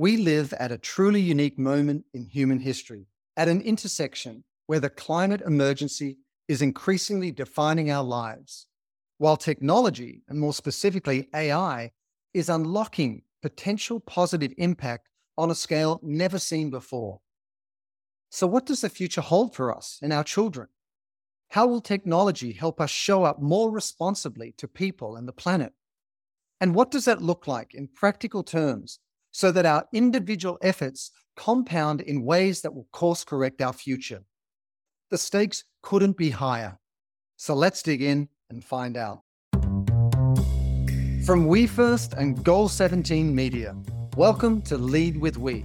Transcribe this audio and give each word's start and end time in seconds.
We 0.00 0.16
live 0.16 0.52
at 0.52 0.70
a 0.70 0.78
truly 0.78 1.20
unique 1.20 1.58
moment 1.58 2.04
in 2.14 2.24
human 2.24 2.60
history, 2.60 3.08
at 3.36 3.48
an 3.48 3.60
intersection 3.60 4.44
where 4.66 4.78
the 4.78 4.88
climate 4.88 5.40
emergency 5.40 6.18
is 6.46 6.62
increasingly 6.62 7.32
defining 7.32 7.90
our 7.90 8.04
lives, 8.04 8.68
while 9.16 9.36
technology, 9.36 10.22
and 10.28 10.38
more 10.38 10.52
specifically 10.52 11.28
AI, 11.34 11.90
is 12.32 12.48
unlocking 12.48 13.22
potential 13.42 13.98
positive 13.98 14.52
impact 14.56 15.08
on 15.36 15.50
a 15.50 15.54
scale 15.56 15.98
never 16.00 16.38
seen 16.38 16.70
before. 16.70 17.18
So, 18.30 18.46
what 18.46 18.66
does 18.66 18.82
the 18.82 18.88
future 18.88 19.20
hold 19.20 19.52
for 19.52 19.76
us 19.76 19.98
and 20.00 20.12
our 20.12 20.22
children? 20.22 20.68
How 21.48 21.66
will 21.66 21.80
technology 21.80 22.52
help 22.52 22.80
us 22.80 22.90
show 22.90 23.24
up 23.24 23.42
more 23.42 23.72
responsibly 23.72 24.54
to 24.58 24.68
people 24.68 25.16
and 25.16 25.26
the 25.26 25.32
planet? 25.32 25.72
And 26.60 26.72
what 26.72 26.92
does 26.92 27.04
that 27.06 27.20
look 27.20 27.48
like 27.48 27.74
in 27.74 27.88
practical 27.88 28.44
terms 28.44 29.00
so 29.38 29.52
that 29.52 29.64
our 29.64 29.86
individual 29.92 30.58
efforts 30.62 31.12
compound 31.36 32.00
in 32.00 32.24
ways 32.24 32.60
that 32.60 32.74
will 32.74 32.88
course 32.90 33.22
correct 33.22 33.62
our 33.62 33.72
future? 33.72 34.20
The 35.10 35.16
stakes 35.16 35.62
couldn't 35.80 36.16
be 36.16 36.30
higher. 36.30 36.76
So 37.36 37.54
let's 37.54 37.80
dig 37.80 38.02
in 38.02 38.28
and 38.50 38.64
find 38.64 38.96
out. 38.96 39.20
From 41.24 41.46
We 41.46 41.68
First 41.68 42.14
and 42.14 42.42
Goal 42.42 42.68
17 42.68 43.32
Media, 43.32 43.76
welcome 44.16 44.60
to 44.62 44.76
Lead 44.76 45.16
with 45.16 45.38
We. 45.38 45.64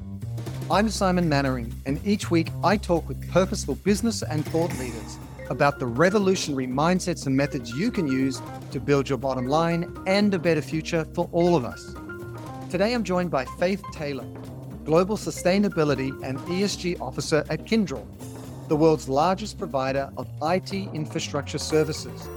I'm 0.69 0.87
Simon 0.87 1.27
Mainwaring, 1.27 1.73
and 1.87 1.99
each 2.05 2.29
week 2.29 2.49
I 2.63 2.77
talk 2.77 3.07
with 3.07 3.27
purposeful 3.31 3.73
business 3.73 4.21
and 4.21 4.45
thought 4.45 4.69
leaders 4.77 5.17
about 5.49 5.79
the 5.79 5.87
revolutionary 5.87 6.67
mindsets 6.67 7.25
and 7.25 7.35
methods 7.35 7.71
you 7.71 7.89
can 7.89 8.05
use 8.05 8.39
to 8.69 8.79
build 8.79 9.09
your 9.09 9.17
bottom 9.17 9.47
line 9.47 9.97
and 10.05 10.31
a 10.35 10.37
better 10.37 10.61
future 10.61 11.07
for 11.15 11.27
all 11.31 11.55
of 11.55 11.65
us. 11.65 11.95
Today 12.73 12.95
I'm 12.95 13.03
joined 13.03 13.29
by 13.29 13.45
Faith 13.45 13.83
Taylor, 13.91 14.25
Global 14.83 15.15
Sustainability 15.15 16.09
and 16.23 16.39
ESG 16.39 16.99
Officer 16.99 17.45
at 17.47 17.65
Kyndryl, 17.65 18.03
the 18.67 18.75
world's 18.75 19.07
largest 19.07 19.59
provider 19.59 20.11
of 20.17 20.27
IT 20.41 20.73
infrastructure 20.73 21.59
services, 21.59 22.27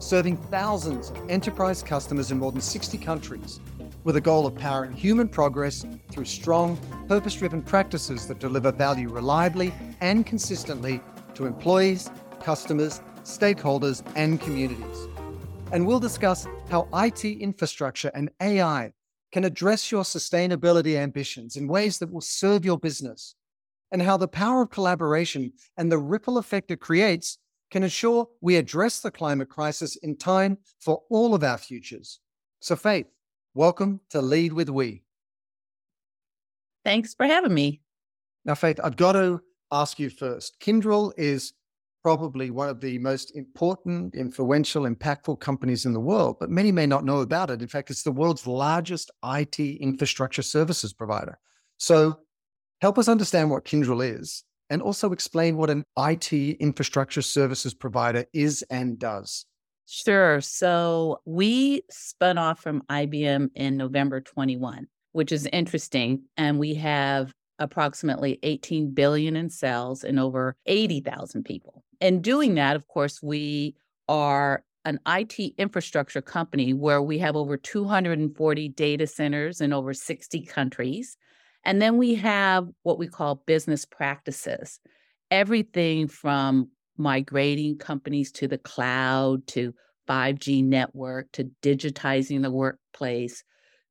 serving 0.00 0.36
thousands 0.36 1.10
of 1.10 1.30
enterprise 1.30 1.80
customers 1.80 2.32
in 2.32 2.40
more 2.40 2.50
than 2.50 2.60
60 2.60 2.98
countries 2.98 3.60
with 4.02 4.16
a 4.16 4.20
goal 4.20 4.48
of 4.48 4.56
powering 4.56 4.90
human 4.90 5.28
progress 5.28 5.86
through 6.10 6.24
strong, 6.24 6.76
purpose 7.06 7.36
driven 7.36 7.62
practices 7.62 8.26
that 8.26 8.40
deliver 8.40 8.72
value 8.72 9.08
reliably 9.08 9.72
and 10.00 10.26
consistently 10.26 11.00
to 11.34 11.46
employees, 11.46 12.10
customers, 12.42 13.00
stakeholders, 13.22 14.02
and 14.16 14.40
communities. 14.40 15.06
And 15.70 15.86
we'll 15.86 16.00
discuss 16.00 16.48
how 16.68 16.88
IT 16.92 17.24
infrastructure 17.24 18.10
and 18.12 18.28
AI 18.40 18.92
can 19.34 19.42
address 19.42 19.90
your 19.90 20.04
sustainability 20.04 20.94
ambitions 20.94 21.56
in 21.56 21.66
ways 21.66 21.98
that 21.98 22.08
will 22.08 22.20
serve 22.20 22.64
your 22.64 22.78
business, 22.78 23.34
and 23.90 24.00
how 24.00 24.16
the 24.16 24.28
power 24.28 24.62
of 24.62 24.70
collaboration 24.70 25.52
and 25.76 25.90
the 25.90 25.98
ripple 25.98 26.38
effect 26.38 26.70
it 26.70 26.78
creates 26.78 27.38
can 27.72 27.82
ensure 27.82 28.28
we 28.40 28.54
address 28.54 29.00
the 29.00 29.10
climate 29.10 29.48
crisis 29.48 29.96
in 29.96 30.16
time 30.16 30.56
for 30.80 31.02
all 31.10 31.34
of 31.34 31.42
our 31.42 31.58
futures. 31.58 32.20
So, 32.60 32.76
Faith, 32.76 33.06
welcome 33.54 33.98
to 34.10 34.22
Lead 34.22 34.52
with 34.52 34.70
We. 34.70 35.02
Thanks 36.84 37.12
for 37.12 37.26
having 37.26 37.52
me. 37.52 37.80
Now, 38.44 38.54
Faith, 38.54 38.78
I've 38.84 38.96
got 38.96 39.14
to 39.14 39.40
ask 39.72 39.98
you 39.98 40.10
first. 40.10 40.60
Kyndryl 40.60 41.12
is 41.16 41.54
probably 42.04 42.50
one 42.50 42.68
of 42.68 42.82
the 42.82 42.98
most 42.98 43.34
important, 43.34 44.14
influential, 44.14 44.82
impactful 44.82 45.40
companies 45.40 45.86
in 45.86 45.94
the 45.94 46.00
world, 46.00 46.36
but 46.38 46.50
many 46.50 46.70
may 46.70 46.84
not 46.84 47.02
know 47.02 47.20
about 47.20 47.48
it. 47.48 47.62
In 47.62 47.68
fact, 47.68 47.90
it's 47.90 48.02
the 48.02 48.12
world's 48.12 48.46
largest 48.46 49.10
IT 49.24 49.58
infrastructure 49.58 50.42
services 50.42 50.92
provider. 50.92 51.38
So 51.78 52.20
help 52.82 52.98
us 52.98 53.08
understand 53.08 53.50
what 53.50 53.64
Kyndryl 53.64 54.06
is 54.06 54.44
and 54.68 54.82
also 54.82 55.12
explain 55.12 55.56
what 55.56 55.70
an 55.70 55.82
IT 55.98 56.32
infrastructure 56.32 57.22
services 57.22 57.72
provider 57.72 58.26
is 58.34 58.62
and 58.68 58.98
does. 58.98 59.46
Sure. 59.86 60.42
So 60.42 61.20
we 61.24 61.82
spun 61.90 62.36
off 62.36 62.60
from 62.60 62.82
IBM 62.90 63.48
in 63.54 63.78
November 63.78 64.20
21, 64.20 64.88
which 65.12 65.32
is 65.32 65.46
interesting. 65.52 66.24
And 66.36 66.58
we 66.58 66.74
have 66.74 67.32
approximately 67.58 68.38
18 68.42 68.92
billion 68.92 69.36
in 69.36 69.48
sales 69.48 70.04
and 70.04 70.18
over 70.18 70.56
80,000 70.66 71.44
people. 71.44 71.83
In 72.04 72.20
doing 72.20 72.56
that, 72.56 72.76
of 72.76 72.86
course, 72.86 73.22
we 73.22 73.76
are 74.10 74.62
an 74.84 75.00
IT 75.08 75.54
infrastructure 75.56 76.20
company 76.20 76.74
where 76.74 77.00
we 77.00 77.16
have 77.20 77.34
over 77.34 77.56
240 77.56 78.68
data 78.68 79.06
centers 79.06 79.62
in 79.62 79.72
over 79.72 79.94
60 79.94 80.44
countries. 80.44 81.16
And 81.64 81.80
then 81.80 81.96
we 81.96 82.14
have 82.16 82.68
what 82.82 82.98
we 82.98 83.08
call 83.08 83.42
business 83.46 83.86
practices 83.86 84.80
everything 85.30 86.06
from 86.06 86.68
migrating 86.98 87.78
companies 87.78 88.30
to 88.32 88.48
the 88.48 88.58
cloud 88.58 89.46
to 89.46 89.74
5G 90.06 90.62
network 90.62 91.32
to 91.32 91.50
digitizing 91.62 92.42
the 92.42 92.50
workplace 92.50 93.42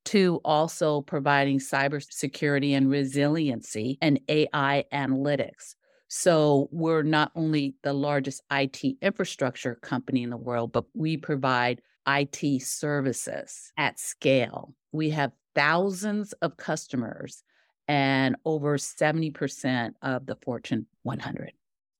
to 0.06 0.40
also 0.46 1.02
providing 1.02 1.58
cybersecurity 1.58 2.78
and 2.78 2.92
resiliency 2.92 3.98
and 4.04 4.20
AI 4.30 4.84
analytics. 4.94 5.74
So 6.16 6.70
we're 6.72 7.02
not 7.02 7.32
only 7.34 7.74
the 7.82 7.92
largest 7.92 8.44
IT 8.52 8.84
infrastructure 9.02 9.74
company 9.74 10.22
in 10.22 10.30
the 10.30 10.38
world, 10.38 10.72
but 10.72 10.86
we 10.94 11.18
provide 11.18 11.82
IT 12.08 12.62
services 12.62 13.72
at 13.78 14.00
scale. 14.00 14.76
We 14.92 15.10
have 15.10 15.32
thousands 15.56 16.34
of 16.34 16.56
customers 16.56 17.44
and 17.88 18.36
over 18.46 18.78
70% 18.78 19.94
of 20.04 20.28
the 20.28 20.36
Fortune 20.36 20.86
100. 21.02 21.52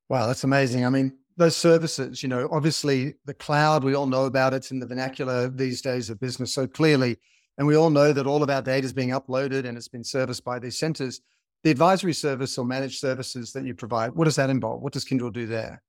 Wow, 0.10 0.28
that's 0.28 0.44
amazing. 0.44 0.86
I 0.86 0.90
mean, 0.90 1.18
those 1.36 1.56
services, 1.56 2.22
you 2.22 2.30
know, 2.30 2.48
obviously 2.52 3.16
the 3.26 3.34
cloud, 3.34 3.84
we 3.84 3.96
all 3.96 4.06
know 4.06 4.26
about 4.26 4.54
it's 4.54 4.70
in 4.70 4.80
the 4.80 4.86
vernacular 4.86 5.50
these 5.50 5.82
days 5.82 6.12
of 6.12 6.20
business 6.20 6.54
so 6.54 6.68
clearly. 6.68 7.18
And 7.58 7.66
we 7.66 7.76
all 7.76 7.90
know 7.90 8.14
that 8.14 8.28
all 8.28 8.44
of 8.44 8.52
our 8.52 8.62
data 8.62 8.86
is 8.86 8.94
being 8.94 9.10
uploaded 9.10 9.66
and 9.66 9.76
it's 9.76 9.88
been 9.88 10.04
serviced 10.04 10.44
by 10.44 10.60
these 10.60 10.78
centers. 10.78 11.20
The 11.64 11.72
advisory 11.72 12.14
service 12.14 12.58
or 12.58 12.66
managed 12.66 13.00
services 13.00 13.54
that 13.54 13.66
you 13.66 13.74
provide, 13.74 14.12
what 14.14 14.26
does 14.26 14.36
that 14.36 14.50
involve? 14.50 14.82
What 14.82 14.94
does 14.94 15.06
Kyndryl 15.06 15.32
do 15.32 15.46
there? 15.46 15.82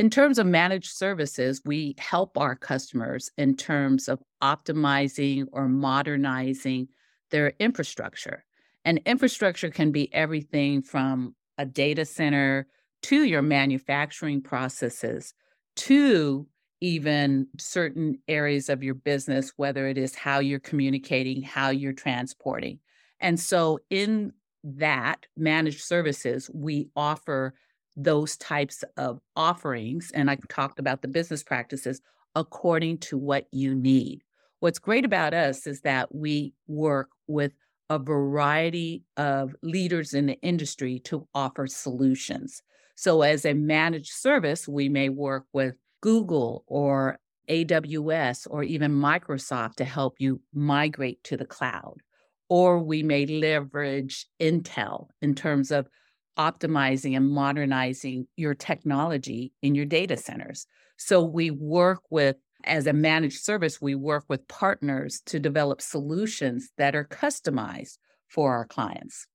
In 0.00 0.10
terms 0.10 0.38
of 0.38 0.46
managed 0.46 0.92
services, 0.92 1.60
we 1.64 1.94
help 1.98 2.36
our 2.38 2.56
customers 2.56 3.30
in 3.36 3.54
terms 3.54 4.08
of 4.08 4.20
optimizing 4.42 5.46
or 5.52 5.68
modernizing 5.68 6.88
their 7.30 7.52
infrastructure. 7.60 8.44
And 8.84 9.00
infrastructure 9.04 9.70
can 9.70 9.92
be 9.92 10.12
everything 10.12 10.82
from 10.82 11.36
a 11.58 11.66
data 11.66 12.04
center 12.04 12.66
to 13.02 13.24
your 13.24 13.42
manufacturing 13.42 14.42
processes 14.42 15.34
to 15.76 16.48
even 16.80 17.46
certain 17.58 18.18
areas 18.26 18.70
of 18.70 18.82
your 18.82 18.94
business, 18.94 19.52
whether 19.56 19.86
it 19.86 19.98
is 19.98 20.14
how 20.14 20.38
you're 20.38 20.58
communicating, 20.58 21.42
how 21.42 21.68
you're 21.68 21.92
transporting. 21.92 22.78
And 23.20 23.38
so, 23.38 23.80
in 23.90 24.32
that 24.64 25.26
managed 25.36 25.82
services, 25.82 26.50
we 26.52 26.88
offer 26.96 27.54
those 27.96 28.36
types 28.36 28.84
of 28.96 29.20
offerings. 29.36 30.10
And 30.14 30.30
I 30.30 30.38
talked 30.48 30.78
about 30.78 31.02
the 31.02 31.08
business 31.08 31.42
practices 31.42 32.00
according 32.34 32.98
to 32.98 33.18
what 33.18 33.46
you 33.50 33.74
need. 33.74 34.22
What's 34.60 34.78
great 34.78 35.04
about 35.04 35.34
us 35.34 35.66
is 35.66 35.80
that 35.82 36.14
we 36.14 36.54
work 36.66 37.08
with 37.26 37.52
a 37.88 37.98
variety 37.98 39.04
of 39.16 39.54
leaders 39.62 40.14
in 40.14 40.26
the 40.26 40.40
industry 40.42 41.00
to 41.00 41.26
offer 41.34 41.66
solutions. 41.66 42.62
So, 42.94 43.22
as 43.22 43.44
a 43.44 43.54
managed 43.54 44.12
service, 44.12 44.68
we 44.68 44.88
may 44.88 45.08
work 45.08 45.46
with 45.52 45.74
Google 46.02 46.64
or 46.66 47.18
AWS 47.48 48.46
or 48.48 48.62
even 48.62 48.92
Microsoft 48.92 49.76
to 49.76 49.84
help 49.84 50.16
you 50.18 50.40
migrate 50.52 51.24
to 51.24 51.36
the 51.36 51.46
cloud 51.46 52.02
or 52.50 52.80
we 52.80 53.02
may 53.02 53.24
leverage 53.24 54.26
Intel 54.40 55.06
in 55.22 55.34
terms 55.34 55.70
of 55.70 55.88
optimizing 56.36 57.16
and 57.16 57.30
modernizing 57.30 58.26
your 58.36 58.54
technology 58.54 59.52
in 59.62 59.74
your 59.74 59.86
data 59.86 60.16
centers. 60.16 60.66
So 60.98 61.22
we 61.22 61.50
work 61.50 62.02
with, 62.10 62.36
as 62.64 62.86
a 62.86 62.92
managed 62.92 63.42
service, 63.42 63.80
we 63.80 63.94
work 63.94 64.24
with 64.28 64.46
partners 64.48 65.22
to 65.26 65.38
develop 65.38 65.80
solutions 65.80 66.70
that 66.76 66.94
are 66.94 67.04
customized 67.04 67.98
for 68.28 68.52
our 68.52 68.66
clients. 68.66 69.26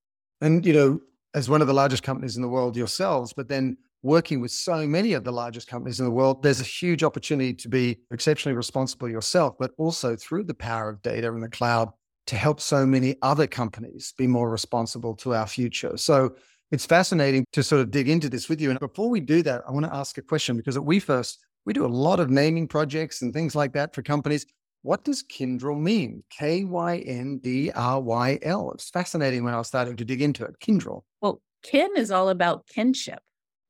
And, 0.42 0.66
you 0.66 0.74
know, 0.74 1.00
as 1.34 1.50
one 1.50 1.62
of 1.62 1.68
the 1.68 1.74
largest 1.74 2.04
companies 2.04 2.36
in 2.36 2.42
the 2.42 2.50
world 2.50 2.75
yourselves, 2.75 3.34
but 3.34 3.48
then 3.48 3.78
working 4.04 4.42
with 4.42 4.51
so 4.51 4.86
many 4.86 5.13
of 5.13 5.24
the 5.24 5.31
largest 5.31 5.68
companies 5.68 6.00
in 6.00 6.06
the 6.06 6.12
world, 6.12 6.44
there's 6.44 6.62
a 6.62 6.66
huge 6.66 7.04
opportunity 7.04 7.54
to 7.54 7.69
be 7.69 7.98
exceptionally 8.12 8.56
responsible 8.56 9.10
yourself, 9.10 9.56
but 9.57 9.72
also 9.78 10.16
through 10.16 10.44
the 10.44 10.54
power 10.54 10.89
of 10.89 11.01
data 11.01 11.31
and 11.31 11.42
the 11.42 11.50
cloud 11.50 11.89
to 12.27 12.36
help 12.36 12.60
so 12.60 12.86
many 12.86 13.16
other 13.22 13.48
companies 13.48 14.13
be 14.18 14.27
more 14.27 14.50
responsible 14.50 15.16
to 15.16 15.36
our 15.36 15.48
future. 15.48 15.98
So 15.98 16.36
it's 16.72 16.86
fascinating 16.86 17.45
to 17.54 17.62
sort 17.62 17.81
of 17.81 17.92
dig 17.92 18.10
into 18.10 18.30
this 18.30 18.50
with 18.50 18.60
you. 18.60 18.72
And 18.72 18.80
before 18.80 19.10
we 19.10 19.19
do 19.19 19.44
that, 19.44 19.62
I 19.68 19.72
want 19.72 19.86
to 19.86 19.94
ask 19.94 20.18
a 20.18 20.22
question 20.22 20.57
because 20.57 20.75
at 20.75 20.83
We 20.83 21.00
First, 21.00 21.45
we 21.66 21.74
do 21.74 21.86
a 21.86 21.88
lot 21.88 22.19
of 22.19 22.30
naming 22.30 22.68
projects 22.68 23.22
and 23.22 23.33
things 23.33 23.56
like 23.56 23.74
that 23.74 23.94
for 23.94 24.01
companies. 24.01 24.45
what 24.81 25.04
does 25.04 25.24
Kyndryl 25.24 25.80
mean? 25.80 26.24
K 26.30 26.63
Y 26.63 26.98
N 27.07 27.39
D 27.39 27.72
R 27.72 28.00
Y 28.00 28.38
L. 28.44 28.72
It's 28.72 28.89
fascinating 28.92 29.44
when 29.44 29.54
I 29.54 29.57
was 29.57 29.68
starting 29.68 29.95
to 29.95 30.06
dig 30.06 30.22
into 30.22 30.45
it. 30.45 30.60
Kyndryl. 30.60 31.01
Well, 31.22 31.42
kin 31.63 31.89
is 31.98 32.12
all 32.12 32.30
about 32.30 32.68
kinship, 32.68 33.19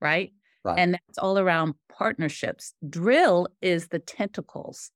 right? 0.02 0.34
right? 0.66 0.78
And 0.78 0.94
that's 0.94 1.18
all 1.18 1.40
around 1.40 1.75
partnerships. 1.90 2.74
Drill 2.90 3.48
is 3.62 3.88
the 3.88 4.00
tentacles 4.00 4.92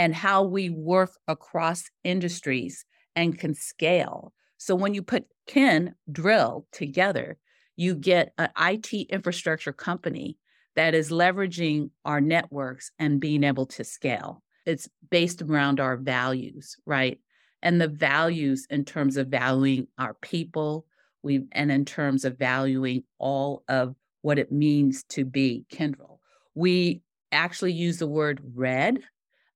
and 0.00 0.14
how 0.14 0.42
we 0.42 0.70
work 0.70 1.10
across 1.28 1.84
industries 2.04 2.86
and 3.14 3.38
can 3.38 3.52
scale. 3.52 4.32
So 4.56 4.74
when 4.74 4.94
you 4.94 5.02
put 5.02 5.26
Ken 5.46 5.94
drill 6.10 6.66
together, 6.72 7.36
you 7.76 7.94
get 7.94 8.32
an 8.38 8.48
IT 8.58 8.94
infrastructure 9.10 9.74
company 9.74 10.38
that 10.74 10.94
is 10.94 11.10
leveraging 11.10 11.90
our 12.06 12.18
networks 12.18 12.92
and 12.98 13.20
being 13.20 13.44
able 13.44 13.66
to 13.66 13.84
scale. 13.84 14.42
It's 14.64 14.88
based 15.10 15.42
around 15.42 15.80
our 15.80 15.98
values, 15.98 16.78
right? 16.86 17.20
And 17.62 17.78
the 17.78 17.88
values 17.88 18.66
in 18.70 18.86
terms 18.86 19.18
of 19.18 19.28
valuing 19.28 19.86
our 19.98 20.14
people, 20.14 20.86
we 21.22 21.44
and 21.52 21.70
in 21.70 21.84
terms 21.84 22.24
of 22.24 22.38
valuing 22.38 23.02
all 23.18 23.64
of 23.68 23.94
what 24.22 24.38
it 24.38 24.50
means 24.50 25.04
to 25.10 25.26
be 25.26 25.66
Kyndryl. 25.70 26.20
We 26.54 27.02
actually 27.32 27.74
use 27.74 27.98
the 27.98 28.06
word 28.06 28.40
red 28.54 29.00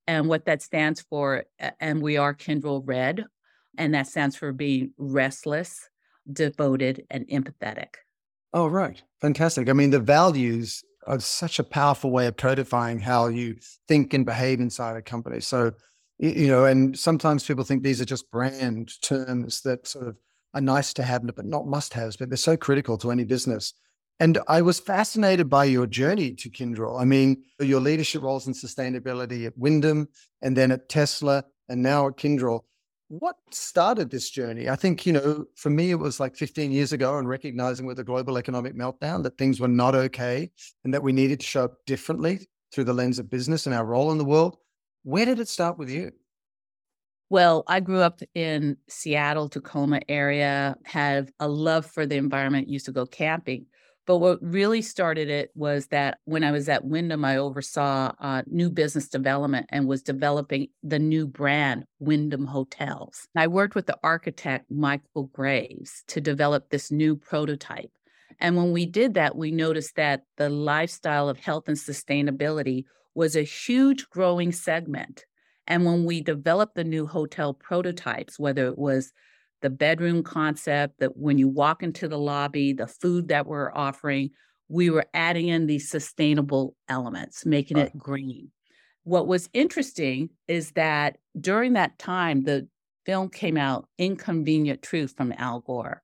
and 0.06 0.28
what 0.28 0.44
that 0.46 0.62
stands 0.62 1.00
for, 1.00 1.44
and 1.80 2.02
we 2.02 2.16
are 2.16 2.34
Kyndryl 2.34 2.82
Red, 2.84 3.24
and 3.78 3.94
that 3.94 4.06
stands 4.06 4.36
for 4.36 4.52
being 4.52 4.92
restless, 4.98 5.88
devoted, 6.30 7.06
and 7.10 7.26
empathetic. 7.28 7.94
Oh, 8.52 8.66
right. 8.66 9.02
Fantastic. 9.20 9.68
I 9.68 9.72
mean, 9.72 9.90
the 9.90 9.98
values 9.98 10.84
are 11.06 11.20
such 11.20 11.58
a 11.58 11.64
powerful 11.64 12.10
way 12.10 12.26
of 12.26 12.36
codifying 12.36 13.00
how 13.00 13.26
you 13.28 13.56
think 13.88 14.14
and 14.14 14.24
behave 14.24 14.60
inside 14.60 14.96
a 14.96 15.02
company. 15.02 15.40
So, 15.40 15.72
you 16.18 16.46
know, 16.46 16.64
and 16.64 16.96
sometimes 16.98 17.44
people 17.44 17.64
think 17.64 17.82
these 17.82 18.00
are 18.00 18.06
just 18.06 18.30
brand 18.30 18.92
terms 19.02 19.62
that 19.62 19.86
sort 19.86 20.08
of 20.08 20.16
are 20.54 20.60
nice 20.60 20.94
to 20.94 21.02
have, 21.02 21.26
but 21.34 21.44
not 21.44 21.66
must 21.66 21.94
haves, 21.94 22.16
but 22.16 22.30
they're 22.30 22.36
so 22.36 22.56
critical 22.56 22.96
to 22.98 23.10
any 23.10 23.24
business. 23.24 23.74
And 24.20 24.38
I 24.46 24.62
was 24.62 24.78
fascinated 24.78 25.50
by 25.50 25.64
your 25.64 25.86
journey 25.86 26.34
to 26.34 26.48
Kyndryl. 26.48 27.00
I 27.00 27.04
mean, 27.04 27.42
your 27.58 27.80
leadership 27.80 28.22
roles 28.22 28.46
in 28.46 28.52
sustainability 28.52 29.46
at 29.46 29.58
Wyndham 29.58 30.08
and 30.40 30.56
then 30.56 30.70
at 30.70 30.88
Tesla 30.88 31.44
and 31.68 31.82
now 31.82 32.06
at 32.06 32.16
Kyndryl. 32.16 32.60
What 33.08 33.36
started 33.50 34.10
this 34.10 34.30
journey? 34.30 34.68
I 34.68 34.76
think, 34.76 35.04
you 35.04 35.12
know, 35.12 35.44
for 35.56 35.68
me, 35.70 35.90
it 35.90 35.96
was 35.96 36.20
like 36.20 36.36
15 36.36 36.72
years 36.72 36.92
ago 36.92 37.18
and 37.18 37.28
recognizing 37.28 37.86
with 37.86 37.96
the 37.96 38.04
global 38.04 38.38
economic 38.38 38.74
meltdown 38.76 39.22
that 39.24 39.36
things 39.36 39.60
were 39.60 39.68
not 39.68 39.94
okay 39.94 40.50
and 40.84 40.94
that 40.94 41.02
we 41.02 41.12
needed 41.12 41.40
to 41.40 41.46
show 41.46 41.64
up 41.64 41.84
differently 41.86 42.46
through 42.72 42.84
the 42.84 42.94
lens 42.94 43.18
of 43.18 43.30
business 43.30 43.66
and 43.66 43.74
our 43.74 43.84
role 43.84 44.10
in 44.10 44.18
the 44.18 44.24
world. 44.24 44.56
Where 45.02 45.26
did 45.26 45.38
it 45.38 45.48
start 45.48 45.76
with 45.76 45.90
you? 45.90 46.12
Well, 47.30 47.64
I 47.66 47.80
grew 47.80 48.00
up 48.00 48.20
in 48.34 48.76
Seattle, 48.88 49.48
Tacoma 49.48 50.00
area, 50.08 50.76
had 50.84 51.32
a 51.40 51.48
love 51.48 51.84
for 51.84 52.06
the 52.06 52.16
environment, 52.16 52.68
used 52.68 52.86
to 52.86 52.92
go 52.92 53.06
camping. 53.06 53.66
But 54.06 54.18
what 54.18 54.38
really 54.42 54.82
started 54.82 55.30
it 55.30 55.50
was 55.54 55.86
that 55.86 56.18
when 56.24 56.44
I 56.44 56.50
was 56.50 56.68
at 56.68 56.84
Wyndham, 56.84 57.24
I 57.24 57.38
oversaw 57.38 58.12
uh, 58.20 58.42
new 58.46 58.68
business 58.68 59.08
development 59.08 59.66
and 59.70 59.86
was 59.86 60.02
developing 60.02 60.68
the 60.82 60.98
new 60.98 61.26
brand, 61.26 61.84
Wyndham 62.00 62.46
Hotels. 62.46 63.26
I 63.34 63.46
worked 63.46 63.74
with 63.74 63.86
the 63.86 63.98
architect, 64.02 64.70
Michael 64.70 65.30
Graves, 65.32 66.04
to 66.08 66.20
develop 66.20 66.68
this 66.68 66.92
new 66.92 67.16
prototype. 67.16 67.90
And 68.40 68.56
when 68.56 68.72
we 68.72 68.84
did 68.84 69.14
that, 69.14 69.36
we 69.36 69.50
noticed 69.50 69.96
that 69.96 70.24
the 70.36 70.50
lifestyle 70.50 71.28
of 71.28 71.38
health 71.38 71.68
and 71.68 71.76
sustainability 71.76 72.84
was 73.14 73.36
a 73.36 73.42
huge 73.42 74.08
growing 74.10 74.52
segment. 74.52 75.24
And 75.66 75.86
when 75.86 76.04
we 76.04 76.20
developed 76.20 76.74
the 76.74 76.84
new 76.84 77.06
hotel 77.06 77.54
prototypes, 77.54 78.38
whether 78.38 78.66
it 78.66 78.76
was 78.76 79.12
the 79.64 79.70
bedroom 79.70 80.22
concept, 80.22 81.00
that 81.00 81.16
when 81.16 81.38
you 81.38 81.48
walk 81.48 81.82
into 81.82 82.06
the 82.06 82.18
lobby, 82.18 82.74
the 82.74 82.86
food 82.86 83.28
that 83.28 83.46
we're 83.46 83.72
offering, 83.74 84.28
we 84.68 84.90
were 84.90 85.06
adding 85.14 85.48
in 85.48 85.66
these 85.66 85.90
sustainable 85.90 86.76
elements, 86.86 87.46
making 87.46 87.78
right. 87.78 87.86
it 87.86 87.98
green. 87.98 88.50
What 89.04 89.26
was 89.26 89.48
interesting 89.54 90.28
is 90.46 90.72
that 90.72 91.16
during 91.40 91.72
that 91.72 91.98
time, 91.98 92.44
the 92.44 92.68
film 93.06 93.30
came 93.30 93.56
out, 93.56 93.88
Inconvenient 93.96 94.82
Truth 94.82 95.14
from 95.16 95.32
Al 95.38 95.60
Gore. 95.60 96.02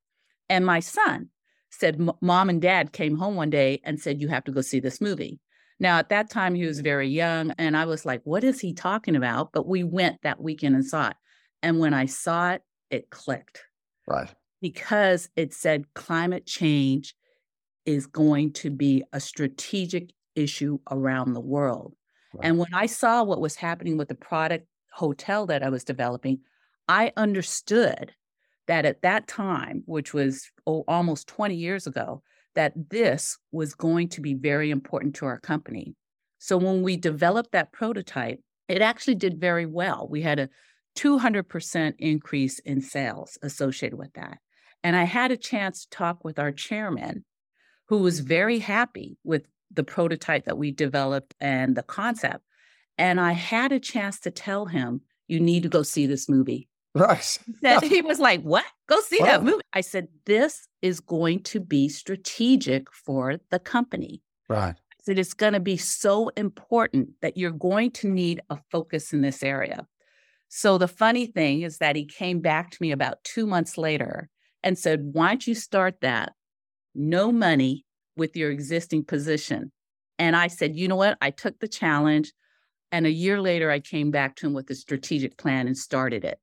And 0.49 0.65
my 0.65 0.81
son 0.81 1.29
said, 1.71 2.01
Mom 2.23 2.49
and 2.49 2.63
dad 2.63 2.93
came 2.93 3.19
home 3.19 3.37
one 3.37 3.51
day 3.51 3.83
and 3.85 4.01
said, 4.01 4.23
You 4.23 4.29
have 4.29 4.45
to 4.45 4.53
go 4.53 4.63
see 4.63 4.81
this 4.81 5.03
movie. 5.03 5.39
Now, 5.79 5.99
at 5.99 6.09
that 6.09 6.31
time, 6.31 6.55
he 6.55 6.65
was 6.65 6.81
very 6.81 7.11
young, 7.11 7.51
and 7.59 7.77
I 7.77 7.85
was 7.85 8.07
like, 8.07 8.23
What 8.25 8.43
is 8.43 8.59
he 8.59 8.73
talking 8.73 9.17
about? 9.17 9.53
But 9.53 9.69
we 9.69 9.85
went 9.85 10.23
that 10.23 10.41
weekend 10.41 10.77
and 10.77 10.87
saw 10.87 11.09
it. 11.09 11.17
And 11.63 11.79
when 11.79 11.93
I 11.93 12.07
saw 12.07 12.53
it, 12.53 12.63
it 12.91 13.11
clicked. 13.11 13.65
Right. 14.07 14.33
Because 14.61 15.29
it 15.37 15.55
said 15.55 15.93
climate 15.95 16.47
change 16.47 17.15
is 17.87 18.07
going 18.07 18.53
to 18.53 18.71
be 18.71 19.03
a 19.13 19.21
strategic 19.21 20.11
issue 20.35 20.79
around 20.91 21.33
the 21.33 21.41
world. 21.41 21.95
Right. 22.35 22.47
And 22.47 22.59
when 22.59 22.73
I 22.75 22.87
saw 22.87 23.23
what 23.23 23.41
was 23.41 23.57
happening 23.57 23.97
with 23.97 24.09
the 24.09 24.15
product 24.15 24.67
hotel 24.93 25.47
that 25.47 25.63
I 25.63 25.71
was 25.71 25.85
developing, 25.85 26.41
I 26.89 27.13
understood 27.17 28.13
that 28.67 28.85
at 28.85 29.03
that 29.03 29.27
time, 29.27 29.83
which 29.87 30.13
was 30.13 30.51
oh, 30.67 30.85
almost 30.87 31.27
20 31.29 31.55
years 31.55 31.87
ago, 31.87 32.23
that 32.55 32.73
this 32.91 33.39
was 33.53 33.75
going 33.75 34.09
to 34.09 34.21
be 34.21 34.35
very 34.35 34.71
important 34.71 35.15
to 35.17 35.27
our 35.27 35.39
company. 35.39 35.95
So 36.39 36.57
when 36.57 36.83
we 36.83 36.97
developed 36.97 37.53
that 37.53 37.73
prototype, 37.73 38.41
it 38.69 38.83
actually 38.83 39.17
did 39.17 39.41
very 39.41 39.67
well. 39.67 40.07
We 40.11 40.23
had 40.23 40.39
a 40.39 40.49
200% 40.97 41.95
increase 41.99 42.59
in 42.61 42.81
sales 42.81 43.39
associated 43.43 43.99
with 43.99 44.13
that. 44.15 44.39
And 44.83 44.97
I 44.97 45.05
had 45.05 45.31
a 45.31 45.37
chance 45.37 45.85
to 45.85 45.91
talk 45.91 46.25
with 46.25 46.39
our 46.39 46.53
chairman, 46.53 47.25
who 47.89 47.99
was 47.99 48.21
very 48.21 48.59
happy 48.59 49.19
with 49.25 49.47
the 49.71 49.85
prototype 49.85 50.45
that 50.47 50.59
we 50.59 50.71
developed 50.71 51.35
and 51.41 51.77
the 51.77 51.83
concept. 51.83 52.45
And 52.99 53.21
I 53.21 53.33
had 53.33 53.73
a 53.73 53.81
chance 53.81 54.21
to 54.21 54.31
tell 54.31 54.67
him, 54.67 55.03
you 55.29 55.41
need 55.41 55.63
to 55.63 55.69
go 55.69 55.83
see 55.83 56.07
this 56.07 56.29
movie. 56.29 56.69
Right. 56.95 57.39
that 57.63 57.85
he 57.85 58.03
was 58.03 58.19
like, 58.19 58.43
What? 58.43 58.65
Go 58.89 59.01
see 59.01 59.19
wow. 59.21 59.27
that 59.27 59.45
movie. 59.45 59.63
I 59.73 59.81
said, 59.81 60.09
This 60.27 60.67
is 60.83 61.01
going 61.01 61.43
to 61.45 61.61
be 61.61 61.89
strategic 61.89 62.93
for 62.93 63.39
the 63.51 63.59
company. 63.59 64.23
Right. 64.49 64.75
I 64.75 65.03
said, 65.03 65.19
It's 65.19 65.35
going 65.35 65.53
to 65.53 65.61
be 65.61 65.77
so 65.77 66.31
important 66.37 67.11
that 67.23 67.37
you're 67.37 67.53
going 67.53 67.93
to 67.93 68.09
need 68.09 68.41
a 68.51 68.59
focus 68.71 69.13
in 69.13 69.21
this 69.21 69.43
area. 69.43 69.87
So 70.53 70.79
the 70.79 70.89
funny 70.89 71.27
thing 71.27 71.63
is 71.63 71.79
that 71.79 71.95
he 71.95 72.05
came 72.05 72.41
back 72.41 72.73
to 72.73 72.79
me 72.81 72.91
about 72.91 73.23
two 73.23 73.47
months 73.47 73.79
later 73.79 74.29
and 74.65 74.77
said, 74.77 75.11
Why 75.13 75.29
don't 75.29 75.47
you 75.47 75.55
start 75.55 76.01
that? 76.03 76.33
No 76.93 77.31
money 77.31 77.87
with 78.17 78.37
your 78.37 78.51
existing 78.51 79.05
position. 79.05 79.71
And 80.19 80.35
I 80.35 80.49
said, 80.49 80.77
You 80.77 80.89
know 80.89 80.97
what? 80.97 81.17
I 81.23 81.31
took 81.31 81.61
the 81.61 81.69
challenge. 81.69 82.33
And 82.91 83.07
a 83.07 83.13
year 83.13 83.41
later, 83.41 83.71
I 83.71 83.79
came 83.79 84.11
back 84.11 84.35
to 84.37 84.47
him 84.49 84.53
with 84.53 84.69
a 84.71 84.75
strategic 84.75 85.39
plan 85.39 85.69
and 85.69 85.79
started 85.79 86.25
it. 86.25 86.41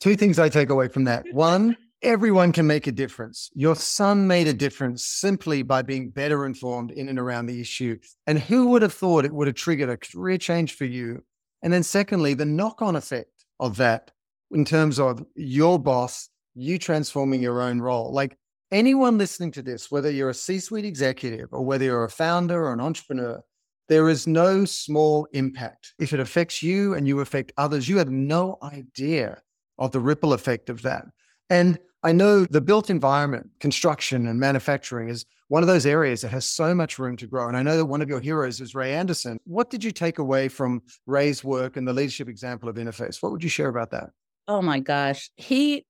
Two 0.00 0.16
things 0.16 0.38
I 0.38 0.48
take 0.48 0.70
away 0.70 0.88
from 0.88 1.04
that. 1.04 1.26
One, 1.32 1.76
everyone 2.02 2.52
can 2.52 2.66
make 2.66 2.86
a 2.86 2.92
difference. 2.92 3.50
Your 3.52 3.76
son 3.76 4.26
made 4.26 4.48
a 4.48 4.54
difference 4.54 5.04
simply 5.04 5.62
by 5.62 5.82
being 5.82 6.08
better 6.08 6.46
informed 6.46 6.92
in 6.92 7.10
and 7.10 7.18
around 7.18 7.44
the 7.44 7.60
issue. 7.60 7.98
And 8.26 8.38
who 8.38 8.68
would 8.68 8.80
have 8.80 8.94
thought 8.94 9.26
it 9.26 9.34
would 9.34 9.48
have 9.48 9.56
triggered 9.56 9.90
a 9.90 9.98
career 9.98 10.38
change 10.38 10.76
for 10.76 10.86
you? 10.86 11.22
And 11.62 11.70
then, 11.70 11.82
secondly, 11.82 12.32
the 12.32 12.46
knock 12.46 12.80
on 12.80 12.96
effect 12.96 13.39
of 13.60 13.76
that 13.76 14.10
in 14.50 14.64
terms 14.64 14.98
of 14.98 15.24
your 15.36 15.78
boss, 15.78 16.28
you 16.54 16.78
transforming 16.78 17.40
your 17.40 17.62
own 17.62 17.80
role. 17.80 18.12
Like 18.12 18.36
anyone 18.72 19.18
listening 19.18 19.52
to 19.52 19.62
this, 19.62 19.90
whether 19.90 20.10
you're 20.10 20.30
a 20.30 20.34
C 20.34 20.58
suite 20.58 20.84
executive 20.84 21.48
or 21.52 21.64
whether 21.64 21.84
you're 21.84 22.04
a 22.04 22.10
founder 22.10 22.64
or 22.64 22.72
an 22.72 22.80
entrepreneur, 22.80 23.40
there 23.88 24.08
is 24.08 24.26
no 24.26 24.64
small 24.64 25.28
impact. 25.32 25.94
If 25.98 26.12
it 26.12 26.20
affects 26.20 26.62
you 26.62 26.94
and 26.94 27.06
you 27.06 27.20
affect 27.20 27.52
others, 27.56 27.88
you 27.88 27.98
have 27.98 28.10
no 28.10 28.58
idea 28.62 29.42
of 29.78 29.92
the 29.92 30.00
ripple 30.00 30.32
effect 30.32 30.70
of 30.70 30.82
that. 30.82 31.04
And 31.48 31.78
I 32.02 32.12
know 32.12 32.44
the 32.44 32.60
built 32.60 32.88
environment, 32.88 33.50
construction 33.60 34.26
and 34.26 34.40
manufacturing 34.40 35.08
is 35.08 35.26
one 35.48 35.62
of 35.62 35.66
those 35.66 35.84
areas 35.84 36.22
that 36.22 36.28
has 36.28 36.46
so 36.46 36.74
much 36.74 36.98
room 36.98 37.16
to 37.18 37.26
grow. 37.26 37.48
And 37.48 37.56
I 37.56 37.62
know 37.62 37.76
that 37.76 37.84
one 37.84 38.00
of 38.00 38.08
your 38.08 38.20
heroes 38.20 38.60
is 38.60 38.74
Ray 38.74 38.94
Anderson. 38.94 39.38
What 39.44 39.68
did 39.68 39.84
you 39.84 39.90
take 39.90 40.18
away 40.18 40.48
from 40.48 40.82
Ray's 41.06 41.44
work 41.44 41.76
and 41.76 41.86
the 41.86 41.92
leadership 41.92 42.28
example 42.28 42.68
of 42.68 42.76
Interface? 42.76 43.22
What 43.22 43.32
would 43.32 43.42
you 43.42 43.50
share 43.50 43.68
about 43.68 43.90
that? 43.90 44.10
Oh 44.48 44.62
my 44.62 44.80
gosh. 44.80 45.30
He, 45.36 45.84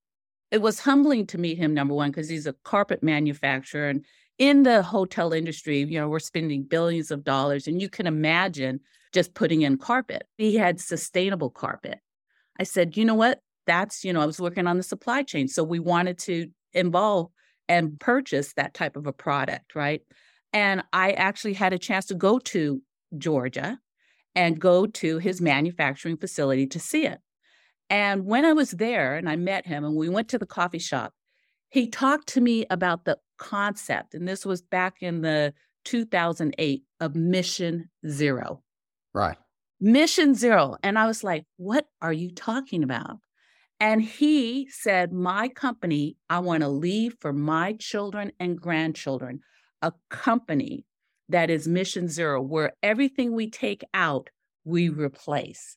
it 0.50 0.60
was 0.60 0.80
humbling 0.80 1.26
to 1.28 1.38
meet 1.38 1.58
him, 1.58 1.74
number 1.74 1.94
one, 1.94 2.10
because 2.10 2.28
he's 2.28 2.46
a 2.46 2.56
carpet 2.64 3.02
manufacturer. 3.02 3.88
And 3.88 4.04
in 4.38 4.64
the 4.64 4.82
hotel 4.82 5.32
industry, 5.32 5.80
you 5.80 6.00
know, 6.00 6.08
we're 6.08 6.18
spending 6.18 6.64
billions 6.64 7.10
of 7.10 7.22
dollars. 7.22 7.68
And 7.68 7.80
you 7.80 7.88
can 7.88 8.06
imagine 8.06 8.80
just 9.12 9.34
putting 9.34 9.62
in 9.62 9.76
carpet. 9.76 10.24
He 10.38 10.56
had 10.56 10.80
sustainable 10.80 11.50
carpet. 11.50 12.00
I 12.58 12.64
said, 12.64 12.96
you 12.96 13.04
know 13.04 13.14
what? 13.14 13.40
That's, 13.66 14.04
you 14.04 14.12
know, 14.12 14.20
I 14.20 14.26
was 14.26 14.40
working 14.40 14.66
on 14.66 14.76
the 14.76 14.82
supply 14.82 15.22
chain. 15.22 15.48
So 15.48 15.62
we 15.62 15.78
wanted 15.78 16.18
to 16.20 16.48
involve 16.72 17.30
and 17.68 17.98
purchase 18.00 18.52
that 18.54 18.74
type 18.74 18.96
of 18.96 19.06
a 19.06 19.12
product, 19.12 19.74
right? 19.74 20.02
And 20.52 20.82
I 20.92 21.12
actually 21.12 21.54
had 21.54 21.72
a 21.72 21.78
chance 21.78 22.06
to 22.06 22.14
go 22.14 22.38
to 22.40 22.82
Georgia 23.16 23.78
and 24.34 24.60
go 24.60 24.86
to 24.86 25.18
his 25.18 25.40
manufacturing 25.40 26.16
facility 26.16 26.66
to 26.68 26.80
see 26.80 27.06
it. 27.06 27.20
And 27.88 28.24
when 28.24 28.44
I 28.44 28.52
was 28.52 28.70
there 28.70 29.16
and 29.16 29.28
I 29.28 29.36
met 29.36 29.66
him 29.66 29.84
and 29.84 29.96
we 29.96 30.08
went 30.08 30.28
to 30.28 30.38
the 30.38 30.46
coffee 30.46 30.78
shop, 30.78 31.12
he 31.70 31.88
talked 31.88 32.28
to 32.28 32.40
me 32.40 32.66
about 32.70 33.04
the 33.04 33.18
concept. 33.38 34.14
And 34.14 34.26
this 34.26 34.44
was 34.44 34.62
back 34.62 34.96
in 35.00 35.22
the 35.22 35.54
2008 35.84 36.82
of 37.00 37.14
Mission 37.14 37.88
Zero. 38.06 38.62
Right. 39.14 39.36
Mission 39.80 40.34
Zero. 40.34 40.76
And 40.82 40.98
I 40.98 41.06
was 41.06 41.24
like, 41.24 41.44
what 41.56 41.86
are 42.02 42.12
you 42.12 42.30
talking 42.30 42.82
about? 42.82 43.18
And 43.80 44.02
he 44.02 44.68
said, 44.70 45.10
My 45.10 45.48
company, 45.48 46.16
I 46.28 46.40
want 46.40 46.62
to 46.62 46.68
leave 46.68 47.16
for 47.18 47.32
my 47.32 47.72
children 47.72 48.30
and 48.38 48.60
grandchildren 48.60 49.40
a 49.80 49.92
company 50.10 50.84
that 51.30 51.48
is 51.48 51.66
mission 51.66 52.08
zero, 52.08 52.42
where 52.42 52.74
everything 52.82 53.32
we 53.32 53.48
take 53.48 53.82
out, 53.94 54.28
we 54.64 54.90
replace. 54.90 55.76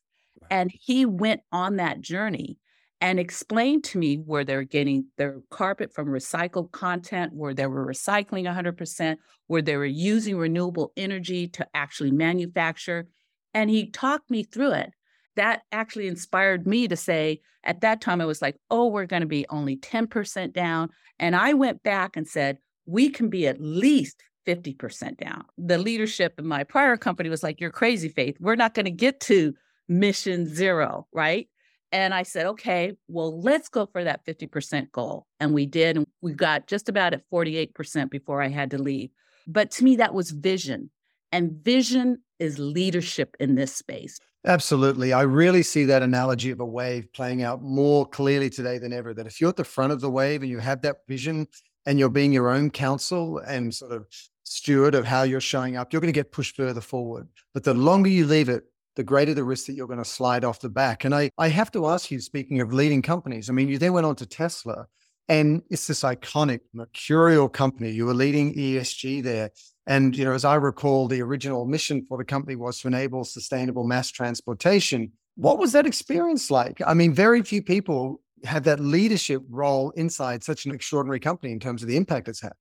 And 0.50 0.72
he 0.72 1.06
went 1.06 1.42
on 1.52 1.78
that 1.78 2.02
journey 2.02 2.58
and 3.00 3.20
explained 3.20 3.84
to 3.84 3.98
me 3.98 4.16
where 4.16 4.44
they're 4.44 4.64
getting 4.64 5.06
their 5.18 5.42
carpet 5.50 5.94
from 5.94 6.08
recycled 6.08 6.72
content, 6.72 7.34
where 7.34 7.54
they 7.54 7.68
were 7.68 7.86
recycling 7.86 8.46
100%, 8.46 9.18
where 9.48 9.62
they 9.62 9.78
were 9.78 9.86
using 9.86 10.38
renewable 10.38 10.92
energy 10.98 11.48
to 11.50 11.68
actually 11.74 12.12
manufacture. 12.12 13.08
And 13.54 13.70
he 13.70 13.90
talked 13.90 14.30
me 14.30 14.44
through 14.44 14.72
it. 14.72 14.92
That 15.36 15.62
actually 15.72 16.08
inspired 16.08 16.68
me 16.68 16.88
to 16.88 16.96
say, 16.96 17.42
at 17.64 17.82
that 17.82 18.02
time, 18.02 18.22
I 18.22 18.26
was 18.26 18.42
like, 18.42 18.58
oh, 18.70 18.88
we're 18.88 19.06
going 19.06 19.22
to 19.22 19.28
be 19.28 19.46
only 19.50 19.78
10% 19.78 20.54
down. 20.54 20.90
And 21.20 21.36
I 21.36 21.54
went 21.54 21.82
back 21.84 22.18
and 22.18 22.28
said, 22.28 22.58
we 22.86 23.10
can 23.10 23.30
be 23.30 23.48
at 23.48 23.62
least 23.62 24.22
50% 24.46 25.18
down. 25.18 25.46
The 25.58 25.78
leadership 25.78 26.34
in 26.38 26.46
my 26.46 26.64
prior 26.64 26.98
company 26.98 27.30
was 27.30 27.44
like, 27.44 27.62
you're 27.62 27.72
crazy, 27.72 28.10
Faith. 28.10 28.36
We're 28.40 28.56
not 28.56 28.74
going 28.74 28.86
to 28.86 28.92
get 28.92 29.22
to 29.22 29.54
mission 29.88 30.46
zero, 30.54 31.08
right? 31.14 31.48
And 31.92 32.14
I 32.14 32.24
said, 32.24 32.48
okay, 32.48 32.94
well, 33.08 33.40
let's 33.40 33.70
go 33.70 33.86
for 33.86 34.04
that 34.04 34.26
50% 34.26 34.92
goal. 34.92 35.28
And 35.40 35.54
we 35.54 35.66
did. 35.66 35.96
And 35.96 36.08
we 36.22 36.34
got 36.34 36.68
just 36.68 36.90
about 36.90 37.14
at 37.14 37.22
48% 37.32 38.10
before 38.10 38.42
I 38.42 38.48
had 38.50 38.72
to 38.72 38.82
leave. 38.82 39.12
But 39.46 39.72
to 39.72 39.84
me, 39.84 39.98
that 39.98 40.14
was 40.14 40.32
vision. 40.32 40.90
And 41.32 41.52
vision 41.52 42.24
is 42.40 42.58
leadership 42.58 43.36
in 43.40 43.56
this 43.56 43.76
space. 43.76 44.20
Absolutely. 44.46 45.14
I 45.14 45.22
really 45.22 45.64
see 45.64 45.86
that 45.86 46.04
analogy 46.04 46.52
of 46.52 46.60
a 46.60 46.66
wave 46.66 47.12
playing 47.14 47.44
out 47.44 47.62
more 47.62 48.06
clearly 48.06 48.50
today 48.50 48.78
than 48.78 48.92
ever. 48.92 49.14
That 49.14 49.26
if 49.26 49.40
you're 49.40 49.52
at 49.52 49.56
the 49.56 49.64
front 49.64 49.94
of 49.94 50.02
the 50.02 50.10
wave 50.10 50.42
and 50.42 50.52
you 50.52 50.60
have 50.60 50.82
that 50.82 50.98
vision 51.08 51.48
and 51.86 51.98
you're 51.98 52.10
being 52.10 52.34
your 52.34 52.50
own 52.50 52.70
counsel 52.70 53.38
and 53.40 53.74
sort 53.74 53.94
of 53.94 54.06
steward 54.44 54.96
of 54.96 55.06
how 55.06 55.24
you're 55.24 55.40
showing 55.40 55.78
up, 55.78 55.94
you're 55.94 56.02
going 56.02 56.14
to 56.14 56.18
get 56.18 56.34
pushed 56.34 56.58
further 56.58 56.82
forward. 56.82 57.30
But 57.54 57.64
the 57.64 57.74
longer 57.74 58.10
you 58.10 58.26
leave 58.26 58.50
it, 58.50 58.66
the 58.96 59.04
greater 59.04 59.34
the 59.34 59.46
risk 59.46 59.66
that 59.68 59.74
you're 59.74 59.88
going 59.88 60.04
to 60.04 60.06
slide 60.06 60.44
off 60.44 60.60
the 60.60 60.70
back. 60.70 61.06
And 61.06 61.16
I, 61.16 61.30
I 61.38 61.48
have 61.48 61.72
to 61.72 61.88
ask 61.88 62.12
you, 62.12 62.20
speaking 62.20 62.60
of 62.60 62.74
leading 62.74 63.02
companies, 63.02 63.50
I 63.50 63.54
mean, 63.54 63.70
you 63.70 63.78
then 63.78 63.94
went 63.94 64.06
on 64.06 64.16
to 64.18 64.26
Tesla, 64.26 64.88
and 65.30 65.62
it's 65.70 65.88
this 65.88 66.04
iconic 66.04 66.60
mercurial 66.74 67.50
company. 67.50 67.92
You 67.92 68.06
were 68.06 68.14
leading 68.14 68.54
ESG 68.56 69.24
there. 69.24 69.52
And, 69.86 70.16
you 70.16 70.26
know, 70.26 70.34
as 70.34 70.46
I 70.46 70.56
recall, 70.56 71.08
the 71.08 71.22
original 71.22 71.66
mission 71.66 72.06
for 72.08 72.18
the 72.18 72.26
company 72.26 72.56
was 72.56 72.80
to 72.80 72.88
enable 72.88 73.24
sustainable 73.24 73.84
mass 73.84 74.12
transportation. 74.12 75.12
What 75.36 75.60
was 75.60 75.72
that 75.74 75.86
experience 75.86 76.50
like? 76.52 76.82
I 76.86 76.94
mean, 76.94 77.14
very 77.14 77.42
few 77.42 77.62
people 77.62 78.22
have 78.46 78.64
that 78.64 78.80
leadership 78.80 79.42
role 79.50 79.92
inside 79.92 80.44
such 80.44 80.66
an 80.66 80.74
extraordinary 80.74 81.20
company 81.20 81.52
in 81.52 81.60
terms 81.60 81.82
of 81.82 81.90
the 81.90 81.98
impact 81.98 82.28
it's 82.28 82.42
had. 82.42 82.54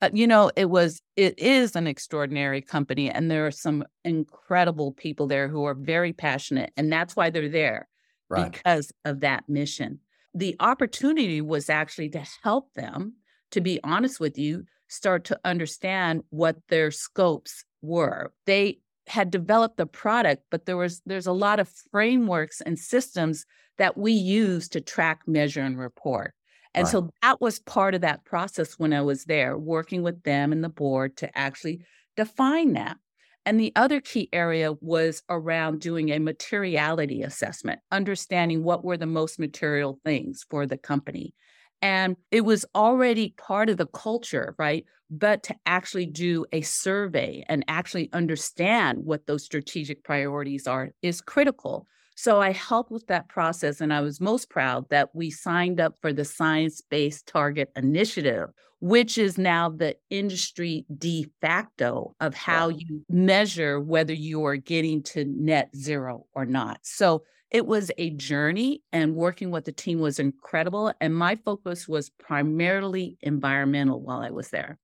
Uh, 0.00 0.10
you 0.12 0.26
know, 0.26 0.50
it 0.56 0.68
was, 0.68 1.00
it 1.16 1.38
is 1.38 1.76
an 1.76 1.86
extraordinary 1.86 2.60
company, 2.60 3.08
and 3.08 3.30
there 3.30 3.46
are 3.46 3.52
some 3.52 3.84
incredible 4.04 4.92
people 4.92 5.26
there 5.26 5.48
who 5.48 5.64
are 5.64 5.74
very 5.74 6.12
passionate, 6.12 6.72
and 6.76 6.92
that's 6.92 7.14
why 7.14 7.30
they're 7.30 7.48
there 7.48 7.88
right. 8.28 8.52
because 8.52 8.92
of 9.04 9.20
that 9.20 9.44
mission. 9.48 10.00
The 10.34 10.56
opportunity 10.60 11.40
was 11.40 11.68
actually 11.68 12.08
to 12.10 12.24
help 12.42 12.72
them, 12.74 13.14
to 13.50 13.60
be 13.60 13.80
honest 13.84 14.18
with 14.18 14.38
you, 14.38 14.64
start 14.88 15.24
to 15.24 15.40
understand 15.44 16.22
what 16.30 16.56
their 16.68 16.90
scopes 16.90 17.64
were. 17.80 18.32
They 18.46 18.78
had 19.06 19.30
developed 19.30 19.76
the 19.76 19.86
product, 19.86 20.44
but 20.50 20.66
there 20.66 20.76
was 20.76 21.02
there's 21.06 21.26
a 21.26 21.32
lot 21.32 21.60
of 21.60 21.68
frameworks 21.90 22.60
and 22.60 22.78
systems 22.78 23.44
that 23.78 23.96
we 23.96 24.12
use 24.12 24.68
to 24.68 24.80
track, 24.80 25.22
measure, 25.26 25.62
and 25.62 25.78
report. 25.78 26.34
And 26.74 26.84
right. 26.84 26.90
so 26.90 27.10
that 27.20 27.40
was 27.40 27.58
part 27.58 27.94
of 27.94 28.00
that 28.02 28.24
process 28.24 28.78
when 28.78 28.92
I 28.92 29.02
was 29.02 29.24
there, 29.24 29.58
working 29.58 30.02
with 30.02 30.22
them 30.22 30.52
and 30.52 30.62
the 30.62 30.68
board 30.68 31.16
to 31.18 31.38
actually 31.38 31.84
define 32.16 32.72
that. 32.74 32.96
And 33.44 33.58
the 33.58 33.72
other 33.74 34.00
key 34.00 34.28
area 34.32 34.72
was 34.80 35.22
around 35.28 35.80
doing 35.80 36.10
a 36.10 36.20
materiality 36.20 37.22
assessment, 37.22 37.80
understanding 37.90 38.62
what 38.62 38.84
were 38.84 38.96
the 38.96 39.06
most 39.06 39.38
material 39.38 39.98
things 40.04 40.44
for 40.48 40.66
the 40.66 40.78
company. 40.78 41.34
And 41.80 42.16
it 42.30 42.42
was 42.42 42.64
already 42.74 43.34
part 43.36 43.68
of 43.68 43.76
the 43.76 43.86
culture, 43.86 44.54
right? 44.58 44.84
But 45.10 45.42
to 45.44 45.56
actually 45.66 46.06
do 46.06 46.46
a 46.52 46.62
survey 46.62 47.44
and 47.48 47.64
actually 47.66 48.08
understand 48.12 49.00
what 49.04 49.26
those 49.26 49.44
strategic 49.44 50.04
priorities 50.04 50.68
are 50.68 50.90
is 51.02 51.20
critical. 51.20 51.88
So 52.14 52.40
I 52.40 52.52
helped 52.52 52.90
with 52.90 53.06
that 53.06 53.28
process, 53.28 53.80
and 53.80 53.92
I 53.92 54.00
was 54.00 54.20
most 54.20 54.50
proud 54.50 54.88
that 54.90 55.14
we 55.14 55.30
signed 55.30 55.80
up 55.80 55.94
for 56.00 56.12
the 56.12 56.24
Science 56.24 56.80
Based 56.80 57.26
Target 57.26 57.70
Initiative, 57.74 58.50
which 58.80 59.16
is 59.16 59.38
now 59.38 59.70
the 59.70 59.96
industry 60.10 60.84
de 60.98 61.26
facto 61.40 62.14
of 62.20 62.34
how 62.34 62.68
you 62.68 63.04
measure 63.08 63.80
whether 63.80 64.12
you 64.12 64.44
are 64.44 64.56
getting 64.56 65.02
to 65.04 65.24
net 65.24 65.70
zero 65.74 66.26
or 66.34 66.44
not. 66.44 66.80
So 66.82 67.22
it 67.50 67.66
was 67.66 67.90
a 67.98 68.10
journey, 68.10 68.82
and 68.92 69.14
working 69.14 69.50
with 69.50 69.66
the 69.66 69.72
team 69.72 70.00
was 70.00 70.18
incredible. 70.18 70.92
And 71.00 71.14
my 71.14 71.36
focus 71.36 71.86
was 71.86 72.08
primarily 72.08 73.18
environmental 73.20 74.00
while 74.00 74.20
I 74.20 74.30
was 74.30 74.48
there. 74.48 74.78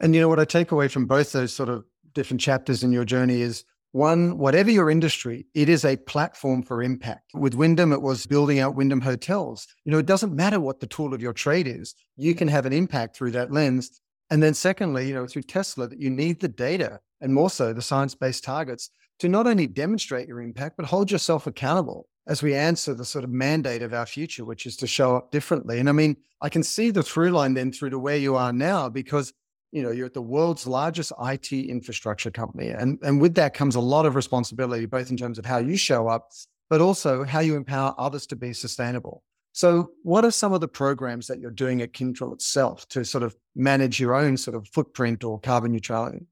And 0.00 0.14
you 0.14 0.20
know 0.20 0.28
what 0.28 0.40
I 0.40 0.44
take 0.44 0.70
away 0.70 0.88
from 0.88 1.06
both 1.06 1.32
those 1.32 1.52
sort 1.52 1.68
of 1.68 1.84
different 2.14 2.40
chapters 2.40 2.82
in 2.82 2.92
your 2.92 3.04
journey 3.04 3.42
is 3.42 3.64
one, 3.92 4.36
whatever 4.36 4.70
your 4.70 4.90
industry, 4.90 5.46
it 5.54 5.68
is 5.68 5.84
a 5.84 5.96
platform 5.96 6.62
for 6.62 6.82
impact. 6.82 7.30
With 7.34 7.54
Wyndham, 7.54 7.92
it 7.92 8.02
was 8.02 8.26
building 8.26 8.58
out 8.58 8.74
Wyndham 8.74 9.00
hotels. 9.00 9.66
You 9.84 9.92
know, 9.92 9.98
it 9.98 10.06
doesn't 10.06 10.34
matter 10.34 10.60
what 10.60 10.80
the 10.80 10.86
tool 10.86 11.14
of 11.14 11.22
your 11.22 11.32
trade 11.32 11.66
is, 11.66 11.94
you 12.16 12.34
can 12.34 12.48
have 12.48 12.66
an 12.66 12.72
impact 12.72 13.16
through 13.16 13.30
that 13.32 13.52
lens. 13.52 14.00
And 14.30 14.42
then, 14.42 14.52
secondly, 14.52 15.08
you 15.08 15.14
know, 15.14 15.26
through 15.26 15.42
Tesla, 15.42 15.88
that 15.88 16.00
you 16.00 16.10
need 16.10 16.40
the 16.40 16.48
data 16.48 17.00
and 17.20 17.32
more 17.32 17.50
so 17.50 17.72
the 17.72 17.82
science 17.82 18.14
based 18.14 18.44
targets 18.44 18.90
to 19.20 19.28
not 19.28 19.46
only 19.46 19.66
demonstrate 19.66 20.28
your 20.28 20.40
impact, 20.40 20.76
but 20.76 20.86
hold 20.86 21.10
yourself 21.10 21.46
accountable 21.46 22.08
as 22.26 22.42
we 22.42 22.54
answer 22.54 22.94
the 22.94 23.06
sort 23.06 23.24
of 23.24 23.30
mandate 23.30 23.82
of 23.82 23.94
our 23.94 24.04
future, 24.04 24.44
which 24.44 24.66
is 24.66 24.76
to 24.76 24.86
show 24.86 25.16
up 25.16 25.32
differently. 25.32 25.80
And 25.80 25.88
I 25.88 25.92
mean, 25.92 26.16
I 26.42 26.50
can 26.50 26.62
see 26.62 26.90
the 26.90 27.02
through 27.02 27.30
line 27.30 27.54
then 27.54 27.72
through 27.72 27.90
to 27.90 27.98
where 27.98 28.18
you 28.18 28.36
are 28.36 28.52
now 28.52 28.90
because 28.90 29.32
you 29.72 29.82
know 29.82 29.90
you're 29.90 30.06
at 30.06 30.14
the 30.14 30.22
world's 30.22 30.66
largest 30.66 31.12
IT 31.22 31.52
infrastructure 31.52 32.30
company, 32.30 32.68
and 32.68 32.98
and 33.02 33.20
with 33.20 33.34
that 33.34 33.54
comes 33.54 33.74
a 33.74 33.80
lot 33.80 34.06
of 34.06 34.14
responsibility, 34.14 34.86
both 34.86 35.10
in 35.10 35.16
terms 35.16 35.38
of 35.38 35.46
how 35.46 35.58
you 35.58 35.76
show 35.76 36.08
up, 36.08 36.30
but 36.70 36.80
also 36.80 37.24
how 37.24 37.40
you 37.40 37.56
empower 37.56 37.94
others 37.98 38.26
to 38.26 38.36
be 38.36 38.52
sustainable. 38.52 39.22
So, 39.52 39.90
what 40.02 40.24
are 40.24 40.30
some 40.30 40.52
of 40.52 40.60
the 40.60 40.68
programs 40.68 41.26
that 41.26 41.40
you're 41.40 41.50
doing 41.50 41.82
at 41.82 41.92
Kyndryl 41.92 42.32
itself 42.32 42.88
to 42.90 43.04
sort 43.04 43.24
of 43.24 43.34
manage 43.56 43.98
your 43.98 44.14
own 44.14 44.36
sort 44.36 44.56
of 44.56 44.68
footprint 44.68 45.24
or 45.24 45.40
carbon 45.40 45.72
neutrality? 45.72 46.26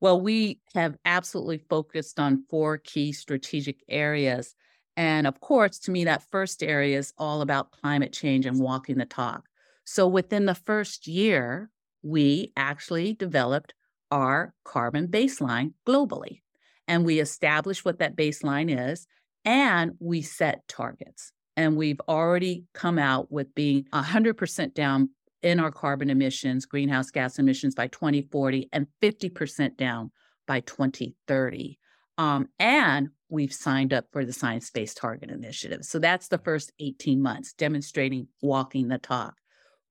Well, 0.00 0.20
we 0.20 0.60
have 0.74 0.96
absolutely 1.04 1.58
focused 1.58 2.18
on 2.18 2.44
four 2.50 2.78
key 2.78 3.12
strategic 3.12 3.82
areas. 3.88 4.54
And 4.96 5.26
of 5.26 5.40
course, 5.40 5.78
to 5.80 5.90
me, 5.90 6.04
that 6.04 6.28
first 6.30 6.62
area 6.62 6.98
is 6.98 7.12
all 7.18 7.40
about 7.40 7.70
climate 7.70 8.12
change 8.12 8.46
and 8.46 8.60
walking 8.60 8.98
the 8.98 9.06
talk. 9.06 9.48
So 9.84 10.06
within 10.06 10.46
the 10.46 10.54
first 10.54 11.06
year, 11.06 11.70
we 12.02 12.52
actually 12.56 13.14
developed 13.14 13.74
our 14.10 14.54
carbon 14.64 15.08
baseline 15.08 15.72
globally. 15.86 16.42
And 16.88 17.04
we 17.04 17.20
established 17.20 17.84
what 17.84 18.00
that 18.00 18.16
baseline 18.16 18.90
is, 18.90 19.06
and 19.44 19.92
we 19.98 20.22
set 20.22 20.66
targets. 20.68 21.32
And 21.56 21.76
we've 21.76 22.00
already 22.08 22.64
come 22.74 22.98
out 22.98 23.30
with 23.30 23.54
being 23.54 23.84
100% 23.92 24.74
down 24.74 25.10
in 25.42 25.60
our 25.60 25.70
carbon 25.70 26.10
emissions, 26.10 26.66
greenhouse 26.66 27.10
gas 27.10 27.38
emissions 27.38 27.74
by 27.74 27.88
2040, 27.88 28.68
and 28.72 28.86
50% 29.02 29.76
down 29.76 30.10
by 30.46 30.60
2030. 30.60 31.78
Um, 32.18 32.48
and 32.58 33.08
we've 33.28 33.52
signed 33.52 33.92
up 33.92 34.06
for 34.12 34.24
the 34.24 34.32
Science 34.32 34.70
Based 34.70 34.96
Target 34.96 35.30
Initiative. 35.30 35.84
So 35.84 35.98
that's 35.98 36.28
the 36.28 36.38
first 36.38 36.72
18 36.78 37.22
months 37.22 37.52
demonstrating 37.54 38.28
walking 38.40 38.88
the 38.88 38.98
talk. 38.98 39.34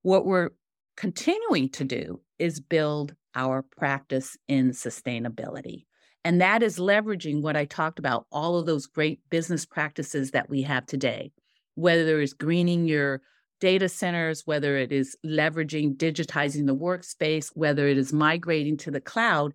What 0.02 0.24
we're 0.24 0.50
continuing 0.96 1.68
to 1.70 1.84
do 1.84 2.20
is 2.38 2.60
build 2.60 3.14
our 3.34 3.62
practice 3.62 4.36
in 4.48 4.70
sustainability. 4.70 5.84
And 6.24 6.40
that 6.40 6.62
is 6.62 6.78
leveraging 6.78 7.42
what 7.42 7.56
I 7.56 7.64
talked 7.64 7.98
about, 7.98 8.26
all 8.30 8.56
of 8.56 8.66
those 8.66 8.86
great 8.86 9.20
business 9.30 9.66
practices 9.66 10.30
that 10.30 10.48
we 10.48 10.62
have 10.62 10.86
today, 10.86 11.32
whether 11.74 12.20
it's 12.20 12.32
greening 12.32 12.86
your 12.86 13.22
data 13.60 13.88
centers, 13.88 14.42
whether 14.44 14.76
it 14.76 14.92
is 14.92 15.16
leveraging, 15.24 15.96
digitizing 15.96 16.66
the 16.66 16.76
workspace, 16.76 17.50
whether 17.54 17.88
it 17.88 17.96
is 17.96 18.12
migrating 18.12 18.76
to 18.76 18.90
the 18.90 19.00
cloud. 19.00 19.52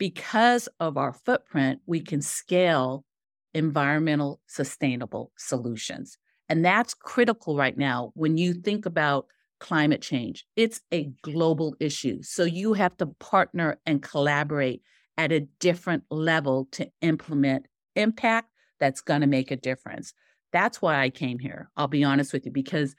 because 0.00 0.66
of 0.80 0.96
our 0.96 1.12
footprint, 1.12 1.78
we 1.86 2.00
can 2.00 2.22
scale 2.22 3.04
environmental 3.52 4.40
sustainable 4.46 5.30
solutions. 5.36 6.16
And 6.48 6.64
that's 6.64 6.94
critical 6.94 7.56
right 7.56 7.76
now 7.76 8.10
when 8.14 8.36
you 8.38 8.54
think 8.54 8.86
about 8.86 9.26
climate 9.60 10.02
change. 10.02 10.44
It's 10.56 10.80
a 10.92 11.10
global 11.22 11.76
issue. 11.78 12.22
So 12.22 12.44
you 12.44 12.72
have 12.72 12.96
to 12.96 13.06
partner 13.06 13.78
and 13.86 14.02
collaborate 14.02 14.82
at 15.16 15.32
a 15.32 15.46
different 15.60 16.04
level 16.10 16.66
to 16.72 16.88
implement 17.02 17.66
impact 17.94 18.48
that's 18.78 19.00
going 19.00 19.20
to 19.20 19.26
make 19.26 19.50
a 19.50 19.56
difference. 19.56 20.14
That's 20.52 20.80
why 20.80 21.00
I 21.00 21.10
came 21.10 21.38
here. 21.38 21.70
I'll 21.76 21.88
be 21.88 22.02
honest 22.02 22.32
with 22.32 22.46
you, 22.46 22.52
because 22.52 22.94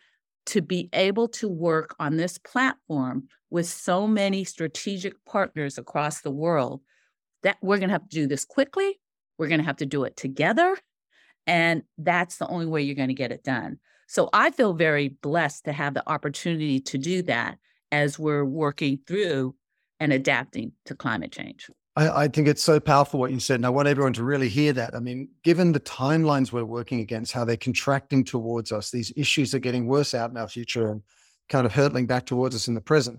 to 0.47 0.61
be 0.61 0.89
able 0.93 1.27
to 1.27 1.47
work 1.47 1.95
on 1.99 2.17
this 2.17 2.37
platform 2.37 3.27
with 3.49 3.67
so 3.67 4.07
many 4.07 4.43
strategic 4.43 5.13
partners 5.25 5.77
across 5.77 6.21
the 6.21 6.31
world, 6.31 6.81
that 7.43 7.57
we're 7.61 7.77
going 7.77 7.89
to 7.89 7.93
have 7.93 8.07
to 8.07 8.15
do 8.15 8.27
this 8.27 8.45
quickly. 8.45 8.99
We're 9.37 9.47
going 9.47 9.59
to 9.59 9.65
have 9.65 9.77
to 9.77 9.85
do 9.85 10.03
it 10.03 10.15
together. 10.15 10.77
And 11.47 11.81
that's 11.97 12.37
the 12.37 12.47
only 12.47 12.67
way 12.67 12.83
you're 12.83 12.95
going 12.95 13.07
to 13.07 13.15
get 13.15 13.31
it 13.31 13.43
done. 13.43 13.79
So 14.11 14.29
I 14.33 14.51
feel 14.51 14.73
very 14.73 15.07
blessed 15.07 15.63
to 15.63 15.71
have 15.71 15.93
the 15.93 16.03
opportunity 16.05 16.81
to 16.81 16.97
do 16.97 17.21
that 17.21 17.57
as 17.93 18.19
we're 18.19 18.43
working 18.43 18.99
through 19.07 19.55
and 20.01 20.11
adapting 20.11 20.73
to 20.87 20.95
climate 20.95 21.31
change. 21.31 21.69
I, 21.95 22.23
I, 22.23 22.27
think 22.27 22.49
it's 22.49 22.61
so 22.61 22.81
powerful 22.81 23.21
what 23.21 23.31
you 23.31 23.39
said. 23.39 23.55
And 23.55 23.65
I 23.65 23.69
want 23.69 23.87
everyone 23.87 24.11
to 24.13 24.25
really 24.25 24.49
hear 24.49 24.73
that. 24.73 24.95
I 24.95 24.99
mean, 24.99 25.29
given 25.45 25.71
the 25.71 25.79
timelines 25.79 26.51
we're 26.51 26.65
working 26.65 26.99
against, 26.99 27.31
how 27.31 27.45
they're 27.45 27.55
contracting 27.55 28.25
towards 28.25 28.73
us, 28.73 28.91
these 28.91 29.13
issues 29.15 29.55
are 29.55 29.59
getting 29.59 29.87
worse 29.87 30.13
out 30.13 30.29
in 30.29 30.35
our 30.35 30.49
future 30.49 30.89
and 30.89 31.01
kind 31.47 31.65
of 31.65 31.71
hurtling 31.71 32.05
back 32.05 32.25
towards 32.25 32.53
us 32.53 32.67
in 32.67 32.73
the 32.73 32.81
present. 32.81 33.17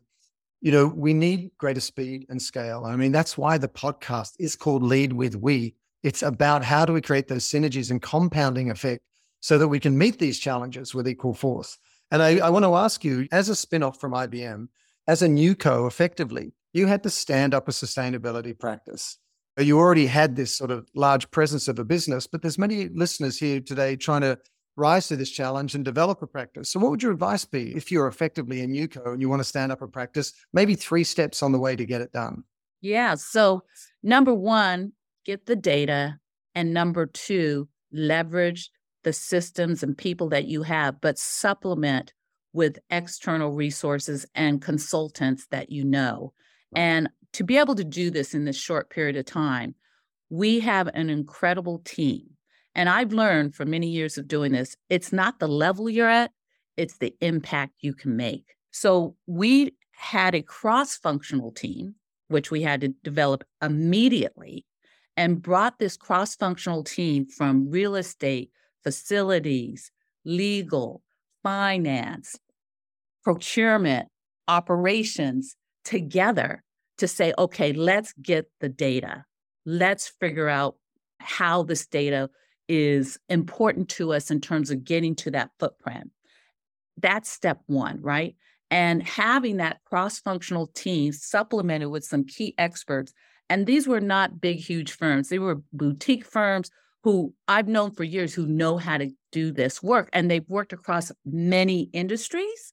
You 0.61 0.73
know, 0.73 0.89
we 0.89 1.15
need 1.15 1.53
greater 1.57 1.81
speed 1.81 2.27
and 2.29 2.41
scale. 2.41 2.85
I 2.85 2.97
mean, 2.97 3.13
that's 3.13 3.39
why 3.39 3.57
the 3.57 3.67
podcast 3.67 4.35
is 4.39 4.57
called 4.57 4.83
Lead 4.83 5.15
with 5.15 5.37
We. 5.37 5.75
It's 6.03 6.23
about 6.23 6.63
how 6.63 6.85
do 6.85 6.93
we 6.93 7.01
create 7.01 7.29
those 7.29 7.49
synergies 7.49 7.91
and 7.91 8.03
compounding 8.03 8.71
effect 8.71 9.03
so 9.43 9.59
that 9.59 9.69
we 9.69 9.81
can 9.81 9.99
meet 9.99 10.19
these 10.19 10.39
challenges 10.39 10.95
with 10.95 11.09
equal 11.09 11.35
force. 11.35 11.77
And 12.11 12.23
I, 12.23 12.39
I 12.39 12.51
want 12.51 12.65
to 12.65 12.75
ask 12.75 13.05
you, 13.05 13.29
as 13.33 13.49
a 13.49 13.57
spin-off 13.57 14.01
from 14.01 14.13
IBM, 14.13 14.69
as 15.09 15.21
a 15.21 15.29
new 15.29 15.55
co, 15.55 15.87
effectively, 15.87 16.53
you 16.73 16.87
had 16.87 17.03
to 17.03 17.11
stand 17.11 17.53
up 17.53 17.69
a 17.69 17.73
sustainability 17.73 18.59
practice. 18.59 19.19
You 19.59 19.79
already 19.79 20.07
had 20.07 20.37
this 20.37 20.55
sort 20.55 20.71
of 20.71 20.89
large 20.95 21.31
presence 21.31 21.69
of 21.69 21.79
a 21.79 21.85
business, 21.85 22.27
but 22.27 22.41
there's 22.41 22.57
many 22.57 22.89
listeners 22.89 23.37
here 23.37 23.61
today 23.61 23.97
trying 23.97 24.23
to 24.23 24.39
rise 24.77 25.09
to 25.09 25.17
this 25.17 25.31
challenge 25.31 25.75
and 25.75 25.85
develop 25.85 26.23
a 26.23 26.27
practice. 26.27 26.71
So 26.71 26.81
what 26.81 26.91
would 26.91 27.03
your 27.03 27.13
advice 27.13 27.45
be 27.45 27.75
if 27.77 27.91
you're 27.91 28.07
effectively 28.07 28.63
a 28.63 28.67
new 28.67 28.89
co 28.89 29.13
and 29.13 29.21
you 29.21 29.29
want 29.29 29.41
to 29.41 29.49
stand 29.49 29.73
up 29.73 29.83
a 29.83 29.89
practice, 29.89 30.33
maybe 30.53 30.77
three 30.77 31.05
steps 31.05 31.43
on 31.43 31.53
the 31.53 31.59
way 31.59 31.77
to 31.77 31.85
get 31.85 32.01
it 32.01 32.13
done? 32.13 32.45
Yeah. 32.81 33.17
So 33.17 33.65
number 34.03 34.33
one, 34.33 34.93
get 35.25 35.47
the 35.47 35.57
data. 35.57 36.19
And 36.55 36.73
number 36.73 37.07
two, 37.07 37.69
leverage 37.93 38.71
the 39.05 39.13
systems 39.13 39.83
and 39.83 39.97
people 39.97 40.29
that 40.31 40.47
you 40.47 40.63
have, 40.63 41.01
but 41.01 41.19
supplement 41.19 42.13
with 42.53 42.79
external 42.91 43.53
resources 43.53 44.27
and 44.35 44.63
consultants 44.63 45.47
that 45.51 45.71
you 45.71 45.85
know. 45.85 46.33
And 46.75 47.09
to 47.33 47.45
be 47.45 47.59
able 47.59 47.75
to 47.77 47.85
do 47.85 48.11
this 48.11 48.35
in 48.35 48.45
this 48.45 48.57
short 48.57 48.91
period 48.91 49.17
of 49.17 49.25
time, 49.25 49.75
we 50.31 50.61
have 50.61 50.89
an 50.89 51.11
incredible 51.11 51.81
team. 51.85 52.29
And 52.75 52.89
I've 52.89 53.13
learned 53.13 53.55
from 53.55 53.71
many 53.71 53.89
years 53.89 54.17
of 54.17 54.29
doing 54.29 54.53
this, 54.53 54.77
it's 54.89 55.13
not 55.13 55.39
the 55.39 55.49
level 55.49 55.91
you're 55.91 56.09
at, 56.09 56.31
it's 56.77 56.99
the 56.99 57.15
impact 57.21 57.75
you 57.81 57.95
can 57.95 58.17
make. 58.17 58.55
So 58.71 59.17
we 59.27 59.75
had 59.93 60.35
a 60.35 60.43
cross 60.43 60.97
functional 60.97 61.53
team, 61.53 61.95
which 62.29 62.51
we 62.51 62.63
had 62.63 62.81
to 62.81 62.89
develop 63.05 63.45
immediately, 63.63 64.65
and 65.17 65.43
brought 65.43 65.79
this 65.79 65.99
cross 65.99 66.35
functional 66.35 66.83
team 66.83 67.27
from 67.27 67.71
real 67.71 67.95
estate, 67.95 68.51
facilities, 68.83 69.91
legal, 70.25 71.03
finance, 71.43 72.39
procurement, 73.23 74.09
operations, 74.49 75.57
together 75.85 76.63
to 76.99 77.09
say, 77.09 77.33
okay, 77.39 77.73
let's 77.73 78.13
get 78.21 78.47
the 78.61 78.69
data. 78.69 79.25
Let's 79.67 80.09
figure 80.21 80.49
out 80.49 80.77
how 81.19 81.63
this 81.63 81.87
data 81.87 82.31
is 82.69 83.19
important 83.29 83.89
to 83.89 84.13
us 84.13 84.31
in 84.31 84.41
terms 84.41 84.71
of 84.71 84.85
getting 84.85 85.15
to 85.17 85.31
that 85.33 85.51
footprint. 85.59 86.11
That's 86.97 87.29
step 87.29 87.61
one, 87.67 88.01
right? 88.01 88.37
And 88.71 89.03
having 89.03 89.59
that 89.59 89.79
cross 89.85 90.19
functional 90.21 90.69
team 90.69 91.13
supplemented 91.13 91.89
with 91.89 92.05
some 92.05 92.25
key 92.25 92.55
experts. 92.59 93.13
And 93.51 93.67
these 93.67 93.87
were 93.87 94.01
not 94.01 94.41
big, 94.41 94.59
huge 94.59 94.93
firms, 94.93 95.29
they 95.29 95.39
were 95.39 95.63
boutique 95.73 96.25
firms 96.25 96.71
who 97.03 97.35
I've 97.49 97.69
known 97.69 97.91
for 97.93 98.05
years 98.05 98.33
who 98.33 98.47
know 98.47 98.79
how 98.79 98.99
to 98.99 99.11
do 99.33 99.53
this 99.53 99.83
work. 99.83 100.09
And 100.13 100.31
they've 100.31 100.49
worked 100.49 100.73
across 100.73 101.11
many 101.25 101.91
industries. 101.93 102.73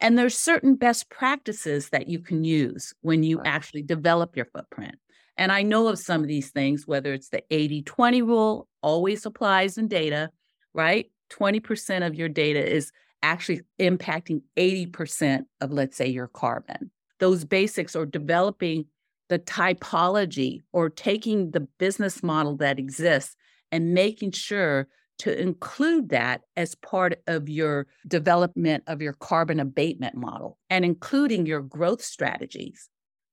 And 0.00 0.18
there's 0.18 0.36
certain 0.36 0.76
best 0.76 1.10
practices 1.10 1.90
that 1.90 2.08
you 2.08 2.20
can 2.20 2.44
use 2.44 2.92
when 3.02 3.22
you 3.22 3.40
actually 3.44 3.82
develop 3.82 4.36
your 4.36 4.46
footprint. 4.46 4.96
And 5.36 5.50
I 5.50 5.62
know 5.62 5.88
of 5.88 5.98
some 5.98 6.20
of 6.20 6.28
these 6.28 6.50
things, 6.50 6.86
whether 6.86 7.12
it's 7.12 7.28
the 7.28 7.42
80 7.50 7.82
20 7.82 8.22
rule, 8.22 8.68
always 8.82 9.24
applies 9.24 9.78
in 9.78 9.88
data, 9.88 10.30
right? 10.74 11.10
20% 11.30 12.06
of 12.06 12.14
your 12.14 12.28
data 12.28 12.66
is 12.66 12.92
actually 13.22 13.62
impacting 13.78 14.42
80% 14.56 15.44
of, 15.60 15.70
let's 15.70 15.96
say, 15.96 16.08
your 16.08 16.28
carbon. 16.28 16.90
Those 17.18 17.44
basics 17.44 17.94
or 17.94 18.06
developing 18.06 18.86
the 19.28 19.38
typology 19.38 20.60
or 20.72 20.90
taking 20.90 21.52
the 21.52 21.60
business 21.78 22.22
model 22.22 22.56
that 22.56 22.78
exists 22.78 23.36
and 23.72 23.94
making 23.94 24.32
sure 24.32 24.88
to 25.18 25.38
include 25.38 26.08
that 26.08 26.40
as 26.56 26.74
part 26.76 27.20
of 27.26 27.48
your 27.48 27.86
development 28.08 28.82
of 28.86 29.02
your 29.02 29.12
carbon 29.12 29.60
abatement 29.60 30.16
model 30.16 30.58
and 30.70 30.84
including 30.84 31.44
your 31.44 31.60
growth 31.60 32.02
strategies 32.02 32.88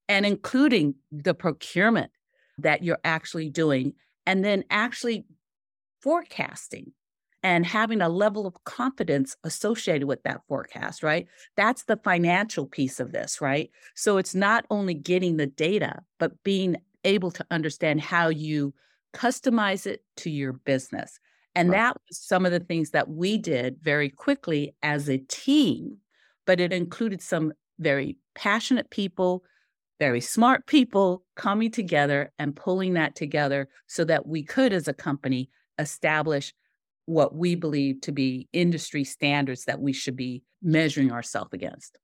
and 0.08 0.26
including 0.26 0.94
the 1.10 1.34
procurement 1.34 2.10
that 2.58 2.82
you're 2.82 3.00
actually 3.04 3.48
doing 3.48 3.94
and 4.26 4.44
then 4.44 4.64
actually 4.70 5.24
forecasting 6.02 6.92
and 7.42 7.64
having 7.64 8.02
a 8.02 8.08
level 8.08 8.46
of 8.46 8.64
confidence 8.64 9.36
associated 9.44 10.06
with 10.06 10.22
that 10.24 10.40
forecast, 10.48 11.02
right? 11.02 11.26
That's 11.56 11.84
the 11.84 11.96
financial 11.96 12.66
piece 12.66 13.00
of 13.00 13.12
this, 13.12 13.40
right? 13.40 13.70
So 13.94 14.18
it's 14.18 14.34
not 14.34 14.66
only 14.70 14.94
getting 14.94 15.36
the 15.36 15.46
data, 15.46 16.00
but 16.18 16.42
being 16.42 16.76
able 17.04 17.30
to 17.30 17.46
understand 17.50 18.00
how 18.00 18.28
you 18.28 18.74
customize 19.14 19.86
it 19.86 20.02
to 20.18 20.30
your 20.30 20.52
business. 20.52 21.18
And 21.54 21.72
that 21.72 21.96
was 22.08 22.18
some 22.18 22.46
of 22.46 22.52
the 22.52 22.60
things 22.60 22.90
that 22.90 23.08
we 23.08 23.36
did 23.36 23.78
very 23.82 24.10
quickly 24.10 24.76
as 24.82 25.08
a 25.08 25.18
team, 25.18 25.96
but 26.46 26.60
it 26.60 26.72
included 26.72 27.20
some 27.20 27.52
very 27.80 28.16
passionate 28.34 28.90
people, 28.90 29.42
very 29.98 30.20
smart 30.20 30.66
people 30.66 31.24
coming 31.34 31.70
together 31.70 32.30
and 32.38 32.54
pulling 32.54 32.94
that 32.94 33.16
together 33.16 33.68
so 33.88 34.04
that 34.04 34.26
we 34.26 34.44
could, 34.44 34.72
as 34.72 34.86
a 34.86 34.94
company, 34.94 35.50
establish 35.78 36.54
what 37.06 37.34
we 37.34 37.54
believe 37.54 38.00
to 38.02 38.12
be 38.12 38.48
industry 38.52 39.02
standards 39.02 39.64
that 39.64 39.80
we 39.80 39.92
should 39.92 40.16
be 40.16 40.42
measuring 40.62 41.10
ourselves 41.10 41.50
against. 41.52 41.98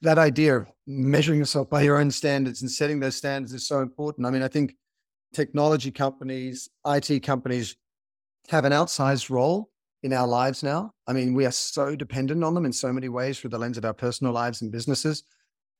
That 0.00 0.18
idea 0.18 0.56
of 0.56 0.72
measuring 0.86 1.38
yourself 1.38 1.68
by 1.68 1.82
your 1.82 1.98
own 1.98 2.10
standards 2.10 2.62
and 2.62 2.70
setting 2.70 2.98
those 2.98 3.16
standards 3.16 3.52
is 3.52 3.66
so 3.66 3.80
important. 3.80 4.26
I 4.26 4.30
mean, 4.30 4.42
I 4.42 4.48
think 4.48 4.74
technology 5.32 5.90
companies, 5.90 6.68
IT 6.86 7.22
companies 7.22 7.76
have 8.48 8.64
an 8.64 8.72
outsized 8.72 9.30
role 9.30 9.70
in 10.02 10.12
our 10.12 10.26
lives 10.26 10.62
now. 10.62 10.92
I 11.06 11.12
mean, 11.12 11.34
we 11.34 11.44
are 11.44 11.52
so 11.52 11.96
dependent 11.96 12.44
on 12.44 12.54
them 12.54 12.64
in 12.64 12.72
so 12.72 12.92
many 12.92 13.08
ways 13.08 13.38
through 13.38 13.50
the 13.50 13.58
lens 13.58 13.78
of 13.78 13.84
our 13.84 13.94
personal 13.94 14.32
lives 14.32 14.62
and 14.62 14.72
businesses. 14.72 15.24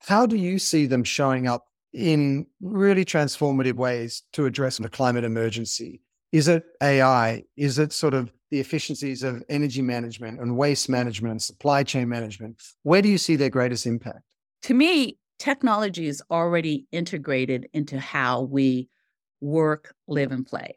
How 0.00 0.26
do 0.26 0.36
you 0.36 0.58
see 0.58 0.86
them 0.86 1.04
showing 1.04 1.46
up 1.46 1.66
in 1.92 2.46
really 2.60 3.04
transformative 3.04 3.76
ways 3.76 4.22
to 4.32 4.46
address 4.46 4.78
the 4.78 4.88
climate 4.88 5.24
emergency? 5.24 6.02
Is 6.32 6.48
it 6.48 6.64
AI? 6.82 7.44
Is 7.56 7.78
it 7.78 7.92
sort 7.92 8.14
of 8.14 8.32
the 8.50 8.60
efficiencies 8.60 9.22
of 9.22 9.42
energy 9.48 9.82
management 9.82 10.40
and 10.40 10.56
waste 10.56 10.88
management 10.88 11.32
and 11.32 11.42
supply 11.42 11.82
chain 11.82 12.08
management? 12.08 12.60
Where 12.82 13.02
do 13.02 13.08
you 13.08 13.18
see 13.18 13.36
their 13.36 13.50
greatest 13.50 13.86
impact? 13.86 14.22
To 14.62 14.74
me, 14.74 15.18
technology 15.38 16.06
is 16.06 16.22
already 16.30 16.86
integrated 16.92 17.68
into 17.72 17.98
how 17.98 18.42
we 18.42 18.88
work, 19.40 19.94
live, 20.06 20.32
and 20.32 20.46
play. 20.46 20.74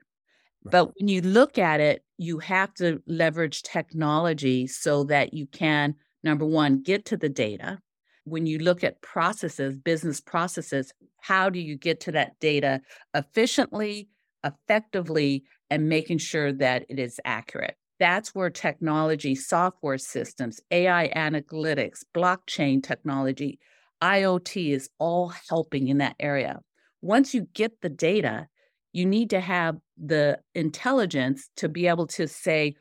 But 0.63 0.91
when 0.99 1.07
you 1.07 1.21
look 1.21 1.57
at 1.57 1.79
it, 1.79 2.03
you 2.17 2.39
have 2.39 2.73
to 2.75 3.01
leverage 3.07 3.63
technology 3.63 4.67
so 4.67 5.03
that 5.05 5.33
you 5.33 5.47
can, 5.47 5.95
number 6.23 6.45
one, 6.45 6.83
get 6.83 7.05
to 7.05 7.17
the 7.17 7.29
data. 7.29 7.79
When 8.25 8.45
you 8.45 8.59
look 8.59 8.83
at 8.83 9.01
processes, 9.01 9.75
business 9.75 10.21
processes, 10.21 10.93
how 11.19 11.49
do 11.49 11.59
you 11.59 11.75
get 11.77 11.99
to 12.01 12.11
that 12.11 12.39
data 12.39 12.81
efficiently, 13.15 14.09
effectively, 14.43 15.43
and 15.71 15.89
making 15.89 16.19
sure 16.19 16.53
that 16.53 16.85
it 16.89 16.99
is 16.99 17.19
accurate? 17.25 17.75
That's 17.99 18.35
where 18.35 18.49
technology, 18.49 19.35
software 19.35 19.97
systems, 19.97 20.59
AI 20.69 21.11
analytics, 21.15 21.99
blockchain 22.15 22.83
technology, 22.83 23.59
IoT 24.01 24.71
is 24.71 24.89
all 24.99 25.33
helping 25.49 25.87
in 25.87 25.99
that 25.99 26.15
area. 26.19 26.59
Once 27.01 27.33
you 27.33 27.47
get 27.53 27.81
the 27.81 27.89
data, 27.89 28.47
you 28.93 29.05
need 29.05 29.29
to 29.31 29.39
have 29.39 29.77
the 29.97 30.39
intelligence 30.55 31.49
to 31.57 31.69
be 31.69 31.87
able 31.87 32.07
to 32.07 32.27
say, 32.27 32.75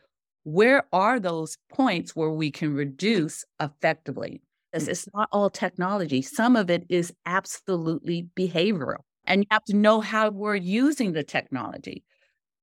where 0.44 0.84
are 0.92 1.20
those 1.20 1.56
points 1.72 2.16
where 2.16 2.30
we 2.30 2.50
can 2.50 2.74
reduce 2.74 3.44
effectively? 3.60 4.42
It's 4.72 5.08
not 5.14 5.28
all 5.32 5.50
technology. 5.50 6.22
Some 6.22 6.56
of 6.56 6.70
it 6.70 6.84
is 6.88 7.12
absolutely 7.26 8.28
behavioral. 8.36 9.00
And 9.26 9.42
you 9.42 9.46
have 9.50 9.64
to 9.64 9.76
know 9.76 10.00
how 10.00 10.30
we're 10.30 10.54
using 10.54 11.12
the 11.12 11.24
technology 11.24 12.04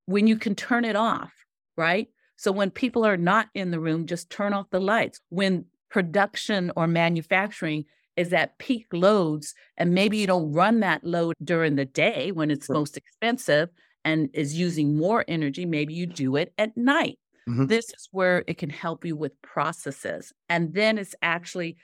when 0.06 0.26
you 0.26 0.38
can 0.38 0.56
turn 0.56 0.86
it 0.86 0.96
off, 0.96 1.34
right? 1.76 2.08
So 2.38 2.52
when 2.52 2.72
people 2.72 3.06
are 3.06 3.17
not 3.17 3.48
in 3.54 3.72
the 3.72 3.80
room, 3.80 4.06
just 4.06 4.30
turn 4.30 4.54
off 4.54 4.70
the 4.70 4.80
lights. 4.80 5.20
When 5.30 5.65
production 5.89 6.72
or 6.76 6.88
manufacturing 6.88 7.86
is 8.17 8.34
at 8.34 8.58
peak 8.58 8.88
loads, 8.91 9.53
and 9.77 9.93
maybe 9.93 10.17
you 10.17 10.27
don't 10.27 10.51
run 10.51 10.82
that 10.82 11.03
load 11.03 11.36
during 11.43 11.75
the 11.75 11.86
day 11.86 12.32
when 12.32 12.51
it's 12.51 12.67
right. 12.67 12.75
most 12.75 12.97
expensive 12.97 13.69
and 14.03 14.30
is 14.34 14.58
using 14.58 14.97
more 14.97 15.23
energy, 15.27 15.65
maybe 15.65 15.93
you 15.93 16.06
do 16.06 16.36
it 16.36 16.53
at 16.58 16.75
night. 16.75 17.19
Mm-hmm. 17.47 17.67
This 17.67 17.86
is 17.86 18.10
where 18.12 18.43
it 18.47 18.58
can 18.58 18.69
help 18.69 19.06
you 19.06 19.15
with 19.15 19.41
processes. 19.41 20.34
And 20.49 20.73
then 20.73 20.97
it's 20.97 21.15
actually 21.21 21.77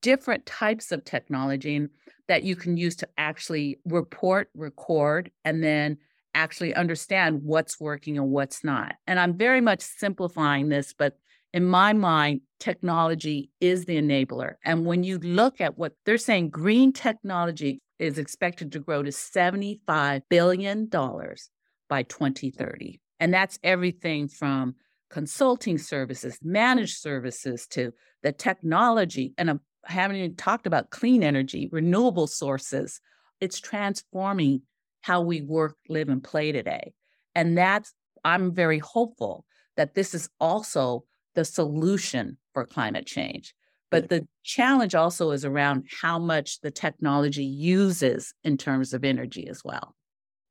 different 0.00 0.46
types 0.46 0.92
of 0.92 1.04
technology 1.04 1.86
that 2.28 2.42
you 2.42 2.54
can 2.54 2.76
use 2.76 2.96
to 2.96 3.08
actually 3.18 3.78
report, 3.84 4.50
record, 4.54 5.30
and 5.44 5.64
then 5.64 5.98
actually 6.34 6.74
understand 6.74 7.42
what's 7.42 7.80
working 7.80 8.16
and 8.16 8.30
what's 8.30 8.62
not. 8.62 8.94
And 9.06 9.18
I'm 9.18 9.36
very 9.36 9.60
much 9.60 9.80
simplifying 9.80 10.68
this, 10.68 10.94
but 10.96 11.18
in 11.52 11.64
my 11.64 11.92
mind, 11.92 12.42
technology 12.58 13.50
is 13.60 13.84
the 13.84 13.96
enabler. 13.96 14.54
And 14.64 14.86
when 14.86 15.02
you 15.02 15.18
look 15.18 15.60
at 15.60 15.76
what 15.76 15.94
they're 16.04 16.18
saying, 16.18 16.50
green 16.50 16.92
technology 16.92 17.80
is 17.98 18.18
expected 18.18 18.72
to 18.72 18.78
grow 18.78 19.02
to 19.02 19.10
$75 19.10 20.22
billion 20.28 20.86
by 20.86 22.02
2030. 22.04 23.00
And 23.18 23.34
that's 23.34 23.58
everything 23.62 24.28
from 24.28 24.74
consulting 25.10 25.76
services, 25.76 26.38
managed 26.42 26.98
services 26.98 27.66
to 27.68 27.92
the 28.22 28.32
technology. 28.32 29.34
And 29.36 29.50
I 29.50 29.54
haven't 29.84 30.16
even 30.16 30.36
talked 30.36 30.66
about 30.66 30.90
clean 30.90 31.22
energy, 31.22 31.68
renewable 31.72 32.26
sources. 32.26 33.00
It's 33.40 33.58
transforming 33.58 34.62
how 35.02 35.22
we 35.22 35.42
work, 35.42 35.76
live, 35.88 36.08
and 36.08 36.22
play 36.22 36.52
today. 36.52 36.92
And 37.34 37.58
that's, 37.58 37.92
I'm 38.24 38.54
very 38.54 38.78
hopeful 38.78 39.44
that 39.76 39.94
this 39.94 40.14
is 40.14 40.28
also 40.38 41.04
the 41.34 41.44
solution 41.44 42.36
for 42.52 42.64
climate 42.66 43.06
change. 43.06 43.54
But 43.90 44.08
the 44.08 44.26
challenge 44.44 44.94
also 44.94 45.32
is 45.32 45.44
around 45.44 45.84
how 46.00 46.18
much 46.18 46.60
the 46.60 46.70
technology 46.70 47.44
uses 47.44 48.32
in 48.44 48.56
terms 48.56 48.94
of 48.94 49.04
energy 49.04 49.48
as 49.48 49.62
well. 49.64 49.96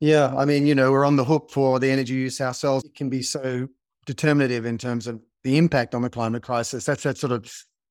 Yeah. 0.02 0.34
I 0.36 0.46
mean, 0.46 0.68
you 0.68 0.76
know, 0.76 0.92
we're 0.92 1.06
on 1.06 1.15
the 1.15 1.24
hook 1.24 1.50
for 1.52 1.80
the 1.80 1.89
energy 1.89 2.13
use 2.13 2.42
ourselves. 2.42 2.84
It 2.84 2.96
can 2.96 3.10
be 3.10 3.22
so 3.22 3.68
determinative 4.06 4.65
in 4.65 4.78
terms 4.78 5.08
of 5.08 5.22
the 5.44 5.58
impact 5.58 5.96
on 5.96 6.02
the 6.02 6.10
climate 6.10 6.44
crisis. 6.44 6.86
That's 6.86 7.04
that 7.04 7.18
sort 7.18 7.32
of 7.32 7.50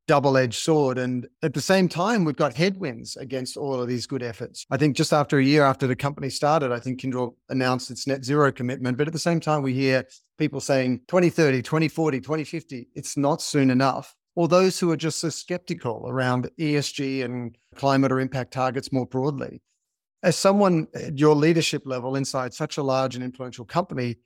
double 0.08 0.36
edged 0.36 0.58
sword. 0.58 0.98
And 0.98 1.28
at 1.42 1.54
the 1.54 1.60
same 1.60 1.88
time, 1.88 2.24
we've 2.24 2.34
got 2.34 2.54
headwinds 2.54 3.16
against 3.16 3.56
all 3.56 3.80
of 3.80 3.86
these 3.86 4.06
good 4.06 4.22
efforts. 4.22 4.66
I 4.70 4.76
think 4.76 4.96
just 4.96 5.12
after 5.12 5.38
a 5.38 5.44
year 5.44 5.62
after 5.62 5.86
the 5.86 5.94
company 5.94 6.30
started, 6.30 6.72
I 6.72 6.80
think 6.80 7.00
Kyndryl 7.00 7.36
announced 7.50 7.90
its 7.90 8.06
net 8.06 8.24
zero 8.24 8.50
commitment. 8.50 8.98
But 8.98 9.06
at 9.06 9.12
the 9.12 9.18
same 9.20 9.38
time, 9.38 9.62
we 9.62 9.74
hear 9.74 10.04
people 10.38 10.60
saying 10.60 11.02
2030, 11.06 11.62
2040, 11.62 12.20
2050, 12.20 12.88
it's 12.96 13.16
not 13.16 13.40
soon 13.40 13.70
enough. 13.70 14.16
Or 14.34 14.48
those 14.48 14.80
who 14.80 14.90
are 14.90 14.96
just 14.96 15.20
so 15.20 15.28
skeptical 15.28 16.06
around 16.08 16.48
ESG 16.58 17.24
and 17.24 17.56
climate 17.74 18.10
or 18.10 18.20
impact 18.20 18.52
targets 18.52 18.92
more 18.92 19.06
broadly. 19.06 19.60
As 20.22 20.36
someone 20.36 20.88
at 20.94 21.18
your 21.18 21.34
leadership 21.34 21.82
level 21.84 22.16
inside 22.16 22.54
such 22.54 22.78
a 22.78 22.82
large 22.82 23.14
and 23.14 23.22
influential 23.22 23.64
company, 23.64 24.16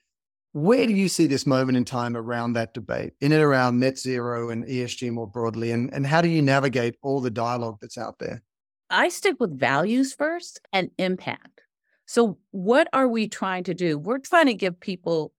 where 0.52 0.86
do 0.86 0.92
you 0.92 1.08
see 1.08 1.26
this 1.26 1.46
moment 1.46 1.76
in 1.78 1.84
time 1.84 2.16
around 2.16 2.52
that 2.52 2.74
debate, 2.74 3.14
in 3.20 3.32
and 3.32 3.42
around 3.42 3.80
net 3.80 3.98
zero 3.98 4.50
and 4.50 4.64
ESG 4.64 5.10
more 5.10 5.26
broadly? 5.26 5.70
And, 5.70 5.92
and 5.92 6.06
how 6.06 6.20
do 6.20 6.28
you 6.28 6.42
navigate 6.42 6.96
all 7.02 7.20
the 7.20 7.30
dialogue 7.30 7.78
that's 7.80 7.98
out 7.98 8.18
there? 8.18 8.42
I 8.90 9.08
stick 9.08 9.36
with 9.40 9.58
values 9.58 10.12
first 10.12 10.60
and 10.72 10.90
impact. 10.98 11.62
So, 12.06 12.38
what 12.50 12.88
are 12.92 13.08
we 13.08 13.28
trying 13.28 13.64
to 13.64 13.74
do? 13.74 13.98
We're 13.98 14.18
trying 14.18 14.46
to 14.46 14.54
give 14.54 14.78
people 14.78 15.32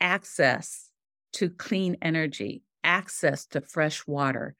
access 0.00 0.90
to 1.32 1.50
clean 1.50 1.96
energy, 2.00 2.62
access 2.84 3.46
to 3.46 3.60
fresh 3.60 4.06
water, 4.06 4.54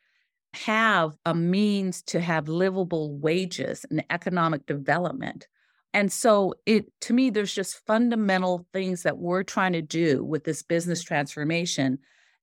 have 0.55 1.17
a 1.25 1.35
means 1.35 2.03
to 2.03 2.21
have 2.21 2.49
livable 2.49 3.17
wages 3.17 3.87
and 3.89 4.05
economic 4.11 4.67
development. 4.67 5.47
And 5.93 6.13
so 6.13 6.55
it 6.67 6.87
to 7.03 7.13
me 7.13 7.31
there's 7.31 7.55
just 7.55 7.85
fundamental 7.87 8.67
things 8.73 9.03
that 9.03 9.19
we're 9.19 9.43
trying 9.43 9.73
to 9.73 9.83
do 9.83 10.25
with 10.25 10.45
this 10.45 10.63
business 10.63 11.03
transformation 11.03 11.99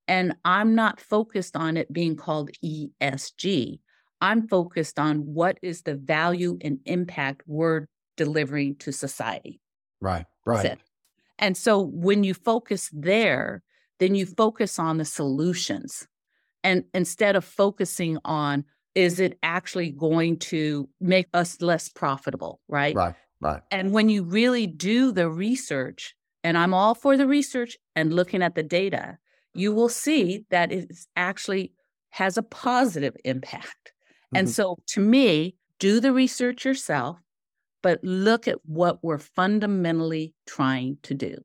and 0.08 0.36
I'm 0.46 0.74
not 0.74 1.00
focused 1.00 1.56
on 1.56 1.76
it 1.76 1.92
being 1.92 2.16
called 2.16 2.52
ESG. 2.64 3.80
I'm 4.22 4.48
focused 4.48 5.00
on 5.00 5.20
what 5.20 5.60
is 5.62 5.82
the 5.82 5.96
value 5.96 6.58
and 6.62 6.80
impact 6.86 7.44
we're 7.46 7.88
delivering 8.16 8.76
to 8.78 8.92
society. 8.92 9.60
Right. 10.00 10.26
Right. 10.46 10.78
And 11.40 11.58
so 11.58 11.82
when 11.82 12.24
you 12.24 12.34
focus 12.34 12.90
there, 12.94 13.64
then 14.00 14.16
you 14.16 14.26
focus 14.26 14.80
on 14.80 14.98
the 14.98 15.06
solutions. 15.06 16.08
And 16.64 16.86
instead 16.94 17.36
of 17.36 17.44
focusing 17.44 18.18
on 18.26 18.64
is 18.96 19.20
it 19.20 19.38
actually 19.44 19.92
going 19.92 20.40
to 20.40 20.90
make 21.00 21.28
us 21.32 21.62
less 21.62 21.88
profitable, 21.88 22.60
right? 22.68 22.96
Right. 22.96 23.14
Right. 23.40 23.62
And 23.72 23.92
when 23.92 24.10
you 24.10 24.24
really 24.24 24.68
do 24.68 25.12
the 25.12 25.30
research, 25.30 26.16
and 26.44 26.58
I'm 26.58 26.74
all 26.74 26.96
for 26.96 27.18
the 27.18 27.28
research 27.28 27.78
and 27.96 28.14
looking 28.14 28.42
at 28.42 28.56
the 28.56 28.64
data, 28.64 29.18
you 29.54 29.74
will 29.74 29.90
see 29.90 30.46
that 30.50 30.72
it 30.72 30.92
actually 31.16 31.74
has 32.10 32.38
a 32.38 32.44
positive 32.44 33.16
impact. 33.26 33.94
Mm-hmm. 34.28 34.38
And 34.38 34.50
so 34.50 34.78
to 34.88 35.00
me, 35.00 35.56
do 35.80 36.00
the 36.00 36.14
research 36.14 36.66
yourself, 36.66 37.18
but 37.84 38.04
look 38.04 38.48
at 38.48 38.58
what 38.66 39.04
we're 39.04 39.18
fundamentally 39.18 40.34
trying 40.46 40.98
to 41.04 41.14
do. 41.14 41.38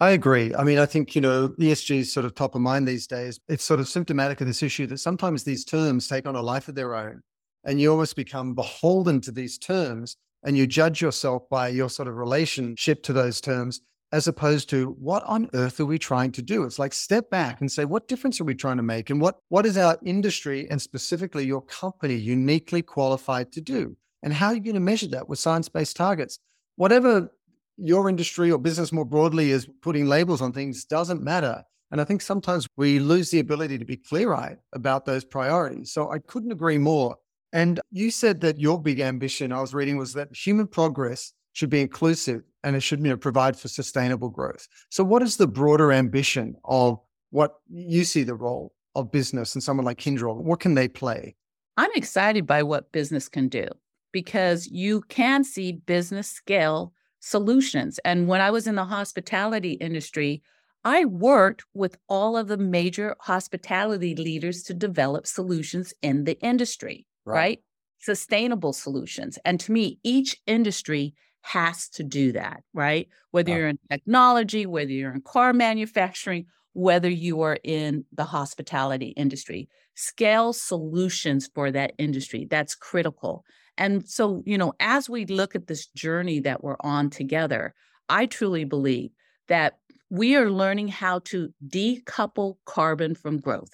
I 0.00 0.10
agree. 0.10 0.52
I 0.54 0.64
mean, 0.64 0.78
I 0.78 0.86
think, 0.86 1.14
you 1.14 1.20
know, 1.20 1.50
ESG 1.60 1.98
is 1.98 2.12
sort 2.12 2.26
of 2.26 2.34
top 2.34 2.56
of 2.56 2.60
mind 2.60 2.88
these 2.88 3.06
days. 3.06 3.38
It's 3.48 3.62
sort 3.62 3.78
of 3.78 3.86
symptomatic 3.86 4.40
of 4.40 4.48
this 4.48 4.62
issue 4.62 4.88
that 4.88 4.98
sometimes 4.98 5.44
these 5.44 5.64
terms 5.64 6.08
take 6.08 6.26
on 6.26 6.34
a 6.34 6.42
life 6.42 6.66
of 6.66 6.74
their 6.74 6.96
own 6.96 7.22
and 7.64 7.80
you 7.80 7.92
almost 7.92 8.16
become 8.16 8.54
beholden 8.54 9.20
to 9.20 9.30
these 9.30 9.58
terms 9.58 10.16
and 10.44 10.56
you 10.56 10.66
judge 10.66 11.00
yourself 11.00 11.48
by 11.48 11.68
your 11.68 11.88
sort 11.88 12.08
of 12.08 12.16
relationship 12.16 13.02
to 13.04 13.12
those 13.12 13.40
terms 13.40 13.80
as 14.12 14.28
opposed 14.28 14.68
to 14.68 14.94
what 15.00 15.22
on 15.24 15.48
earth 15.54 15.80
are 15.80 15.86
we 15.86 15.98
trying 15.98 16.30
to 16.32 16.42
do? 16.42 16.64
It's 16.64 16.78
like 16.78 16.92
step 16.92 17.30
back 17.30 17.60
and 17.60 17.72
say 17.72 17.86
what 17.86 18.08
difference 18.08 18.40
are 18.40 18.44
we 18.44 18.54
trying 18.54 18.76
to 18.76 18.82
make? 18.82 19.08
And 19.08 19.20
what 19.20 19.38
what 19.48 19.64
is 19.64 19.76
our 19.78 19.98
industry 20.04 20.68
and 20.70 20.80
specifically 20.80 21.46
your 21.46 21.62
company 21.62 22.14
uniquely 22.14 22.82
qualified 22.82 23.50
to 23.52 23.60
do? 23.60 23.96
And 24.22 24.32
how 24.32 24.48
are 24.48 24.54
you 24.54 24.60
going 24.60 24.74
to 24.74 24.80
measure 24.80 25.08
that 25.08 25.28
with 25.28 25.38
science-based 25.38 25.96
targets? 25.96 26.38
Whatever 26.76 27.32
your 27.78 28.08
industry 28.08 28.50
or 28.50 28.58
business 28.58 28.92
more 28.92 29.06
broadly 29.06 29.50
is 29.50 29.66
putting 29.80 30.06
labels 30.06 30.42
on 30.42 30.52
things 30.52 30.84
doesn't 30.84 31.22
matter. 31.22 31.64
And 31.90 32.00
i 32.00 32.04
think 32.04 32.20
sometimes 32.22 32.66
we 32.76 32.98
lose 32.98 33.30
the 33.30 33.40
ability 33.40 33.78
to 33.78 33.84
be 33.84 33.96
clear-eyed 33.96 34.58
about 34.74 35.06
those 35.06 35.24
priorities. 35.24 35.92
So 35.92 36.10
i 36.10 36.18
couldn't 36.18 36.52
agree 36.52 36.78
more 36.78 37.16
and 37.52 37.80
you 37.90 38.10
said 38.10 38.40
that 38.40 38.58
your 38.58 38.80
big 38.80 39.00
ambition, 39.00 39.52
I 39.52 39.60
was 39.60 39.74
reading, 39.74 39.98
was 39.98 40.14
that 40.14 40.34
human 40.34 40.66
progress 40.66 41.32
should 41.52 41.68
be 41.68 41.82
inclusive 41.82 42.42
and 42.64 42.74
it 42.74 42.80
should 42.80 43.00
you 43.00 43.10
know, 43.10 43.16
provide 43.16 43.58
for 43.58 43.68
sustainable 43.68 44.30
growth. 44.30 44.66
So, 44.90 45.04
what 45.04 45.22
is 45.22 45.36
the 45.36 45.46
broader 45.46 45.92
ambition 45.92 46.54
of 46.64 46.98
what 47.30 47.56
you 47.68 48.04
see 48.04 48.22
the 48.22 48.34
role 48.34 48.74
of 48.94 49.12
business 49.12 49.54
and 49.54 49.62
someone 49.62 49.84
like 49.84 49.98
Kyndryl? 49.98 50.36
What 50.36 50.60
can 50.60 50.74
they 50.74 50.88
play? 50.88 51.36
I'm 51.76 51.90
excited 51.94 52.46
by 52.46 52.62
what 52.62 52.92
business 52.92 53.28
can 53.28 53.48
do 53.48 53.66
because 54.12 54.66
you 54.68 55.02
can 55.08 55.44
see 55.44 55.72
business 55.72 56.28
scale 56.28 56.92
solutions. 57.20 57.98
And 58.04 58.28
when 58.28 58.40
I 58.40 58.50
was 58.50 58.66
in 58.66 58.74
the 58.74 58.84
hospitality 58.84 59.72
industry, 59.72 60.42
I 60.84 61.04
worked 61.04 61.64
with 61.74 61.96
all 62.08 62.36
of 62.36 62.48
the 62.48 62.56
major 62.56 63.14
hospitality 63.20 64.16
leaders 64.16 64.62
to 64.64 64.74
develop 64.74 65.26
solutions 65.26 65.94
in 66.02 66.24
the 66.24 66.38
industry 66.40 67.06
right. 67.24 67.34
right? 67.34 67.58
Sustainable 67.98 68.72
solutions. 68.72 69.38
And 69.44 69.60
to 69.60 69.72
me, 69.72 69.98
each 70.02 70.40
industry 70.46 71.14
has 71.42 71.88
to 71.90 72.04
do 72.04 72.32
that, 72.32 72.62
right? 72.72 73.08
Whether 73.30 73.56
you're 73.56 73.68
in 73.68 73.78
technology, 73.90 74.66
whether 74.66 74.90
you're 74.90 75.12
in 75.12 75.22
car 75.22 75.52
manufacturing, 75.52 76.46
whether 76.72 77.10
you 77.10 77.42
are 77.42 77.58
in 77.64 78.04
the 78.12 78.24
hospitality 78.24 79.08
industry, 79.08 79.68
scale 79.94 80.52
solutions 80.52 81.50
for 81.54 81.70
that 81.70 81.92
industry. 81.98 82.46
That's 82.48 82.74
critical. 82.74 83.44
And 83.76 84.08
so, 84.08 84.42
you 84.46 84.56
know, 84.56 84.72
as 84.80 85.08
we 85.08 85.26
look 85.26 85.54
at 85.54 85.66
this 85.66 85.86
journey 85.88 86.40
that 86.40 86.62
we're 86.62 86.76
on 86.80 87.10
together, 87.10 87.74
I 88.08 88.26
truly 88.26 88.64
believe 88.64 89.10
that 89.48 89.78
we 90.10 90.36
are 90.36 90.50
learning 90.50 90.88
how 90.88 91.20
to 91.20 91.52
decouple 91.66 92.56
carbon 92.66 93.14
from 93.14 93.38
growth. 93.38 93.72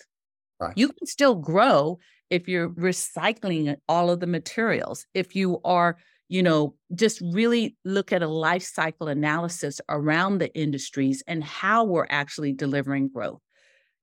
Right. 0.60 0.72
You 0.76 0.88
can 0.88 1.06
still 1.06 1.34
grow 1.34 1.98
if 2.30 2.48
you're 2.48 2.70
recycling 2.70 3.76
all 3.88 4.10
of 4.10 4.20
the 4.20 4.26
materials, 4.26 5.06
if 5.14 5.34
you 5.34 5.60
are 5.64 5.96
you 6.28 6.42
know, 6.42 6.74
just 6.94 7.20
really 7.32 7.76
look 7.84 8.12
at 8.12 8.22
a 8.22 8.28
life 8.28 8.62
cycle 8.62 9.08
analysis 9.08 9.80
around 9.88 10.38
the 10.38 10.54
industries 10.54 11.22
and 11.26 11.42
how 11.42 11.84
we're 11.84 12.06
actually 12.10 12.52
delivering 12.52 13.08
growth. 13.08 13.40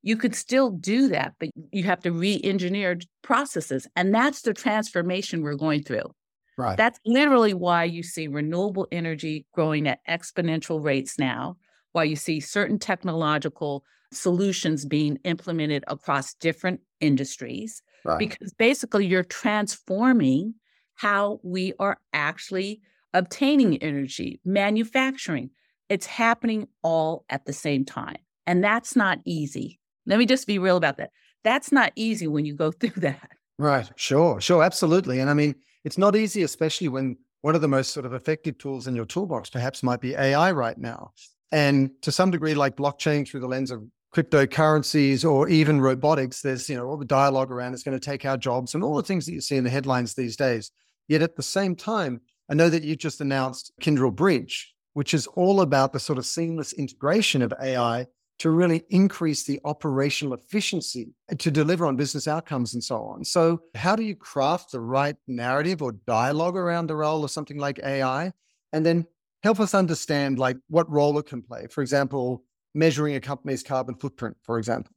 You 0.02 0.18
could 0.18 0.36
still 0.36 0.72
do 0.72 1.08
that, 1.10 1.34
but 1.40 1.50
you 1.72 1.84
have 1.84 2.02
to 2.02 2.12
re 2.12 2.40
engineer 2.44 3.00
processes. 3.22 3.88
And 3.96 4.14
that's 4.14 4.42
the 4.42 4.54
transformation 4.54 5.42
we're 5.42 5.56
going 5.56 5.84
through. 5.84 6.14
Right. 6.58 6.78
That's 6.78 7.00
literally 7.06 7.54
why 7.54 7.84
you 7.84 8.02
see 8.02 8.28
renewable 8.28 8.88
energy 8.92 9.46
growing 9.54 9.88
at 9.88 10.00
exponential 10.08 10.84
rates 10.84 11.20
now, 11.20 11.58
why 11.92 12.04
you 12.06 12.16
see 12.16 12.40
certain 12.40 12.80
technological 12.80 13.84
solutions 14.12 14.86
being 14.86 15.18
implemented 15.26 15.84
across 15.88 16.34
different 16.36 16.82
industries. 17.02 17.82
Right. 18.06 18.20
Because 18.20 18.54
basically, 18.54 19.08
you're 19.08 19.24
transforming 19.24 20.54
how 20.96 21.40
we 21.44 21.74
are 21.80 21.98
actually 22.14 22.82
obtaining 23.14 23.78
energy, 23.78 24.40
manufacturing. 24.46 25.50
It's 25.90 26.06
happening 26.06 26.68
all 26.84 27.26
at 27.30 27.46
the 27.46 27.54
same 27.54 27.86
time. 27.86 28.18
And 28.48 28.64
that's 28.64 28.96
not 28.96 29.20
easy. 29.26 29.80
Let 30.06 30.20
me 30.20 30.26
just 30.26 30.48
be 30.48 30.60
real 30.60 30.78
about 30.78 30.98
that. 30.98 31.12
That's 31.44 31.72
not 31.72 31.92
easy 31.96 32.28
when 32.28 32.46
you 32.46 32.54
go 32.54 32.72
through 32.72 33.02
that. 33.02 33.32
Right. 33.58 33.90
Sure. 33.96 34.40
Sure. 34.42 34.64
Absolutely. 34.64 35.20
And 35.20 35.30
I 35.30 35.34
mean, 35.34 35.56
it's 35.84 35.98
not 35.98 36.16
easy, 36.16 36.44
especially 36.44 36.90
when 36.90 37.18
one 37.42 37.56
of 37.56 37.62
the 37.62 37.68
most 37.68 37.94
sort 37.94 38.06
of 38.06 38.14
effective 38.14 38.58
tools 38.58 38.88
in 38.88 38.96
your 38.96 39.06
toolbox 39.06 39.50
perhaps 39.50 39.84
might 39.84 40.02
be 40.02 40.16
AI 40.16 40.52
right 40.52 40.78
now. 40.78 41.12
And 41.52 41.92
to 42.02 42.12
some 42.12 42.32
degree, 42.32 42.56
like 42.56 42.76
blockchain 42.76 43.28
through 43.28 43.40
the 43.42 43.48
lens 43.48 43.72
of 43.72 43.84
cryptocurrencies 44.16 45.30
or 45.30 45.50
even 45.50 45.82
robotics, 45.82 46.42
there's, 46.42 46.70
you 46.70 46.76
know, 46.76 46.86
all 46.86 46.98
the 46.98 47.04
dialogue 47.04 47.52
around 47.52 47.74
it's 47.74 47.84
going 47.84 48.00
to 48.00 48.06
take 48.06 48.24
our 48.24 48.38
jobs 48.38 48.74
and 48.74 48.84
all 48.84 48.96
the 48.96 49.04
things 49.04 49.26
that 49.26 49.34
you 49.34 49.42
see 49.42 49.58
in 49.58 49.66
the 49.66 49.70
headlines 49.70 50.14
these 50.14 50.38
days. 50.38 50.72
Yet 51.10 51.22
at 51.22 51.36
the 51.36 51.44
same 51.44 51.76
time, 51.76 52.22
I 52.50 52.54
know 52.54 52.70
that 52.70 52.84
you 52.84 52.96
just 52.96 53.20
announced 53.20 53.74
Kyndryl 53.82 54.16
Bridge, 54.16 54.74
which 54.94 55.14
is 55.14 55.28
all 55.28 55.60
about 55.60 55.92
the 55.92 56.00
sort 56.00 56.18
of 56.18 56.26
seamless 56.26 56.72
integration 56.72 57.42
of 57.42 57.54
AI 57.62 58.08
to 58.40 58.50
really 58.52 58.84
increase 58.90 59.44
the 59.44 59.60
operational 59.66 60.34
efficiency 60.34 61.10
to 61.38 61.52
deliver 61.52 61.86
on 61.86 61.96
business 61.98 62.28
outcomes 62.28 62.74
and 62.74 62.84
so 62.84 63.02
on. 63.02 63.24
So, 63.26 63.62
how 63.76 63.96
do 63.96 64.04
you 64.04 64.16
craft 64.16 64.72
the 64.72 64.80
right 64.80 65.16
narrative 65.28 65.82
or 65.82 65.94
dialogue 66.06 66.56
around 66.56 66.88
the 66.88 66.96
role 66.96 67.24
of 67.24 67.32
something 67.32 67.58
like 67.58 67.80
AI? 67.84 68.32
And 68.74 68.86
then 68.86 69.08
help 69.44 69.60
us 69.60 69.74
understand 69.74 70.40
like 70.40 70.58
what 70.70 70.90
role 70.90 71.18
it 71.20 71.28
can 71.28 71.42
play. 71.42 71.68
For 71.70 71.82
example, 71.82 72.45
measuring 72.76 73.16
a 73.16 73.20
company's 73.20 73.64
carbon 73.64 73.96
footprint, 73.96 74.38
for 74.44 74.60
example. 74.60 74.94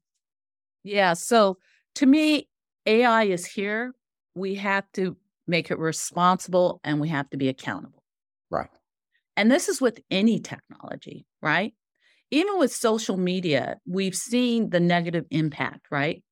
Yeah. 0.83 1.15
So 1.15 1.57
to 1.95 2.07
me, 2.07 2.49
AI 2.85 3.25
is 3.25 3.47
here. 3.47 3.95
We 4.35 4.57
have 4.57 4.85
to 4.95 5.17
make 5.47 5.71
it 5.71 5.79
responsible, 5.79 6.81
and 6.85 7.01
we 7.01 7.09
have 7.09 7.31
to 7.31 7.39
be 7.39 7.49
accountable. 7.49 8.03
Right. 8.51 8.69
And 9.37 9.51
this 9.51 9.69
is 9.69 9.81
with 9.81 10.01
any 10.11 10.41
technology, 10.41 11.27
right? 11.41 11.73
Even 12.31 12.59
with 12.59 12.73
social 12.73 13.17
media, 13.17 13.79
we've 13.87 14.15
seen 14.15 14.71
the 14.71 14.81
negative 14.81 15.25
impact, 15.31 15.87
right? 15.91 16.23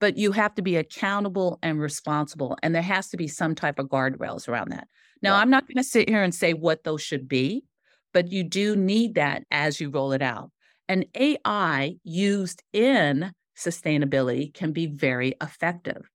But 0.00 0.18
you 0.18 0.32
have 0.32 0.54
to 0.56 0.62
be 0.62 0.76
accountable 0.76 1.58
and 1.62 1.80
responsible. 1.80 2.58
And 2.62 2.74
there 2.74 2.82
has 2.82 3.08
to 3.08 3.16
be 3.16 3.28
some 3.28 3.54
type 3.54 3.78
of 3.78 3.86
guardrails 3.86 4.48
around 4.48 4.72
that. 4.72 4.86
Now, 5.22 5.36
I'm 5.36 5.50
not 5.50 5.66
going 5.66 5.76
to 5.76 5.82
sit 5.82 6.08
here 6.08 6.22
and 6.22 6.34
say 6.34 6.52
what 6.52 6.84
those 6.84 7.02
should 7.02 7.28
be, 7.28 7.64
but 8.12 8.30
you 8.30 8.44
do 8.44 8.76
need 8.76 9.14
that 9.14 9.44
as 9.50 9.80
you 9.80 9.90
roll 9.90 10.12
it 10.12 10.22
out. 10.22 10.50
And 10.88 11.06
AI 11.14 11.96
used 12.02 12.62
in 12.72 13.32
sustainability 13.56 14.54
can 14.54 14.72
be 14.72 14.86
very 14.86 15.34
effective 15.42 16.08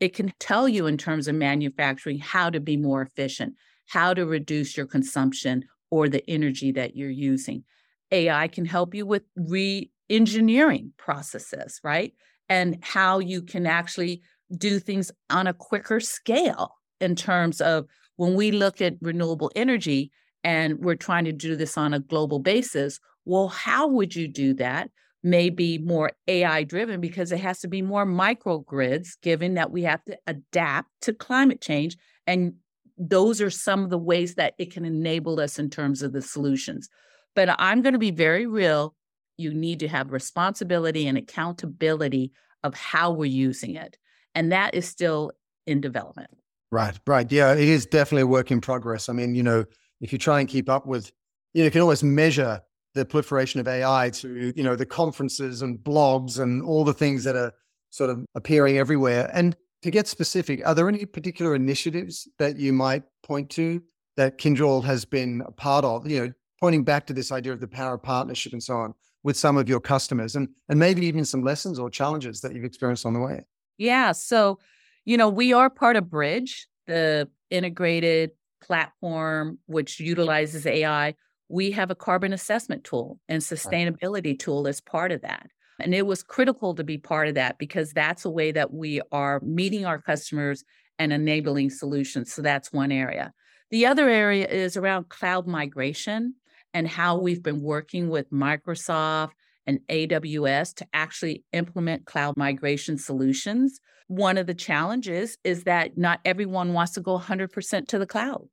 it 0.00 0.14
can 0.14 0.32
tell 0.38 0.68
you 0.68 0.86
in 0.86 0.98
terms 0.98 1.28
of 1.28 1.34
manufacturing 1.34 2.18
how 2.18 2.50
to 2.50 2.60
be 2.60 2.76
more 2.76 3.02
efficient, 3.02 3.54
how 3.86 4.12
to 4.14 4.26
reduce 4.26 4.76
your 4.76 4.86
consumption 4.86 5.64
or 5.90 6.08
the 6.08 6.28
energy 6.28 6.72
that 6.72 6.96
you're 6.96 7.10
using. 7.10 7.64
AI 8.10 8.48
can 8.48 8.64
help 8.64 8.94
you 8.94 9.06
with 9.06 9.22
re 9.36 9.90
engineering 10.08 10.92
processes, 10.96 11.80
right? 11.82 12.14
And 12.48 12.78
how 12.82 13.18
you 13.18 13.42
can 13.42 13.66
actually 13.66 14.22
do 14.56 14.78
things 14.78 15.10
on 15.30 15.46
a 15.46 15.54
quicker 15.54 15.98
scale 15.98 16.74
in 17.00 17.16
terms 17.16 17.60
of 17.60 17.86
when 18.16 18.34
we 18.34 18.52
look 18.52 18.80
at 18.80 18.94
renewable 19.00 19.50
energy 19.56 20.12
and 20.44 20.78
we're 20.78 20.94
trying 20.94 21.24
to 21.24 21.32
do 21.32 21.56
this 21.56 21.76
on 21.76 21.92
a 21.92 21.98
global 21.98 22.38
basis. 22.38 23.00
Well, 23.26 23.48
how 23.48 23.88
would 23.88 24.16
you 24.16 24.28
do 24.28 24.54
that? 24.54 24.90
may 25.26 25.50
be 25.50 25.76
more 25.76 26.12
AI 26.28 26.62
driven 26.62 27.00
because 27.00 27.32
it 27.32 27.40
has 27.40 27.58
to 27.58 27.68
be 27.68 27.82
more 27.82 28.06
microgrids, 28.06 29.20
given 29.22 29.54
that 29.54 29.72
we 29.72 29.82
have 29.82 30.02
to 30.04 30.16
adapt 30.28 30.88
to 31.02 31.12
climate 31.12 31.60
change. 31.60 31.96
And 32.28 32.54
those 32.96 33.40
are 33.40 33.50
some 33.50 33.82
of 33.82 33.90
the 33.90 33.98
ways 33.98 34.36
that 34.36 34.54
it 34.56 34.72
can 34.72 34.84
enable 34.84 35.40
us 35.40 35.58
in 35.58 35.68
terms 35.68 36.02
of 36.02 36.12
the 36.12 36.22
solutions. 36.22 36.88
But 37.34 37.54
I'm 37.58 37.82
going 37.82 37.94
to 37.94 37.98
be 37.98 38.12
very 38.12 38.46
real. 38.46 38.94
You 39.36 39.52
need 39.52 39.80
to 39.80 39.88
have 39.88 40.12
responsibility 40.12 41.08
and 41.08 41.18
accountability 41.18 42.30
of 42.62 42.74
how 42.74 43.10
we're 43.10 43.24
using 43.26 43.74
it. 43.74 43.98
And 44.36 44.52
that 44.52 44.76
is 44.76 44.86
still 44.86 45.32
in 45.66 45.80
development. 45.80 46.30
Right, 46.70 46.98
right. 47.04 47.30
Yeah, 47.30 47.52
it 47.52 47.68
is 47.68 47.84
definitely 47.84 48.22
a 48.22 48.26
work 48.28 48.52
in 48.52 48.60
progress. 48.60 49.08
I 49.08 49.12
mean, 49.12 49.34
you 49.34 49.42
know, 49.42 49.64
if 50.00 50.12
you 50.12 50.18
try 50.18 50.38
and 50.38 50.48
keep 50.48 50.68
up 50.68 50.86
with, 50.86 51.10
you 51.52 51.62
know, 51.62 51.64
you 51.64 51.70
can 51.72 51.80
always 51.80 52.04
measure 52.04 52.60
the 52.96 53.04
proliferation 53.04 53.60
of 53.60 53.68
AI 53.68 54.10
to, 54.10 54.52
you 54.56 54.62
know, 54.62 54.74
the 54.74 54.86
conferences 54.86 55.60
and 55.60 55.78
blogs 55.78 56.40
and 56.40 56.62
all 56.62 56.82
the 56.82 56.94
things 56.94 57.24
that 57.24 57.36
are 57.36 57.52
sort 57.90 58.08
of 58.08 58.24
appearing 58.34 58.78
everywhere. 58.78 59.30
And 59.34 59.54
to 59.82 59.90
get 59.90 60.08
specific, 60.08 60.66
are 60.66 60.74
there 60.74 60.88
any 60.88 61.04
particular 61.04 61.54
initiatives 61.54 62.26
that 62.38 62.56
you 62.56 62.72
might 62.72 63.04
point 63.22 63.50
to 63.50 63.82
that 64.16 64.38
Kyndryl 64.38 64.82
has 64.84 65.04
been 65.04 65.42
a 65.46 65.52
part 65.52 65.84
of, 65.84 66.10
you 66.10 66.24
know, 66.24 66.32
pointing 66.58 66.84
back 66.84 67.06
to 67.06 67.12
this 67.12 67.30
idea 67.30 67.52
of 67.52 67.60
the 67.60 67.68
power 67.68 67.94
of 67.94 68.02
partnership 68.02 68.54
and 68.54 68.62
so 68.62 68.78
on 68.78 68.94
with 69.22 69.36
some 69.36 69.58
of 69.58 69.68
your 69.68 69.80
customers 69.80 70.34
and, 70.34 70.48
and 70.70 70.78
maybe 70.78 71.04
even 71.04 71.24
some 71.24 71.42
lessons 71.42 71.78
or 71.78 71.90
challenges 71.90 72.40
that 72.40 72.54
you've 72.54 72.64
experienced 72.64 73.04
on 73.04 73.12
the 73.12 73.20
way? 73.20 73.44
Yeah. 73.76 74.12
So, 74.12 74.58
you 75.04 75.18
know, 75.18 75.28
we 75.28 75.52
are 75.52 75.68
part 75.68 75.96
of 75.96 76.08
Bridge, 76.08 76.66
the 76.86 77.28
integrated 77.50 78.30
platform 78.62 79.58
which 79.66 80.00
utilizes 80.00 80.66
AI 80.66 81.14
we 81.48 81.70
have 81.72 81.90
a 81.90 81.94
carbon 81.94 82.32
assessment 82.32 82.84
tool 82.84 83.18
and 83.28 83.42
sustainability 83.42 84.38
tool 84.38 84.66
as 84.66 84.80
part 84.80 85.12
of 85.12 85.22
that. 85.22 85.48
And 85.80 85.94
it 85.94 86.06
was 86.06 86.22
critical 86.22 86.74
to 86.74 86.84
be 86.84 86.98
part 86.98 87.28
of 87.28 87.34
that 87.34 87.58
because 87.58 87.92
that's 87.92 88.24
a 88.24 88.30
way 88.30 88.50
that 88.52 88.72
we 88.72 89.00
are 89.12 89.40
meeting 89.40 89.84
our 89.84 90.00
customers 90.00 90.64
and 90.98 91.12
enabling 91.12 91.70
solutions. 91.70 92.32
So 92.32 92.42
that's 92.42 92.72
one 92.72 92.90
area. 92.90 93.32
The 93.70 93.86
other 93.86 94.08
area 94.08 94.46
is 94.46 94.76
around 94.76 95.08
cloud 95.08 95.46
migration 95.46 96.34
and 96.72 96.88
how 96.88 97.18
we've 97.18 97.42
been 97.42 97.60
working 97.60 98.08
with 98.08 98.30
Microsoft 98.30 99.32
and 99.66 99.80
AWS 99.88 100.74
to 100.76 100.86
actually 100.94 101.44
implement 101.52 102.06
cloud 102.06 102.36
migration 102.36 102.96
solutions. 102.96 103.80
One 104.08 104.38
of 104.38 104.46
the 104.46 104.54
challenges 104.54 105.36
is 105.42 105.64
that 105.64 105.98
not 105.98 106.20
everyone 106.24 106.72
wants 106.72 106.92
to 106.92 107.00
go 107.00 107.18
100% 107.18 107.88
to 107.88 107.98
the 107.98 108.06
cloud 108.06 108.48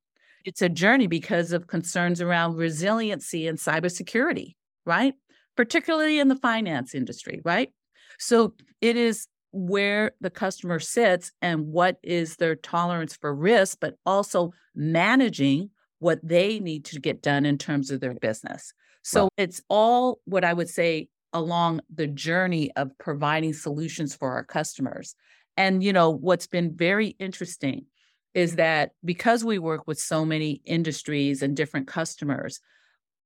it's 0.46 0.62
a 0.62 0.70
journey 0.70 1.08
because 1.08 1.52
of 1.52 1.68
concerns 1.68 2.22
around 2.22 2.56
resiliency 2.56 3.48
and 3.48 3.58
cybersecurity, 3.58 4.56
right? 4.86 5.14
Particularly 5.56 6.20
in 6.20 6.28
the 6.28 6.36
finance 6.36 6.94
industry, 6.96 7.42
right? 7.44 7.70
So 8.20 8.54
it 8.82 8.98
is 8.98 9.28
where 9.52 10.12
the 10.20 10.30
customer 10.30 10.80
sits 10.80 11.32
and 11.42 11.68
what 11.68 11.98
is 12.04 12.38
their 12.38 12.56
tolerance 12.56 13.16
for 13.16 13.34
risk, 13.34 13.78
but 13.80 13.96
also 14.06 14.52
managing 14.76 15.70
what 16.00 16.20
they 16.24 16.60
need 16.60 16.86
to 16.86 17.00
get 17.00 17.22
done 17.22 17.46
in 17.46 17.58
terms 17.58 17.92
of 17.92 18.02
their 18.02 18.16
business. 18.16 18.74
So 19.04 19.30
it's 19.38 19.62
all 19.70 20.20
what 20.26 20.44
I 20.44 20.54
would 20.54 20.70
say 20.70 21.08
along 21.34 21.82
the 21.94 22.08
journey 22.08 22.72
of 22.76 22.98
providing 23.00 23.54
solutions 23.54 24.16
for 24.16 24.32
our 24.32 24.44
customers. 24.44 25.16
And 25.56 25.84
you 25.84 25.94
know 25.94 26.10
what's 26.10 26.48
been 26.48 26.76
very 26.76 27.10
interesting 27.20 27.86
is 28.34 28.56
that 28.56 28.92
because 29.04 29.44
we 29.44 29.60
work 29.60 29.88
with 29.88 30.00
so 30.00 30.26
many 30.26 30.62
industries 30.66 31.42
and 31.42 31.56
different 31.56 31.88
customers, 31.88 32.60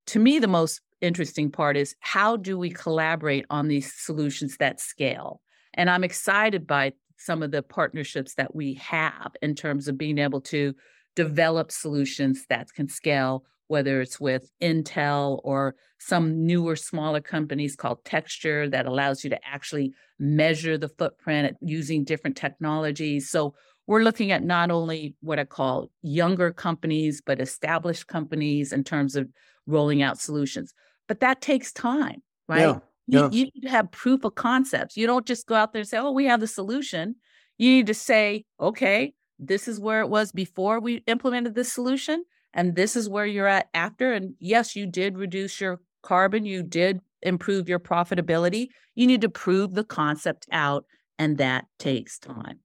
to 0.07 0.19
me, 0.19 0.39
the 0.39 0.47
most 0.47 0.81
interesting 1.01 1.51
part 1.51 1.77
is 1.77 1.95
how 1.99 2.37
do 2.37 2.57
we 2.57 2.69
collaborate 2.69 3.45
on 3.49 3.67
these 3.67 3.93
solutions 3.93 4.57
that 4.57 4.79
scale? 4.79 5.41
And 5.73 5.89
I'm 5.89 6.03
excited 6.03 6.65
by 6.65 6.93
some 7.17 7.43
of 7.43 7.51
the 7.51 7.63
partnerships 7.63 8.35
that 8.35 8.55
we 8.55 8.75
have 8.75 9.35
in 9.41 9.55
terms 9.55 9.87
of 9.87 9.97
being 9.97 10.17
able 10.17 10.41
to 10.41 10.73
develop 11.15 11.71
solutions 11.71 12.45
that 12.49 12.71
can 12.73 12.87
scale, 12.87 13.43
whether 13.67 14.01
it's 14.01 14.19
with 14.19 14.51
Intel 14.61 15.39
or 15.43 15.75
some 15.99 16.45
newer, 16.45 16.75
smaller 16.75 17.21
companies 17.21 17.75
called 17.75 18.03
Texture 18.05 18.69
that 18.69 18.85
allows 18.85 19.23
you 19.23 19.29
to 19.31 19.47
actually 19.47 19.93
measure 20.19 20.77
the 20.77 20.89
footprint 20.89 21.57
using 21.61 22.03
different 22.03 22.37
technologies. 22.37 23.29
So 23.29 23.55
we're 23.87 24.03
looking 24.03 24.31
at 24.31 24.43
not 24.43 24.69
only 24.69 25.15
what 25.21 25.39
I 25.39 25.45
call 25.45 25.89
younger 26.01 26.51
companies, 26.51 27.21
but 27.25 27.39
established 27.41 28.07
companies 28.07 28.73
in 28.73 28.83
terms 28.83 29.15
of 29.15 29.29
rolling 29.65 30.01
out 30.03 30.19
solutions. 30.19 30.73
But 31.07 31.21
that 31.21 31.41
takes 31.41 31.71
time, 31.71 32.21
right? 32.47 32.59
Yeah, 32.59 32.79
yeah. 33.07 33.29
You, 33.31 33.39
you 33.39 33.51
need 33.55 33.61
to 33.61 33.69
have 33.69 33.89
proof 33.91 34.25
of 34.25 34.35
concepts. 34.35 34.97
You 34.97 35.07
don't 35.07 35.25
just 35.25 35.47
go 35.47 35.55
out 35.55 35.71
there 35.71 35.79
and 35.79 35.89
say, 35.89 35.97
oh, 35.97 36.11
we 36.11 36.25
have 36.25 36.41
the 36.41 36.47
solution. 36.47 37.15
You 37.57 37.69
need 37.69 37.87
to 37.87 37.93
say, 37.93 38.43
okay, 38.59 39.13
this 39.39 39.67
is 39.67 39.79
where 39.79 40.01
it 40.01 40.09
was 40.09 40.31
before 40.31 40.79
we 40.79 41.03
implemented 41.07 41.55
this 41.55 41.71
solution, 41.71 42.25
and 42.53 42.75
this 42.75 42.95
is 42.95 43.07
where 43.07 43.25
you're 43.25 43.47
at 43.47 43.69
after. 43.73 44.13
And 44.13 44.35
yes, 44.39 44.75
you 44.75 44.85
did 44.85 45.17
reduce 45.17 45.61
your 45.61 45.79
carbon, 46.01 46.45
you 46.45 46.61
did 46.63 46.99
improve 47.21 47.69
your 47.69 47.79
profitability. 47.79 48.67
You 48.95 49.07
need 49.07 49.21
to 49.21 49.29
prove 49.29 49.73
the 49.73 49.83
concept 49.83 50.47
out, 50.51 50.85
and 51.17 51.37
that 51.37 51.65
takes 51.79 52.19
time. 52.19 52.59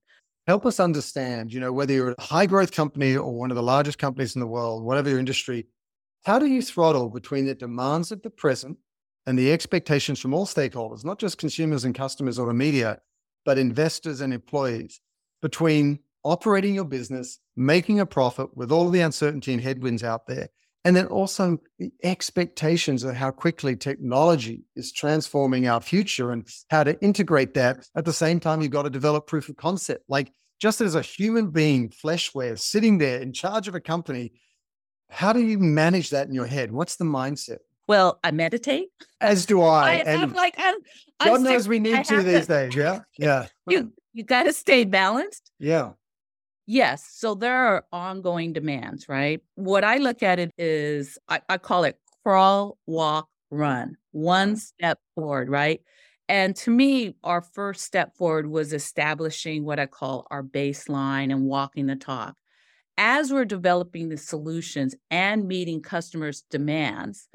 Help 0.47 0.67
us 0.67 0.81
understand, 0.81 1.53
you 1.53 1.61
know, 1.61 1.73
whether 1.73 1.93
you're 1.93 2.15
a 2.19 2.23
high 2.23 2.47
growth 2.47 2.73
company 2.73 3.17
or 3.17 3.33
one 3.33 3.51
of 3.51 3.55
the 3.55 3.63
largest 3.63 3.99
companies 3.99 4.35
in 4.35 4.41
the 4.41 4.47
world, 4.47 4.83
whatever 4.83 5.09
your 5.09 5.21
industry, 5.21 5.67
how 6.25 6.39
do 6.39 6.47
you 6.47 6.61
throttle 6.61 7.09
between 7.09 7.47
the 7.47 7.55
demands 7.55 8.11
of 8.11 8.23
the 8.23 8.31
present 8.31 8.77
and 9.27 9.39
the 9.39 9.53
expectations 9.53 10.19
from 10.19 10.35
all 10.35 10.47
stakeholders, 10.47 11.05
not 11.05 11.19
just 11.19 11.39
consumers 11.39 11.85
and 11.85 11.95
customers 11.95 12.39
or 12.39 12.49
the 12.49 12.55
media, 12.55 12.99
but 13.45 13.59
investors 13.59 14.21
and 14.21 14.33
employees, 14.33 15.01
between 15.41 16.01
operating 16.25 16.75
your 16.75 16.85
business, 16.85 17.39
making 17.57 18.01
a 18.01 18.07
profit 18.07 18.57
with 18.57 18.73
all 18.73 18.91
the 18.91 19.01
uncertainty 19.01 19.53
and 19.53 19.63
headwinds 19.63 20.03
out 20.03 20.27
there, 20.27 20.49
and 20.85 20.97
then 20.97 21.07
also 21.07 21.59
the 21.79 21.93
expectations 22.03 23.05
of 23.05 23.15
how 23.15 23.31
quickly 23.31 23.77
technology 23.77 24.65
is 24.75 24.93
transforming 24.93 25.69
our 25.69 25.81
future 25.81 26.33
and 26.33 26.49
how 26.71 26.83
to 26.83 27.01
integrate 27.01 27.55
that. 27.55 27.87
At 27.95 28.05
the 28.05 28.13
same 28.13 28.41
time, 28.41 28.63
you've 28.63 28.73
got 28.73 28.83
to 28.83 28.91
develop 28.91 29.27
proof 29.27 29.49
of 29.49 29.57
concept. 29.57 30.05
Like 30.09 30.33
just 30.61 30.81
as 30.81 30.95
a 30.95 31.03
human 31.03 31.51
being, 31.51 31.91
fleshware, 31.91 32.59
sitting 32.59 32.99
there 32.99 33.21
in 33.21 33.33
charge 33.33 33.69
of 33.69 33.75
a 33.75 33.81
company, 33.81 34.33
how 35.09 35.33
do 35.33 35.41
you 35.41 35.59
manage 35.59 36.11
that 36.11 36.27
in 36.27 36.35
your 36.35 36.47
head? 36.47 36.73
What's 36.73 36.97
the 36.97 37.05
mindset? 37.05 37.59
Well, 37.87 38.19
I 38.25 38.31
meditate. 38.31 38.89
As 39.21 39.47
do 39.47 39.61
I. 39.63 39.91
I 39.91 39.95
and 39.97 40.23
I'm 40.23 40.33
like, 40.33 40.55
I'm, 40.59 40.77
God 41.21 41.35
I'm 41.35 41.43
knows 41.43 41.69
we 41.69 41.79
need 41.79 42.05
to 42.07 42.23
these 42.23 42.47
to, 42.47 42.53
days. 42.53 42.75
Yeah. 42.75 43.01
Yeah. 43.19 43.47
You 43.69 43.93
you 44.13 44.25
got 44.25 44.45
to 44.45 44.53
stay 44.53 44.85
balanced. 44.85 45.51
Yeah. 45.59 45.93
Yes. 46.67 47.09
So 47.13 47.35
there 47.35 47.57
are 47.57 47.85
ongoing 47.93 48.53
demands, 48.53 49.09
right? 49.09 49.41
What 49.57 49.85
I 49.85 49.99
look 49.99 50.23
at 50.23 50.39
it 50.39 50.51
is 50.59 51.19
I, 51.29 51.41
I 51.49 51.59
call 51.59 51.85
it 51.85 51.99
crawl, 52.23 52.79
walk, 52.87 53.29
run, 53.51 53.97
one 54.13 54.57
step 54.57 54.99
forward, 55.15 55.51
right? 55.51 55.81
And 56.29 56.55
to 56.57 56.71
me, 56.71 57.17
our 57.25 57.43
first 57.43 57.83
step 57.83 58.17
forward 58.17 58.47
was 58.47 58.73
establishing 58.73 59.65
what 59.65 59.81
I 59.81 59.87
call 59.87 60.27
our 60.31 60.43
baseline 60.43 61.33
and 61.33 61.47
walking 61.47 61.87
the 61.87 61.97
talk. 61.97 62.37
As 62.97 63.33
we're 63.33 63.45
developing 63.45 64.09
the 64.09 64.17
solutions 64.17 64.95
and 65.11 65.49
meeting 65.49 65.83
customers' 65.83 66.45
demands, 66.51 67.29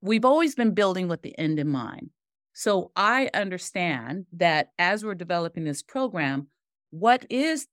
we've 0.00 0.24
always 0.24 0.54
been 0.54 0.72
building 0.72 1.06
with 1.08 1.22
the 1.22 1.38
end 1.38 1.58
in 1.58 1.68
mind. 1.68 2.10
So 2.54 2.90
I 2.96 3.30
understand 3.34 4.26
that 4.32 4.70
as 4.78 5.04
we're 5.04 5.14
developing 5.14 5.64
this 5.64 5.82
program, 5.82 6.48
what 6.90 7.24
is 7.30 7.66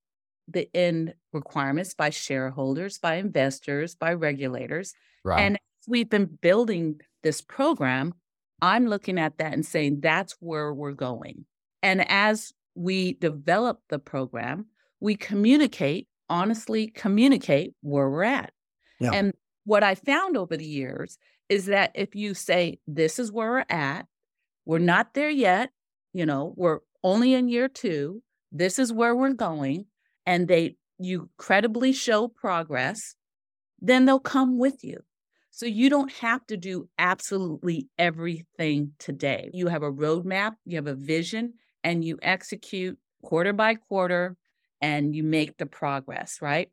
the 0.51 0.69
end 0.73 1.13
requirements 1.33 1.93
by 1.93 2.09
shareholders, 2.09 2.97
by 2.97 3.15
investors, 3.15 3.95
by 3.95 4.13
regulators. 4.13 4.93
Right. 5.23 5.39
And 5.41 5.59
we've 5.87 6.09
been 6.09 6.37
building 6.41 6.99
this 7.23 7.41
program, 7.41 8.13
I'm 8.61 8.87
looking 8.87 9.19
at 9.19 9.37
that 9.37 9.53
and 9.53 9.65
saying 9.65 9.99
that's 10.01 10.35
where 10.39 10.73
we're 10.73 10.91
going. 10.91 11.45
And 11.81 12.09
as 12.09 12.53
we 12.75 13.13
develop 13.13 13.81
the 13.89 13.99
program, 13.99 14.65
we 14.99 15.15
communicate, 15.15 16.07
honestly 16.29 16.87
communicate 16.87 17.73
where 17.81 18.09
we're 18.09 18.23
at. 18.23 18.51
Yeah. 18.99 19.11
And 19.13 19.33
what 19.65 19.83
I 19.83 19.95
found 19.95 20.35
over 20.35 20.57
the 20.57 20.65
years 20.65 21.17
is 21.47 21.65
that 21.67 21.91
if 21.95 22.15
you 22.15 22.33
say, 22.33 22.79
this 22.87 23.19
is 23.19 23.31
where 23.31 23.51
we're 23.51 23.65
at, 23.69 24.05
we're 24.65 24.79
not 24.79 25.13
there 25.13 25.29
yet, 25.29 25.71
you 26.13 26.25
know, 26.25 26.53
we're 26.55 26.79
only 27.03 27.33
in 27.33 27.49
year 27.49 27.67
two, 27.67 28.21
this 28.51 28.77
is 28.79 28.91
where 28.91 29.15
we're 29.15 29.33
going, 29.33 29.85
and 30.29 30.47
they 30.47 30.75
you 30.99 31.27
credibly 31.37 31.91
show 31.91 32.27
progress, 32.27 33.15
then 33.81 34.05
they'll 34.05 34.19
come 34.19 34.59
with 34.59 34.83
you. 34.83 34.99
So 35.49 35.65
you 35.65 35.89
don't 35.89 36.11
have 36.11 36.45
to 36.47 36.55
do 36.55 36.87
absolutely 36.99 37.87
everything 37.97 38.91
today. 38.99 39.49
You 39.53 39.69
have 39.69 39.81
a 39.81 39.91
roadmap, 39.91 40.53
you 40.65 40.75
have 40.75 40.85
a 40.85 40.93
vision, 40.93 41.53
and 41.83 42.05
you 42.05 42.19
execute 42.21 42.99
quarter 43.23 43.53
by 43.53 43.73
quarter 43.73 44.37
and 44.79 45.15
you 45.15 45.23
make 45.23 45.57
the 45.57 45.65
progress, 45.65 46.37
right? 46.43 46.69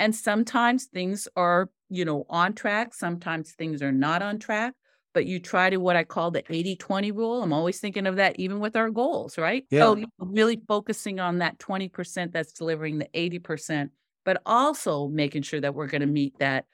And 0.00 0.12
sometimes 0.12 0.86
things 0.86 1.28
are, 1.36 1.70
you 1.88 2.04
know, 2.04 2.26
on 2.28 2.54
track, 2.54 2.92
sometimes 2.92 3.52
things 3.52 3.82
are 3.82 3.92
not 3.92 4.20
on 4.20 4.40
track, 4.40 4.74
but 5.16 5.24
you 5.24 5.40
try 5.40 5.70
to 5.70 5.78
what 5.78 5.96
I 5.96 6.04
call 6.04 6.30
the 6.30 6.44
80 6.46 6.76
20 6.76 7.10
rule. 7.10 7.42
I'm 7.42 7.54
always 7.54 7.80
thinking 7.80 8.06
of 8.06 8.16
that 8.16 8.38
even 8.38 8.60
with 8.60 8.76
our 8.76 8.90
goals, 8.90 9.38
right? 9.38 9.64
Yeah. 9.70 9.80
So 9.80 10.04
really 10.18 10.60
focusing 10.68 11.20
on 11.20 11.38
that 11.38 11.56
20% 11.56 12.32
that's 12.32 12.52
delivering 12.52 12.98
the 12.98 13.08
80%, 13.14 13.88
but 14.26 14.42
also 14.44 15.08
making 15.08 15.40
sure 15.40 15.58
that 15.58 15.74
we're 15.74 15.86
going 15.86 16.02
to 16.02 16.06
meet 16.06 16.38
that 16.38 16.66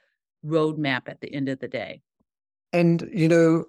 roadmap 0.44 1.02
at 1.06 1.20
the 1.20 1.32
end 1.32 1.50
of 1.50 1.60
the 1.60 1.68
day. 1.68 2.02
And, 2.72 3.08
you 3.12 3.28
know, 3.28 3.66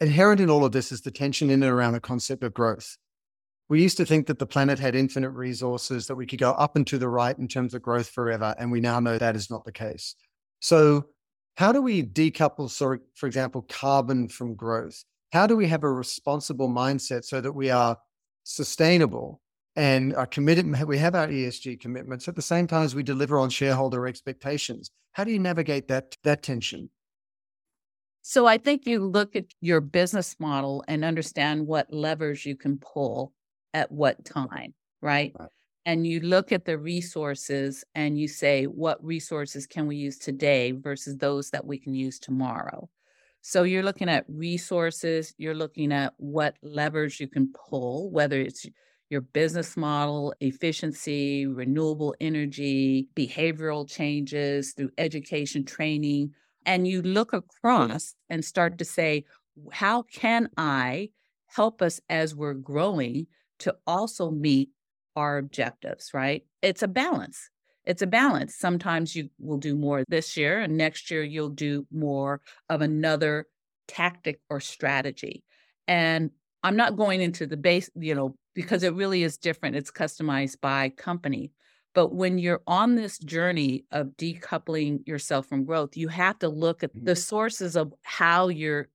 inherent 0.00 0.40
in 0.40 0.50
all 0.50 0.64
of 0.64 0.72
this 0.72 0.90
is 0.90 1.02
the 1.02 1.12
tension 1.12 1.50
in 1.50 1.62
and 1.62 1.70
around 1.70 1.92
the 1.92 2.00
concept 2.00 2.42
of 2.42 2.52
growth. 2.52 2.96
We 3.68 3.80
used 3.80 3.98
to 3.98 4.04
think 4.04 4.26
that 4.26 4.40
the 4.40 4.46
planet 4.46 4.80
had 4.80 4.96
infinite 4.96 5.30
resources, 5.30 6.08
that 6.08 6.16
we 6.16 6.26
could 6.26 6.40
go 6.40 6.50
up 6.50 6.74
and 6.74 6.84
to 6.88 6.98
the 6.98 7.08
right 7.08 7.38
in 7.38 7.46
terms 7.46 7.74
of 7.74 7.82
growth 7.82 8.08
forever. 8.08 8.56
And 8.58 8.72
we 8.72 8.80
now 8.80 8.98
know 8.98 9.18
that 9.18 9.36
is 9.36 9.50
not 9.50 9.64
the 9.64 9.70
case. 9.70 10.16
So, 10.58 11.04
how 11.56 11.72
do 11.72 11.80
we 11.80 12.02
decouple, 12.02 12.68
so, 12.68 12.98
for 13.14 13.26
example, 13.26 13.62
carbon 13.68 14.28
from 14.28 14.54
growth? 14.54 15.04
How 15.32 15.46
do 15.46 15.56
we 15.56 15.66
have 15.68 15.84
a 15.84 15.90
responsible 15.90 16.68
mindset 16.68 17.24
so 17.24 17.40
that 17.40 17.52
we 17.52 17.70
are 17.70 17.96
sustainable 18.42 19.40
and 19.76 20.14
are 20.14 20.26
committed? 20.26 20.66
We 20.86 20.98
have 20.98 21.14
our 21.14 21.28
ESG 21.28 21.80
commitments 21.80 22.28
at 22.28 22.36
the 22.36 22.42
same 22.42 22.66
time 22.66 22.84
as 22.84 22.94
we 22.94 23.02
deliver 23.02 23.38
on 23.38 23.50
shareholder 23.50 24.06
expectations. 24.06 24.90
How 25.12 25.24
do 25.24 25.30
you 25.30 25.38
navigate 25.38 25.88
that 25.88 26.16
that 26.24 26.42
tension? 26.42 26.90
So 28.22 28.46
I 28.46 28.58
think 28.58 28.86
you 28.86 29.04
look 29.04 29.36
at 29.36 29.44
your 29.60 29.80
business 29.80 30.36
model 30.38 30.82
and 30.88 31.04
understand 31.04 31.66
what 31.66 31.92
levers 31.92 32.46
you 32.46 32.56
can 32.56 32.78
pull 32.78 33.32
at 33.74 33.92
what 33.92 34.24
time, 34.24 34.72
right? 35.02 35.32
right 35.38 35.48
and 35.86 36.06
you 36.06 36.20
look 36.20 36.52
at 36.52 36.64
the 36.64 36.78
resources 36.78 37.84
and 37.94 38.18
you 38.18 38.28
say, 38.28 38.64
what 38.64 39.04
resources 39.04 39.66
can 39.66 39.86
we 39.86 39.96
use 39.96 40.18
today 40.18 40.72
versus 40.72 41.16
those 41.18 41.50
that 41.50 41.66
we 41.66 41.78
can 41.78 41.94
use 41.94 42.18
tomorrow? 42.18 42.88
So 43.42 43.64
you're 43.64 43.82
looking 43.82 44.08
at 44.08 44.24
resources, 44.26 45.34
you're 45.36 45.54
looking 45.54 45.92
at 45.92 46.14
what 46.16 46.56
levers 46.62 47.20
you 47.20 47.28
can 47.28 47.52
pull, 47.52 48.10
whether 48.10 48.40
it's 48.40 48.66
your 49.10 49.20
business 49.20 49.76
model, 49.76 50.34
efficiency, 50.40 51.46
renewable 51.46 52.14
energy, 52.20 53.08
behavioral 53.14 53.88
changes 53.88 54.72
through 54.72 54.90
education 54.96 55.66
training. 55.66 56.32
And 56.64 56.88
you 56.88 57.02
look 57.02 57.34
across 57.34 58.14
and 58.30 58.42
start 58.42 58.78
to 58.78 58.84
say, 58.86 59.26
how 59.72 60.02
can 60.02 60.48
I 60.56 61.10
help 61.46 61.82
us 61.82 62.00
as 62.08 62.34
we're 62.34 62.54
growing 62.54 63.26
to 63.58 63.76
also 63.86 64.30
meet 64.30 64.70
our 65.16 65.38
objectives, 65.38 66.12
right? 66.12 66.44
It's 66.62 66.82
a 66.82 66.88
balance. 66.88 67.50
It's 67.84 68.02
a 68.02 68.06
balance. 68.06 68.54
Sometimes 68.56 69.14
you 69.14 69.28
will 69.38 69.58
do 69.58 69.74
more 69.74 70.04
this 70.08 70.36
year, 70.36 70.60
and 70.60 70.76
next 70.76 71.10
year 71.10 71.22
you'll 71.22 71.50
do 71.50 71.86
more 71.92 72.40
of 72.68 72.80
another 72.80 73.46
tactic 73.86 74.40
or 74.48 74.60
strategy. 74.60 75.44
And 75.86 76.30
I'm 76.62 76.76
not 76.76 76.96
going 76.96 77.20
into 77.20 77.46
the 77.46 77.58
base, 77.58 77.90
you 77.94 78.14
know, 78.14 78.36
because 78.54 78.82
it 78.82 78.94
really 78.94 79.22
is 79.22 79.36
different. 79.36 79.76
It's 79.76 79.90
customized 79.90 80.60
by 80.60 80.88
company. 80.90 81.52
But 81.94 82.12
when 82.12 82.38
you're 82.38 82.62
on 82.66 82.96
this 82.96 83.18
journey 83.18 83.84
of 83.92 84.08
decoupling 84.16 85.06
yourself 85.06 85.46
from 85.46 85.64
growth, 85.64 85.96
you 85.96 86.08
have 86.08 86.38
to 86.40 86.48
look 86.48 86.82
at 86.82 86.94
mm-hmm. 86.94 87.04
the 87.04 87.16
sources 87.16 87.76
of 87.76 87.92
how 88.02 88.48
you're 88.48 88.88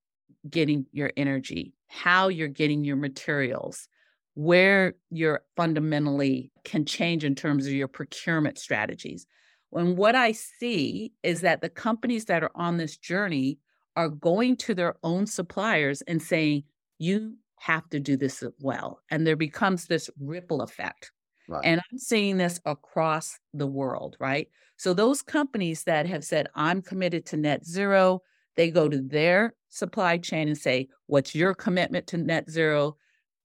getting 0.49 0.85
your 0.91 1.11
energy, 1.15 1.73
how 1.87 2.27
you're 2.27 2.47
getting 2.47 2.83
your 2.83 2.95
materials, 2.95 3.87
where 4.35 4.95
you're 5.09 5.41
fundamentally 5.55 6.51
can 6.63 6.85
change 6.85 7.23
in 7.23 7.35
terms 7.35 7.65
of 7.65 7.73
your 7.73 7.87
procurement 7.87 8.57
strategies. 8.57 9.25
And 9.73 9.97
what 9.97 10.15
I 10.15 10.31
see 10.31 11.13
is 11.23 11.41
that 11.41 11.61
the 11.61 11.69
companies 11.69 12.25
that 12.25 12.43
are 12.43 12.51
on 12.55 12.77
this 12.77 12.97
journey 12.97 13.59
are 13.95 14.09
going 14.09 14.55
to 14.57 14.73
their 14.73 14.95
own 15.03 15.27
suppliers 15.27 16.01
and 16.03 16.21
saying, 16.21 16.63
you 16.97 17.35
have 17.59 17.89
to 17.89 17.99
do 17.99 18.15
this 18.15 18.43
well. 18.59 19.01
And 19.11 19.27
there 19.27 19.35
becomes 19.35 19.85
this 19.85 20.09
ripple 20.19 20.61
effect. 20.61 21.11
Right. 21.47 21.65
And 21.65 21.81
I'm 21.91 21.97
seeing 21.97 22.37
this 22.37 22.59
across 22.65 23.37
the 23.53 23.67
world, 23.67 24.15
right? 24.19 24.47
So 24.77 24.93
those 24.93 25.21
companies 25.21 25.83
that 25.83 26.05
have 26.05 26.23
said, 26.23 26.47
I'm 26.55 26.81
committed 26.81 27.25
to 27.27 27.37
net 27.37 27.65
zero, 27.65 28.21
they 28.55 28.71
go 28.71 28.87
to 28.87 29.01
their 29.01 29.53
supply 29.69 30.17
chain 30.17 30.47
and 30.47 30.57
say, 30.57 30.87
What's 31.07 31.35
your 31.35 31.53
commitment 31.53 32.07
to 32.07 32.17
net 32.17 32.49
zero? 32.49 32.97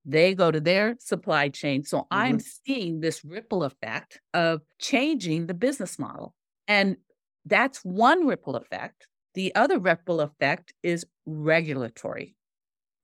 They 0.04 0.34
go 0.34 0.50
to 0.50 0.60
their 0.60 0.96
supply 0.98 1.48
chain. 1.48 1.84
So 1.84 1.98
mm-hmm. 1.98 2.06
I'm 2.10 2.40
seeing 2.40 3.00
this 3.00 3.24
ripple 3.24 3.64
effect 3.64 4.20
of 4.32 4.60
changing 4.78 5.46
the 5.46 5.54
business 5.54 5.98
model. 5.98 6.34
And 6.68 6.96
that's 7.44 7.84
one 7.84 8.26
ripple 8.26 8.56
effect. 8.56 9.06
The 9.34 9.54
other 9.54 9.78
ripple 9.78 10.20
effect 10.20 10.72
is 10.82 11.06
regulatory, 11.26 12.36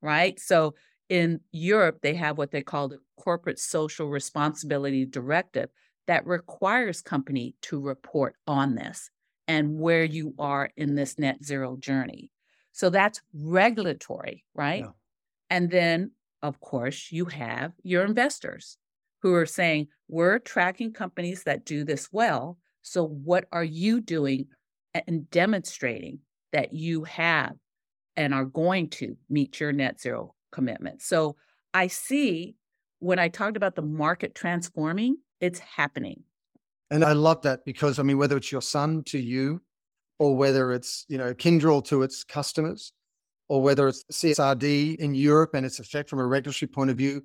right? 0.01 0.38
So 0.38 0.74
in 1.09 1.40
Europe, 1.51 1.98
they 2.03 2.14
have 2.14 2.38
what 2.38 2.53
they 2.53 2.62
call 2.62 2.88
the 2.88 2.98
Corporate 3.18 3.59
Social 3.59 4.09
Responsibility 4.09 5.05
Directive 5.05 5.70
that 6.07 6.26
requires 6.26 7.03
company 7.03 7.55
to 7.62 7.80
report 7.80 8.36
on 8.46 8.74
this 8.74 9.11
and 9.48 9.78
where 9.78 10.05
you 10.05 10.34
are 10.38 10.70
in 10.76 10.94
this 10.94 11.18
net 11.18 11.44
zero 11.44 11.76
journey. 11.76 12.30
So 12.72 12.90
that's 12.90 13.20
regulatory, 13.34 14.44
right? 14.55 14.84
Yeah. 14.84 14.90
And 15.51 15.70
then, 15.70 16.12
of 16.43 16.61
course, 16.61 17.09
you 17.11 17.26
have 17.26 17.72
your 17.82 18.05
investors 18.05 18.78
who 19.22 19.34
are 19.34 19.47
saying, 19.47 19.88
we're 20.09 20.38
tracking 20.38 20.93
companies 20.93 21.45
that 21.45 21.64
do 21.64 21.84
this 21.84 22.09
well. 22.11 22.59
So, 22.82 23.07
what 23.07 23.47
are 23.53 23.64
you 23.64 24.01
doing 24.01 24.47
and 24.95 25.30
demonstrating 25.30 26.20
that 26.53 26.72
you 26.72 27.05
have 27.05 27.53
and 28.16 28.34
are 28.34 28.47
going 28.47 28.88
to 28.88 29.16
meet 29.28 29.61
your 29.61 29.72
net 29.72 30.01
zero 30.01 30.34
commitment? 30.51 31.03
So, 31.03 31.36
I 31.74 31.86
see 31.88 32.57
when 32.99 33.18
I 33.18 33.28
talked 33.28 33.57
about 33.57 33.76
the 33.76 33.82
market 33.82 34.34
transforming, 34.34 35.16
it's 35.41 35.59
happening. 35.59 36.22
And 36.91 37.05
I 37.05 37.12
love 37.12 37.43
that 37.43 37.64
because, 37.64 37.99
I 37.99 38.03
mean, 38.03 38.18
whether 38.18 38.36
it's 38.36 38.51
your 38.51 38.62
son 38.62 39.05
to 39.05 39.18
you, 39.18 39.61
or 40.18 40.36
whether 40.36 40.72
it's, 40.72 41.07
you 41.09 41.16
know, 41.16 41.32
Kyndryl 41.32 41.84
to 41.86 42.03
its 42.03 42.24
customers, 42.24 42.93
or 43.51 43.61
whether 43.61 43.88
it's 43.88 44.05
CSRD 44.12 44.94
in 44.94 45.12
Europe 45.12 45.55
and 45.55 45.66
its 45.66 45.80
effect 45.80 46.09
from 46.09 46.20
a 46.20 46.26
regulatory 46.26 46.68
point 46.68 46.88
of 46.88 46.96
view, 46.96 47.20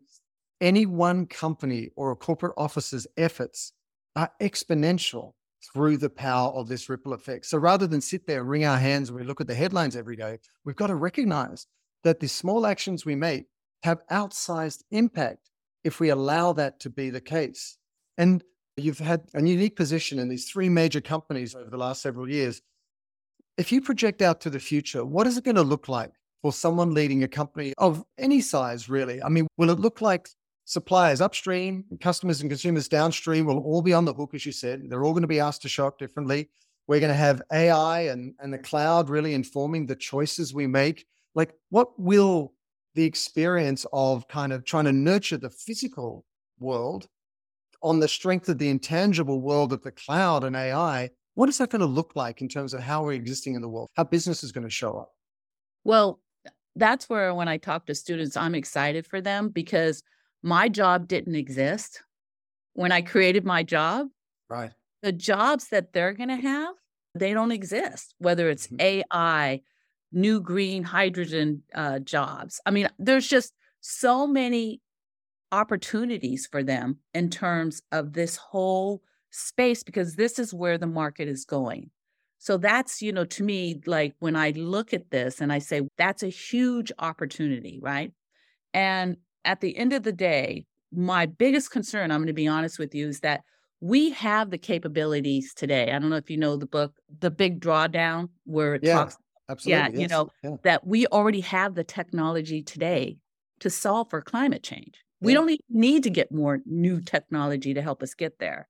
any 0.59 0.87
one 0.87 1.27
company 1.27 1.91
or 1.95 2.09
a 2.09 2.15
corporate 2.15 2.55
office's 2.57 3.05
efforts 3.15 3.73
are 4.15 4.31
exponential 4.41 5.33
through 5.71 5.97
the 5.97 6.09
power 6.09 6.51
of 6.53 6.67
this 6.67 6.89
ripple 6.89 7.13
effect. 7.13 7.45
So 7.45 7.59
rather 7.59 7.85
than 7.85 8.01
sit 8.01 8.25
there 8.25 8.39
and 8.39 8.49
wring 8.49 8.65
our 8.65 8.79
hands 8.79 9.11
when 9.11 9.21
we 9.21 9.27
look 9.27 9.39
at 9.39 9.45
the 9.45 9.53
headlines 9.53 9.95
every 9.95 10.15
day, 10.15 10.39
we've 10.63 10.75
got 10.75 10.87
to 10.87 10.95
recognize 10.95 11.67
that 12.03 12.19
the 12.19 12.27
small 12.27 12.65
actions 12.65 13.05
we 13.05 13.13
make 13.13 13.45
have 13.83 14.01
outsized 14.11 14.81
impact 14.89 15.51
if 15.83 15.99
we 15.99 16.09
allow 16.09 16.53
that 16.53 16.79
to 16.79 16.89
be 16.89 17.11
the 17.11 17.21
case. 17.21 17.77
And 18.17 18.43
you've 18.77 18.97
had 18.97 19.21
a 19.35 19.45
unique 19.45 19.75
position 19.75 20.17
in 20.17 20.27
these 20.27 20.49
three 20.49 20.69
major 20.69 21.01
companies 21.01 21.53
over 21.53 21.69
the 21.69 21.77
last 21.77 22.01
several 22.01 22.27
years. 22.27 22.63
If 23.57 23.71
you 23.71 23.81
project 23.81 24.21
out 24.21 24.41
to 24.41 24.49
the 24.49 24.59
future, 24.59 25.05
what 25.05 25.27
is 25.27 25.37
it 25.37 25.45
going 25.45 25.55
to 25.55 25.61
look 25.61 25.87
like 25.87 26.11
for 26.41 26.51
someone 26.51 26.93
leading 26.93 27.23
a 27.23 27.27
company 27.27 27.73
of 27.77 28.03
any 28.17 28.41
size, 28.41 28.89
really? 28.89 29.23
I 29.23 29.29
mean, 29.29 29.47
will 29.57 29.69
it 29.69 29.79
look 29.79 30.01
like 30.01 30.27
suppliers 30.65 31.21
upstream, 31.21 31.85
customers 32.01 32.41
and 32.41 32.49
consumers 32.49 32.89
downstream 32.89 33.45
will 33.45 33.59
all 33.59 33.81
be 33.81 33.93
on 33.93 34.03
the 34.03 34.13
hook, 34.13 34.33
as 34.33 34.45
you 34.45 34.51
said. 34.51 34.81
They're 34.89 35.05
all 35.05 35.13
going 35.13 35.21
to 35.21 35.27
be 35.27 35.39
asked 35.39 35.61
to 35.61 35.69
show 35.69 35.87
up 35.87 35.97
differently. 35.97 36.49
We're 36.87 36.99
going 36.99 37.11
to 37.11 37.15
have 37.15 37.41
AI 37.51 38.01
and, 38.01 38.33
and 38.39 38.53
the 38.53 38.57
cloud 38.57 39.09
really 39.09 39.33
informing 39.33 39.85
the 39.85 39.95
choices 39.95 40.53
we 40.53 40.67
make. 40.67 41.05
Like, 41.33 41.53
what 41.69 41.97
will 41.99 42.53
the 42.93 43.05
experience 43.05 43.85
of 43.93 44.27
kind 44.27 44.51
of 44.51 44.65
trying 44.65 44.85
to 44.85 44.91
nurture 44.91 45.37
the 45.37 45.49
physical 45.49 46.25
world 46.59 47.07
on 47.81 47.99
the 47.99 48.07
strength 48.07 48.49
of 48.49 48.57
the 48.57 48.69
intangible 48.69 49.41
world 49.41 49.71
of 49.71 49.81
the 49.81 49.91
cloud 49.91 50.43
and 50.43 50.55
AI? 50.55 51.11
What 51.35 51.49
is 51.49 51.57
that 51.57 51.69
going 51.69 51.81
to 51.81 51.85
look 51.85 52.15
like 52.15 52.41
in 52.41 52.47
terms 52.47 52.73
of 52.73 52.81
how 52.81 53.03
we're 53.03 53.13
existing 53.13 53.55
in 53.55 53.61
the 53.61 53.67
world? 53.67 53.89
How 53.95 54.05
business 54.05 54.43
is 54.43 54.51
going 54.51 54.63
to 54.63 54.69
show 54.69 54.97
up? 54.97 55.11
Well, 55.83 56.19
that's 56.75 57.09
where 57.09 57.33
when 57.33 57.47
I 57.47 57.57
talk 57.57 57.85
to 57.85 57.95
students, 57.95 58.35
I'm 58.35 58.55
excited 58.55 59.05
for 59.05 59.21
them 59.21 59.49
because 59.49 60.01
my 60.41 60.69
job 60.69 61.07
didn't 61.07 61.35
exist 61.35 62.01
when 62.73 62.91
I 62.91 63.01
created 63.01 63.45
my 63.45 63.63
job. 63.63 64.07
Right. 64.49 64.71
The 65.03 65.11
jobs 65.11 65.67
that 65.69 65.93
they're 65.93 66.13
going 66.13 66.29
to 66.29 66.35
have, 66.35 66.75
they 67.13 67.33
don't 67.33 67.51
exist, 67.51 68.15
whether 68.17 68.49
it's 68.49 68.67
mm-hmm. 68.67 69.03
AI, 69.11 69.61
new 70.11 70.39
green 70.39 70.83
hydrogen 70.83 71.63
uh, 71.73 71.99
jobs. 71.99 72.61
I 72.65 72.71
mean, 72.71 72.89
there's 72.97 73.27
just 73.27 73.53
so 73.81 74.25
many 74.25 74.81
opportunities 75.51 76.47
for 76.49 76.63
them 76.63 76.99
in 77.13 77.29
terms 77.29 77.81
of 77.91 78.13
this 78.13 78.37
whole 78.37 79.01
space 79.35 79.83
because 79.83 80.15
this 80.15 80.39
is 80.39 80.53
where 80.53 80.77
the 80.77 80.87
market 80.87 81.27
is 81.27 81.45
going. 81.45 81.91
So 82.37 82.57
that's, 82.57 83.01
you 83.01 83.11
know, 83.11 83.25
to 83.25 83.43
me, 83.43 83.81
like 83.85 84.13
when 84.19 84.35
I 84.35 84.51
look 84.51 84.93
at 84.93 85.09
this 85.09 85.41
and 85.41 85.51
I 85.51 85.59
say, 85.59 85.81
that's 85.97 86.23
a 86.23 86.29
huge 86.29 86.91
opportunity, 86.99 87.79
right? 87.81 88.11
And 88.73 89.17
at 89.43 89.61
the 89.61 89.75
end 89.77 89.93
of 89.93 90.03
the 90.03 90.11
day, 90.11 90.65
my 90.91 91.25
biggest 91.25 91.71
concern, 91.71 92.11
I'm 92.11 92.19
going 92.19 92.27
to 92.27 92.33
be 92.33 92.47
honest 92.47 92.77
with 92.77 92.93
you, 92.93 93.07
is 93.07 93.21
that 93.21 93.41
we 93.81 94.11
have 94.11 94.51
the 94.51 94.57
capabilities 94.57 95.53
today. 95.53 95.91
I 95.91 95.99
don't 95.99 96.09
know 96.09 96.15
if 96.15 96.29
you 96.29 96.37
know 96.37 96.55
the 96.55 96.65
book, 96.65 96.93
The 97.19 97.31
Big 97.31 97.59
Drawdown, 97.59 98.29
where 98.45 98.75
it 98.75 98.83
yeah, 98.83 98.93
talks, 98.93 99.17
absolutely, 99.49 99.79
yeah, 99.79 99.89
yes, 99.91 99.99
you 100.01 100.07
know, 100.07 100.29
yeah. 100.43 100.55
that 100.63 100.87
we 100.87 101.07
already 101.07 101.41
have 101.41 101.75
the 101.75 101.83
technology 101.83 102.61
today 102.61 103.17
to 103.59 103.69
solve 103.69 104.09
for 104.09 104.21
climate 104.21 104.63
change. 104.63 105.03
We 105.21 105.33
don't 105.33 105.59
need 105.69 106.03
to 106.03 106.09
get 106.11 106.31
more 106.31 106.59
new 106.65 107.01
technology 107.01 107.73
to 107.73 107.81
help 107.81 108.03
us 108.03 108.13
get 108.13 108.37
there. 108.37 108.67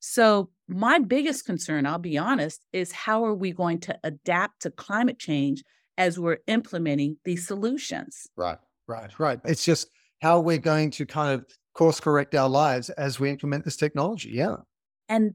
So, 0.00 0.50
my 0.68 0.98
biggest 0.98 1.44
concern, 1.46 1.86
I'll 1.86 1.98
be 1.98 2.18
honest, 2.18 2.64
is 2.72 2.92
how 2.92 3.24
are 3.24 3.34
we 3.34 3.52
going 3.52 3.80
to 3.80 3.98
adapt 4.04 4.62
to 4.62 4.70
climate 4.70 5.18
change 5.18 5.62
as 5.96 6.18
we're 6.18 6.38
implementing 6.46 7.16
these 7.24 7.46
solutions? 7.46 8.26
Right, 8.36 8.58
right, 8.86 9.18
right. 9.18 9.40
It's 9.44 9.64
just 9.64 9.90
how 10.20 10.40
we're 10.40 10.58
going 10.58 10.90
to 10.92 11.06
kind 11.06 11.32
of 11.32 11.46
course 11.74 12.00
correct 12.00 12.34
our 12.34 12.48
lives 12.48 12.90
as 12.90 13.18
we 13.18 13.30
implement 13.30 13.64
this 13.64 13.76
technology. 13.76 14.30
Yeah. 14.30 14.56
And, 15.08 15.34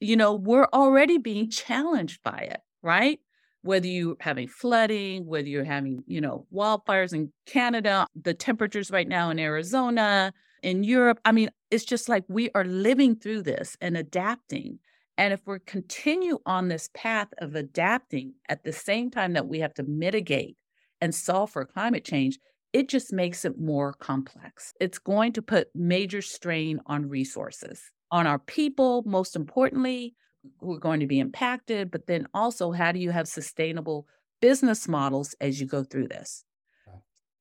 you 0.00 0.16
know, 0.16 0.34
we're 0.34 0.68
already 0.72 1.18
being 1.18 1.50
challenged 1.50 2.22
by 2.22 2.48
it, 2.50 2.60
right? 2.82 3.20
Whether 3.62 3.86
you're 3.86 4.16
having 4.20 4.48
flooding, 4.48 5.26
whether 5.26 5.48
you're 5.48 5.64
having, 5.64 6.04
you 6.06 6.20
know, 6.20 6.46
wildfires 6.52 7.14
in 7.14 7.32
Canada, 7.46 8.06
the 8.20 8.34
temperatures 8.34 8.90
right 8.90 9.08
now 9.08 9.30
in 9.30 9.38
Arizona, 9.38 10.32
in 10.64 10.82
Europe. 10.82 11.20
I 11.24 11.32
mean, 11.32 11.50
it's 11.70 11.84
just 11.84 12.08
like 12.08 12.24
we 12.26 12.50
are 12.54 12.64
living 12.64 13.14
through 13.14 13.42
this 13.42 13.76
and 13.80 13.96
adapting. 13.96 14.78
And 15.16 15.32
if 15.32 15.46
we 15.46 15.58
continue 15.66 16.38
on 16.46 16.68
this 16.68 16.90
path 16.94 17.28
of 17.38 17.54
adapting 17.54 18.34
at 18.48 18.64
the 18.64 18.72
same 18.72 19.10
time 19.10 19.34
that 19.34 19.46
we 19.46 19.60
have 19.60 19.74
to 19.74 19.84
mitigate 19.84 20.56
and 21.00 21.14
solve 21.14 21.50
for 21.50 21.64
climate 21.64 22.04
change, 22.04 22.38
it 22.72 22.88
just 22.88 23.12
makes 23.12 23.44
it 23.44 23.60
more 23.60 23.92
complex. 23.92 24.72
It's 24.80 24.98
going 24.98 25.32
to 25.34 25.42
put 25.42 25.68
major 25.74 26.22
strain 26.22 26.80
on 26.86 27.08
resources, 27.08 27.80
on 28.10 28.26
our 28.26 28.38
people, 28.40 29.04
most 29.06 29.36
importantly, 29.36 30.16
who 30.60 30.74
are 30.74 30.80
going 30.80 31.00
to 31.00 31.06
be 31.06 31.20
impacted, 31.20 31.90
but 31.90 32.06
then 32.06 32.26
also 32.34 32.72
how 32.72 32.90
do 32.90 32.98
you 32.98 33.10
have 33.10 33.28
sustainable 33.28 34.06
business 34.40 34.88
models 34.88 35.36
as 35.40 35.60
you 35.60 35.66
go 35.66 35.84
through 35.84 36.08
this? 36.08 36.44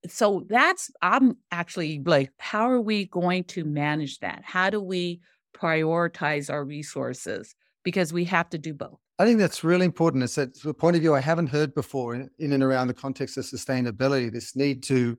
So 0.08 0.46
that's, 0.50 0.92
I'm 1.02 1.38
actually 1.52 2.02
like, 2.06 2.32
how 2.38 2.70
are 2.70 2.82
we 2.82 3.06
going 3.06 3.46
to 3.46 3.64
manage 3.64 4.20
that? 4.20 4.42
How 4.44 4.70
do 4.70 4.82
we 4.82 5.22
prioritize 5.56 6.50
our 6.50 6.66
resources? 6.66 7.56
Because 7.84 8.12
we 8.12 8.26
have 8.26 8.50
to 8.50 8.58
do 8.58 8.74
both. 8.74 9.00
I 9.20 9.26
think 9.26 9.40
that's 9.40 9.64
really 9.64 9.86
important. 9.86 10.24
It's 10.24 10.38
a 10.66 10.74
point 10.74 10.96
of 10.96 11.02
view 11.02 11.14
I 11.14 11.20
haven't 11.20 11.48
heard 11.48 11.74
before 11.76 12.16
in, 12.16 12.30
in 12.40 12.54
and 12.54 12.64
around 12.64 12.88
the 12.88 12.94
context 12.94 13.38
of 13.38 13.46
sustainability. 13.46 14.32
This 14.32 14.56
need 14.56 14.84
to 14.84 15.18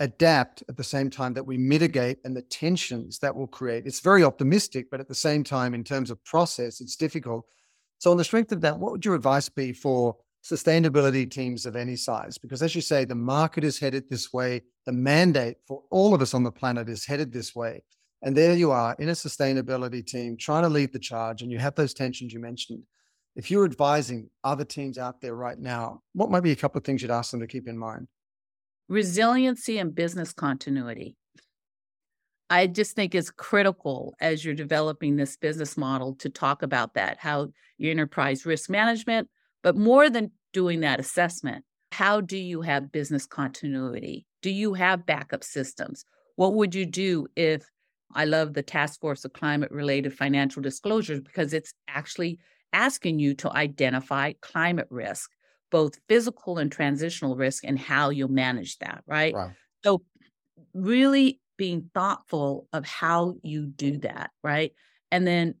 adapt 0.00 0.62
at 0.68 0.76
the 0.76 0.84
same 0.84 1.10
time 1.10 1.34
that 1.34 1.46
we 1.46 1.58
mitigate 1.58 2.18
and 2.24 2.36
the 2.36 2.42
tensions 2.42 3.18
that 3.18 3.34
will 3.34 3.46
create. 3.46 3.86
It's 3.86 4.00
very 4.00 4.24
optimistic, 4.24 4.86
but 4.90 5.00
at 5.00 5.08
the 5.08 5.14
same 5.14 5.44
time, 5.44 5.74
in 5.74 5.84
terms 5.84 6.10
of 6.10 6.22
process, 6.24 6.80
it's 6.80 6.96
difficult. 6.96 7.44
So, 7.98 8.10
on 8.10 8.16
the 8.16 8.24
strength 8.24 8.52
of 8.52 8.60
that, 8.62 8.78
what 8.78 8.92
would 8.92 9.04
your 9.04 9.14
advice 9.14 9.48
be 9.48 9.72
for 9.72 10.16
sustainability 10.42 11.30
teams 11.30 11.66
of 11.66 11.76
any 11.76 11.96
size? 11.96 12.38
Because, 12.38 12.62
as 12.62 12.74
you 12.74 12.80
say, 12.80 13.04
the 13.04 13.14
market 13.14 13.64
is 13.64 13.78
headed 13.78 14.04
this 14.08 14.32
way, 14.32 14.62
the 14.86 14.92
mandate 14.92 15.56
for 15.66 15.82
all 15.90 16.14
of 16.14 16.22
us 16.22 16.34
on 16.34 16.42
the 16.42 16.52
planet 16.52 16.88
is 16.88 17.06
headed 17.06 17.32
this 17.32 17.54
way. 17.54 17.82
And 18.22 18.36
there 18.36 18.54
you 18.54 18.70
are 18.70 18.94
in 18.98 19.08
a 19.08 19.12
sustainability 19.12 20.06
team 20.06 20.36
trying 20.36 20.62
to 20.62 20.68
lead 20.68 20.92
the 20.92 20.98
charge, 20.98 21.42
and 21.42 21.50
you 21.50 21.58
have 21.58 21.74
those 21.74 21.94
tensions 21.94 22.32
you 22.32 22.40
mentioned. 22.40 22.82
If 23.34 23.50
you're 23.50 23.64
advising 23.64 24.28
other 24.44 24.64
teams 24.64 24.98
out 24.98 25.20
there 25.20 25.34
right 25.34 25.58
now, 25.58 26.02
what 26.12 26.30
might 26.30 26.42
be 26.42 26.52
a 26.52 26.56
couple 26.56 26.78
of 26.78 26.84
things 26.84 27.02
you'd 27.02 27.10
ask 27.10 27.30
them 27.30 27.40
to 27.40 27.46
keep 27.46 27.66
in 27.66 27.78
mind? 27.78 28.08
Resiliency 28.88 29.78
and 29.78 29.94
business 29.94 30.32
continuity. 30.32 31.16
I 32.50 32.66
just 32.66 32.94
think 32.94 33.14
is 33.14 33.30
critical 33.30 34.14
as 34.20 34.44
you're 34.44 34.54
developing 34.54 35.16
this 35.16 35.38
business 35.38 35.78
model 35.78 36.14
to 36.16 36.28
talk 36.28 36.62
about 36.62 36.94
that, 36.94 37.16
how 37.18 37.48
your 37.78 37.92
enterprise 37.92 38.44
risk 38.44 38.68
management, 38.68 39.30
but 39.62 39.76
more 39.76 40.10
than 40.10 40.30
doing 40.52 40.80
that 40.80 41.00
assessment, 41.00 41.64
how 41.92 42.20
do 42.20 42.36
you 42.36 42.62
have 42.62 42.92
business 42.92 43.26
continuity? 43.26 44.26
Do 44.40 44.50
you 44.50 44.74
have 44.74 45.06
backup 45.06 45.44
systems? 45.44 46.04
What 46.36 46.54
would 46.54 46.74
you 46.74 46.86
do 46.86 47.26
if 47.36 47.64
I 48.14 48.24
love 48.24 48.54
the 48.54 48.62
task 48.62 49.00
force 49.00 49.24
of 49.24 49.32
climate 49.32 49.70
related 49.70 50.14
financial 50.14 50.62
disclosures 50.62 51.20
because 51.20 51.52
it's 51.52 51.72
actually 51.88 52.38
asking 52.72 53.18
you 53.18 53.34
to 53.34 53.52
identify 53.52 54.32
climate 54.40 54.88
risk, 54.90 55.30
both 55.70 55.98
physical 56.08 56.58
and 56.58 56.70
transitional 56.70 57.36
risk, 57.36 57.64
and 57.64 57.78
how 57.78 58.10
you'll 58.10 58.28
manage 58.28 58.78
that, 58.78 59.02
right? 59.06 59.34
Wow. 59.34 59.52
So, 59.84 60.02
really 60.74 61.40
being 61.56 61.90
thoughtful 61.94 62.68
of 62.72 62.84
how 62.86 63.36
you 63.42 63.66
do 63.66 63.98
that, 63.98 64.30
right? 64.42 64.72
And 65.10 65.26
then 65.26 65.54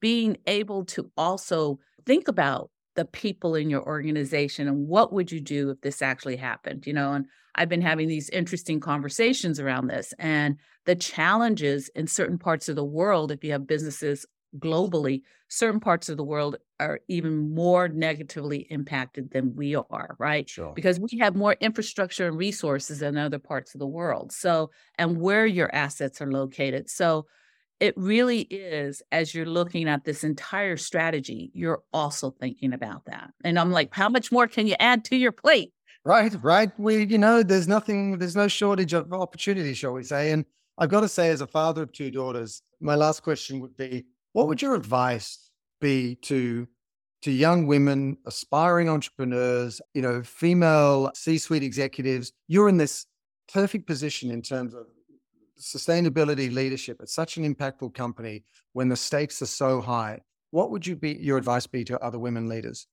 being 0.00 0.38
able 0.46 0.84
to 0.86 1.10
also 1.16 1.78
think 2.04 2.28
about 2.28 2.70
the 3.00 3.06
people 3.06 3.54
in 3.54 3.70
your 3.70 3.82
organization 3.86 4.68
and 4.68 4.86
what 4.86 5.10
would 5.10 5.32
you 5.32 5.40
do 5.40 5.70
if 5.70 5.80
this 5.80 6.02
actually 6.02 6.36
happened 6.36 6.86
you 6.86 6.92
know 6.92 7.14
and 7.14 7.24
i've 7.54 7.70
been 7.70 7.80
having 7.80 8.08
these 8.08 8.28
interesting 8.28 8.78
conversations 8.78 9.58
around 9.58 9.86
this 9.86 10.12
and 10.18 10.58
the 10.84 10.94
challenges 10.94 11.88
in 11.94 12.06
certain 12.06 12.36
parts 12.36 12.68
of 12.68 12.76
the 12.76 12.84
world 12.84 13.32
if 13.32 13.42
you 13.42 13.52
have 13.52 13.66
businesses 13.66 14.26
globally, 14.58 15.22
certain 15.48 15.80
parts 15.80 16.08
of 16.08 16.16
the 16.16 16.24
world 16.24 16.56
are 16.78 17.00
even 17.08 17.54
more 17.54 17.88
negatively 17.88 18.66
impacted 18.70 19.30
than 19.30 19.54
we 19.54 19.74
are, 19.76 20.16
right? 20.18 20.48
Sure. 20.48 20.72
Because 20.74 20.98
we 20.98 21.18
have 21.18 21.36
more 21.36 21.56
infrastructure 21.60 22.26
and 22.26 22.36
resources 22.36 22.98
than 22.98 23.16
other 23.16 23.38
parts 23.38 23.74
of 23.74 23.78
the 23.78 23.86
world. 23.86 24.32
So, 24.32 24.70
and 24.98 25.20
where 25.20 25.46
your 25.46 25.72
assets 25.74 26.20
are 26.20 26.30
located. 26.30 26.90
So, 26.90 27.26
it 27.80 27.94
really 27.96 28.42
is 28.42 29.02
as 29.10 29.34
you're 29.34 29.46
looking 29.46 29.88
at 29.88 30.04
this 30.04 30.22
entire 30.22 30.76
strategy, 30.76 31.50
you're 31.54 31.82
also 31.92 32.30
thinking 32.30 32.72
about 32.72 33.06
that. 33.06 33.30
And 33.42 33.58
I'm 33.58 33.72
like, 33.72 33.92
how 33.92 34.08
much 34.08 34.30
more 34.30 34.46
can 34.46 34.66
you 34.66 34.76
add 34.78 35.04
to 35.06 35.16
your 35.16 35.32
plate? 35.32 35.72
Right, 36.04 36.34
right. 36.42 36.70
We, 36.78 37.04
you 37.04 37.18
know, 37.18 37.42
there's 37.42 37.68
nothing, 37.68 38.18
there's 38.18 38.36
no 38.36 38.48
shortage 38.48 38.92
of 38.92 39.12
opportunity, 39.12 39.74
shall 39.74 39.92
we 39.92 40.02
say. 40.02 40.30
And 40.30 40.44
I've 40.78 40.88
got 40.88 41.00
to 41.00 41.08
say, 41.08 41.30
as 41.30 41.40
a 41.40 41.46
father 41.46 41.82
of 41.82 41.92
two 41.92 42.10
daughters, 42.10 42.62
my 42.80 42.94
last 42.94 43.22
question 43.22 43.60
would 43.60 43.76
be 43.76 44.04
what 44.32 44.48
would 44.48 44.62
your 44.62 44.74
advice 44.74 45.50
be 45.80 46.14
to 46.22 46.68
to 47.22 47.30
young 47.30 47.66
women, 47.66 48.16
aspiring 48.26 48.88
entrepreneurs, 48.88 49.82
you 49.92 50.00
know, 50.00 50.22
female 50.22 51.10
C-suite 51.14 51.62
executives? 51.62 52.32
You're 52.48 52.70
in 52.70 52.78
this 52.78 53.04
perfect 53.52 53.86
position 53.86 54.30
in 54.30 54.40
terms 54.40 54.72
of 54.72 54.86
sustainability 55.60 56.52
leadership 56.52 57.00
at 57.00 57.08
such 57.08 57.36
an 57.36 57.54
impactful 57.54 57.94
company 57.94 58.44
when 58.72 58.88
the 58.88 58.96
stakes 58.96 59.40
are 59.42 59.46
so 59.46 59.80
high. 59.80 60.20
What 60.50 60.70
would 60.70 60.86
you 60.86 60.96
be 60.96 61.12
your 61.12 61.38
advice 61.38 61.66
be 61.66 61.84
to 61.84 61.98
other 62.00 62.18
women 62.18 62.48
leaders? 62.48 62.86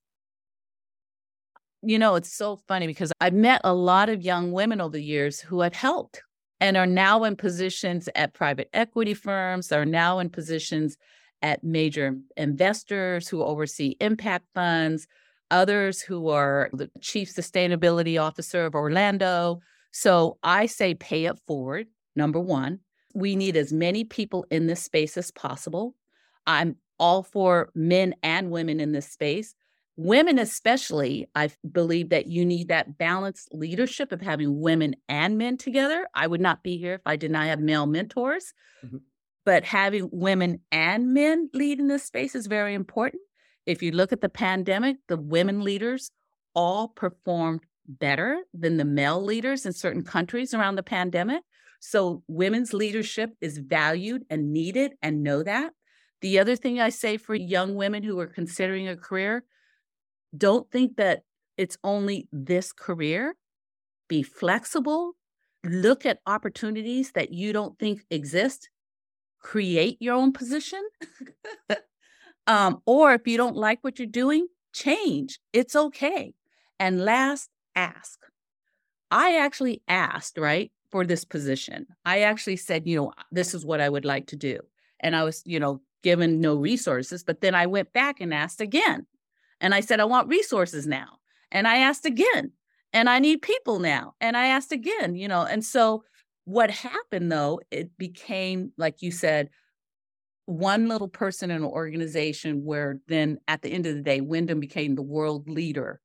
You 1.81 1.99
know, 1.99 2.15
it's 2.15 2.33
so 2.33 2.57
funny 2.67 2.87
because 2.87 3.11
I've 3.21 3.33
met 3.33 3.61
a 3.63 3.73
lot 3.73 4.09
of 4.09 4.23
young 4.23 4.51
women 4.51 4.81
over 4.81 4.93
the 4.93 5.03
years 5.03 5.39
who 5.39 5.61
have 5.61 5.73
helped 5.73 6.21
and 6.59 6.75
are 6.75 6.87
now 6.87 7.23
in 7.23 7.35
positions 7.35 8.09
at 8.15 8.33
private 8.33 8.69
equity 8.73 9.13
firms, 9.13 9.71
are 9.71 9.85
now 9.85 10.19
in 10.19 10.29
positions 10.29 10.97
at 11.41 11.63
major 11.63 12.17
investors 12.35 13.27
who 13.27 13.43
oversee 13.43 13.95
impact 13.99 14.45
funds, 14.55 15.07
others 15.51 16.01
who 16.01 16.29
are 16.29 16.69
the 16.73 16.89
chief 16.99 17.33
sustainability 17.33 18.19
officer 18.19 18.65
of 18.65 18.75
Orlando. 18.75 19.59
So 19.91 20.37
I 20.41 20.65
say 20.65 20.95
pay 20.95 21.25
it 21.25 21.39
forward, 21.45 21.87
number 22.17 22.39
one. 22.39 22.79
We 23.13 23.35
need 23.35 23.55
as 23.55 23.71
many 23.71 24.03
people 24.03 24.45
in 24.51 24.67
this 24.67 24.83
space 24.83 25.17
as 25.17 25.31
possible. 25.31 25.95
I'm 26.45 26.75
all 26.99 27.23
for 27.23 27.69
men 27.73 28.15
and 28.23 28.51
women 28.51 28.79
in 28.79 28.91
this 28.91 29.07
space. 29.07 29.55
Women, 29.95 30.37
especially, 30.37 31.27
I 31.33 31.49
believe 31.71 32.09
that 32.09 32.27
you 32.27 32.45
need 32.45 32.67
that 32.67 32.97
balanced 32.97 33.49
leadership 33.51 34.11
of 34.11 34.21
having 34.21 34.61
women 34.61 34.95
and 35.09 35.37
men 35.37 35.57
together. 35.57 36.07
I 36.13 36.27
would 36.27 36.41
not 36.41 36.61
be 36.61 36.77
here 36.77 36.95
if 36.95 37.01
I 37.05 37.15
did 37.15 37.31
not 37.31 37.45
have 37.45 37.59
male 37.59 37.87
mentors. 37.87 38.53
Mm-hmm. 38.85 38.97
But 39.43 39.63
having 39.63 40.09
women 40.11 40.59
and 40.71 41.13
men 41.13 41.49
lead 41.53 41.79
in 41.79 41.87
this 41.87 42.03
space 42.03 42.35
is 42.35 42.47
very 42.47 42.73
important. 42.73 43.21
If 43.65 43.81
you 43.81 43.91
look 43.91 44.11
at 44.11 44.21
the 44.21 44.29
pandemic, 44.29 44.97
the 45.07 45.17
women 45.17 45.63
leaders 45.63 46.11
all 46.53 46.89
performed 46.89 47.61
better 47.87 48.41
than 48.53 48.77
the 48.77 48.85
male 48.85 49.23
leaders 49.23 49.65
in 49.65 49.73
certain 49.73 50.03
countries 50.03 50.53
around 50.53 50.75
the 50.75 50.83
pandemic. 50.83 51.41
So 51.79 52.23
women's 52.27 52.73
leadership 52.73 53.31
is 53.41 53.59
valued 53.59 54.23
and 54.29 54.51
needed, 54.51 54.93
and 55.01 55.23
know 55.23 55.43
that. 55.43 55.73
The 56.21 56.39
other 56.39 56.55
thing 56.55 56.79
I 56.79 56.89
say 56.89 57.17
for 57.17 57.35
young 57.35 57.75
women 57.75 58.03
who 58.03 58.19
are 58.19 58.27
considering 58.27 58.87
a 58.87 58.97
career 58.97 59.43
don't 60.35 60.69
think 60.71 60.97
that 60.97 61.21
it's 61.57 61.77
only 61.83 62.27
this 62.31 62.71
career. 62.73 63.35
Be 64.07 64.23
flexible. 64.23 65.13
Look 65.63 66.05
at 66.05 66.19
opportunities 66.25 67.11
that 67.11 67.31
you 67.33 67.53
don't 67.53 67.77
think 67.77 68.01
exist 68.09 68.69
create 69.39 69.97
your 70.01 70.15
own 70.15 70.33
position. 70.33 70.81
um, 72.47 72.81
or 72.85 73.13
if 73.13 73.27
you 73.27 73.37
don't 73.37 73.55
like 73.55 73.79
what 73.81 73.99
you're 73.99 74.07
doing, 74.07 74.47
change. 74.73 75.39
It's 75.53 75.75
okay. 75.75 76.33
And 76.79 77.03
last, 77.03 77.49
ask. 77.75 78.19
I 79.09 79.37
actually 79.37 79.81
asked, 79.87 80.37
right, 80.37 80.71
for 80.91 81.05
this 81.05 81.25
position. 81.25 81.85
I 82.05 82.21
actually 82.21 82.57
said, 82.57 82.87
you 82.87 82.95
know, 82.97 83.13
this 83.31 83.53
is 83.53 83.65
what 83.65 83.81
I 83.81 83.89
would 83.89 84.05
like 84.05 84.27
to 84.27 84.35
do. 84.35 84.59
And 84.99 85.15
I 85.15 85.23
was, 85.23 85.43
you 85.45 85.59
know, 85.59 85.81
given 86.03 86.39
no 86.39 86.55
resources, 86.55 87.23
but 87.23 87.41
then 87.41 87.55
I 87.55 87.65
went 87.65 87.93
back 87.93 88.21
and 88.21 88.33
asked 88.33 88.61
again. 88.61 89.05
And 89.59 89.73
I 89.73 89.81
said, 89.81 89.99
I 89.99 90.05
want 90.05 90.29
resources 90.29 90.87
now. 90.87 91.19
And 91.51 91.67
I 91.67 91.77
asked 91.77 92.05
again. 92.05 92.51
And 92.93 93.09
I 93.09 93.19
need 93.19 93.41
people 93.41 93.79
now. 93.79 94.13
And 94.21 94.37
I 94.37 94.47
asked 94.47 94.71
again, 94.71 95.15
you 95.15 95.27
know, 95.27 95.41
and 95.41 95.63
so 95.63 96.03
what 96.45 96.71
happened 96.71 97.31
though, 97.31 97.59
it 97.69 97.97
became, 97.97 98.71
like 98.77 99.01
you 99.01 99.11
said, 99.11 99.49
one 100.45 100.87
little 100.87 101.09
person 101.09 101.51
in 101.51 101.57
an 101.57 101.63
organization 101.65 102.63
where 102.63 103.01
then 103.07 103.37
at 103.49 103.61
the 103.61 103.69
end 103.69 103.85
of 103.85 103.95
the 103.95 104.01
day, 104.01 104.21
Wyndham 104.21 104.61
became 104.61 104.95
the 104.95 105.01
world 105.01 105.49
leader 105.49 105.99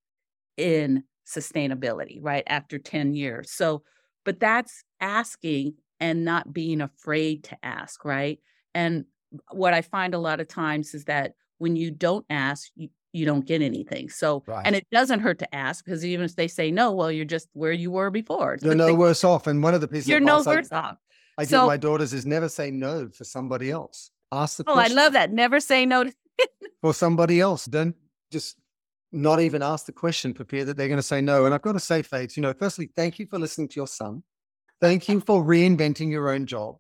in 0.57 1.05
sustainability, 1.27 2.19
right? 2.21 2.43
After 2.49 2.79
10 2.79 3.15
years. 3.15 3.53
So, 3.53 3.85
but 4.25 4.41
that's 4.41 4.85
asking 5.01 5.75
and 6.01 6.25
not 6.25 6.53
being 6.53 6.81
afraid 6.81 7.45
to 7.45 7.57
ask, 7.63 8.05
right? 8.05 8.41
And 8.75 9.05
what 9.51 9.75
I 9.75 9.83
find 9.83 10.15
a 10.15 10.19
lot 10.19 10.41
of 10.41 10.49
times 10.49 10.95
is 10.95 11.05
that 11.05 11.35
when 11.59 11.77
you 11.77 11.91
don't 11.91 12.27
ask, 12.29 12.71
you, 12.75 12.89
you 13.13 13.25
don't 13.25 13.47
get 13.47 13.63
anything. 13.63 14.09
So, 14.09 14.43
right. 14.47 14.67
and 14.67 14.75
it 14.75 14.87
doesn't 14.91 15.21
hurt 15.21 15.39
to 15.41 15.55
ask 15.55 15.85
because 15.85 16.05
even 16.05 16.25
if 16.25 16.35
they 16.35 16.49
say 16.49 16.71
no, 16.71 16.93
well, 16.93 17.13
you're 17.13 17.25
just 17.25 17.49
where 17.53 17.73
you 17.73 17.91
were 17.91 18.11
before. 18.11 18.59
You're 18.61 18.75
no 18.75 18.95
worse 18.95 19.23
off. 19.23 19.47
And 19.47 19.63
one 19.63 19.75
of 19.75 19.81
the 19.81 19.89
pieces 19.89 20.09
you're 20.09 20.21
no 20.21 20.43
worse 20.43 20.73
I, 20.73 20.79
off. 20.79 20.97
I 21.39 21.45
so, 21.45 21.61
give 21.61 21.67
my 21.69 21.77
daughters 21.77 22.13
is 22.13 22.27
never 22.27 22.49
say 22.49 22.71
no 22.71 23.09
for 23.09 23.25
somebody 23.25 23.71
else. 23.71 24.11
Ask 24.33 24.57
the 24.57 24.65
oh, 24.67 24.75
question. 24.75 24.99
I 24.99 25.03
love 25.03 25.13
that. 25.13 25.33
Never 25.33 25.61
say 25.61 25.87
no 25.87 26.05
to 26.05 26.13
for 26.81 26.95
somebody 26.95 27.41
else. 27.41 27.67
Don't 27.67 27.95
just 28.31 28.57
not 29.13 29.41
even 29.41 29.63
ask 29.63 29.87
the 29.87 29.93
question 29.93 30.35
fear 30.35 30.65
that 30.65 30.77
they're 30.77 30.89
going 30.89 30.99
to 30.99 31.03
say 31.03 31.21
no. 31.21 31.45
And 31.45 31.55
I've 31.55 31.63
got 31.63 31.73
to 31.73 31.81
say, 31.81 32.03
Faith, 32.03 32.37
you 32.37 32.43
know, 32.43 32.55
firstly, 32.55 32.91
thank 32.97 33.19
you 33.19 33.27
for 33.27 33.39
listening 33.39 33.69
to 33.69 33.77
your 33.77 33.87
son. 33.87 34.23
Thank 34.81 35.09
you 35.09 35.21
for 35.21 35.45
reinventing 35.45 36.11
your 36.11 36.31
own 36.31 36.47
job. 36.47 36.77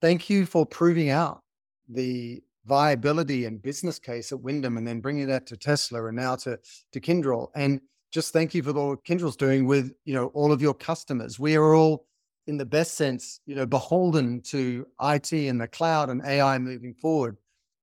Thank 0.00 0.30
you 0.30 0.46
for 0.46 0.64
proving 0.64 1.10
out 1.10 1.42
the 1.88 2.42
viability 2.64 3.44
and 3.44 3.60
business 3.60 3.98
case 3.98 4.32
at 4.32 4.40
Wyndham 4.40 4.78
and 4.78 4.86
then 4.86 5.00
bringing 5.00 5.26
that 5.26 5.46
to 5.48 5.56
Tesla 5.56 6.06
and 6.06 6.16
now 6.16 6.36
to, 6.36 6.58
to 6.92 7.00
Kyndryl. 7.00 7.48
And 7.54 7.80
just 8.10 8.32
thank 8.32 8.54
you 8.54 8.62
for 8.62 8.72
what 8.72 9.04
Kyndryl's 9.04 9.36
doing 9.36 9.66
with, 9.66 9.92
you 10.04 10.14
know, 10.14 10.28
all 10.28 10.52
of 10.52 10.62
your 10.62 10.74
customers. 10.74 11.38
We 11.38 11.56
are 11.56 11.74
all 11.74 12.06
in 12.46 12.56
the 12.56 12.64
best 12.64 12.94
sense, 12.94 13.40
you 13.46 13.54
know, 13.54 13.66
beholden 13.66 14.40
to 14.42 14.86
IT 15.02 15.32
and 15.32 15.60
the 15.60 15.68
cloud 15.68 16.10
and 16.10 16.22
AI 16.24 16.58
moving 16.58 16.94
forward. 16.94 17.36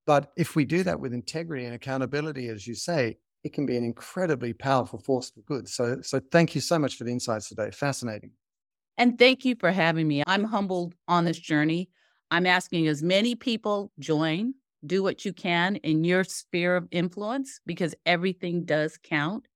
But 0.06 0.32
if 0.36 0.56
we 0.56 0.64
do 0.64 0.82
that 0.84 0.98
with 0.98 1.12
integrity 1.12 1.64
and 1.64 1.74
accountability, 1.74 2.48
as 2.48 2.66
you 2.66 2.74
say, 2.74 3.18
it 3.44 3.52
can 3.52 3.66
be 3.66 3.76
an 3.76 3.84
incredibly 3.84 4.52
powerful 4.52 4.98
force 4.98 5.30
for 5.30 5.40
good. 5.42 5.68
So, 5.68 6.00
so 6.02 6.20
thank 6.30 6.54
you 6.54 6.60
so 6.60 6.78
much 6.78 6.96
for 6.96 7.04
the 7.04 7.10
insights 7.10 7.48
today. 7.48 7.70
Fascinating. 7.70 8.32
And 8.98 9.18
thank 9.18 9.44
you 9.44 9.56
for 9.58 9.70
having 9.70 10.06
me. 10.06 10.22
I'm 10.26 10.44
humbled 10.44 10.94
on 11.08 11.24
this 11.24 11.38
journey. 11.38 11.88
I'm 12.30 12.46
asking 12.46 12.86
as 12.88 13.02
many 13.02 13.34
people 13.34 13.90
join 13.98 14.54
do 14.84 15.02
what 15.02 15.24
you 15.24 15.32
can 15.32 15.76
in 15.76 16.04
your 16.04 16.24
sphere 16.24 16.76
of 16.76 16.88
influence 16.90 17.60
because 17.66 17.94
everything 18.04 18.64
does 18.64 18.98
count. 19.02 19.46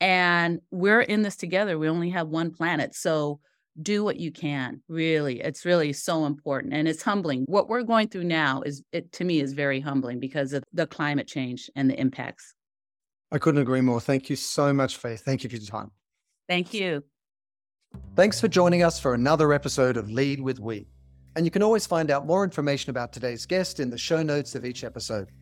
And 0.00 0.60
we're 0.70 1.00
in 1.00 1.22
this 1.22 1.36
together. 1.36 1.78
We 1.78 1.88
only 1.88 2.10
have 2.10 2.28
one 2.28 2.50
planet. 2.50 2.94
So 2.94 3.40
do 3.80 4.04
what 4.04 4.18
you 4.18 4.30
can. 4.30 4.82
Really, 4.88 5.40
it's 5.40 5.64
really 5.64 5.92
so 5.92 6.26
important 6.26 6.74
and 6.74 6.86
it's 6.86 7.02
humbling. 7.02 7.44
What 7.46 7.68
we're 7.68 7.82
going 7.82 8.08
through 8.08 8.24
now 8.24 8.62
is 8.62 8.82
it 8.92 9.12
to 9.12 9.24
me 9.24 9.40
is 9.40 9.52
very 9.52 9.80
humbling 9.80 10.20
because 10.20 10.52
of 10.52 10.62
the 10.72 10.86
climate 10.86 11.26
change 11.26 11.70
and 11.74 11.88
the 11.88 11.98
impacts. 11.98 12.54
I 13.34 13.38
couldn't 13.38 13.62
agree 13.62 13.80
more. 13.80 14.00
Thank 14.00 14.30
you 14.30 14.36
so 14.36 14.72
much, 14.72 14.96
Faith. 14.96 15.22
Thank 15.24 15.42
you 15.42 15.50
for 15.50 15.56
your 15.56 15.66
time. 15.66 15.90
Thank 16.48 16.72
you. 16.72 17.02
Thanks 18.14 18.40
for 18.40 18.46
joining 18.46 18.84
us 18.84 19.00
for 19.00 19.12
another 19.12 19.52
episode 19.52 19.96
of 19.96 20.08
Lead 20.08 20.40
with 20.40 20.60
We. 20.60 20.86
And 21.34 21.44
you 21.44 21.50
can 21.50 21.64
always 21.64 21.84
find 21.84 22.12
out 22.12 22.26
more 22.26 22.44
information 22.44 22.90
about 22.90 23.12
today's 23.12 23.44
guest 23.44 23.80
in 23.80 23.90
the 23.90 23.98
show 23.98 24.22
notes 24.22 24.54
of 24.54 24.64
each 24.64 24.84
episode. 24.84 25.32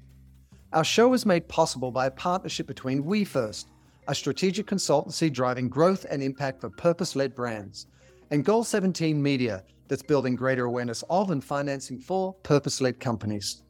Our 0.72 0.84
show 0.84 1.12
is 1.12 1.26
made 1.26 1.48
possible 1.48 1.90
by 1.90 2.06
a 2.06 2.10
partnership 2.10 2.66
between 2.66 3.04
We 3.04 3.24
First, 3.24 3.68
a 4.08 4.14
strategic 4.14 4.66
consultancy 4.66 5.30
driving 5.30 5.68
growth 5.68 6.06
and 6.08 6.22
impact 6.22 6.62
for 6.62 6.70
purpose 6.70 7.14
led 7.14 7.34
brands, 7.34 7.88
and 8.30 8.42
Goal 8.42 8.64
17 8.64 9.22
Media, 9.22 9.64
that's 9.88 10.02
building 10.02 10.34
greater 10.34 10.64
awareness 10.64 11.04
of 11.10 11.30
and 11.30 11.44
financing 11.44 11.98
for 11.98 12.32
purpose 12.42 12.80
led 12.80 13.00
companies. 13.00 13.64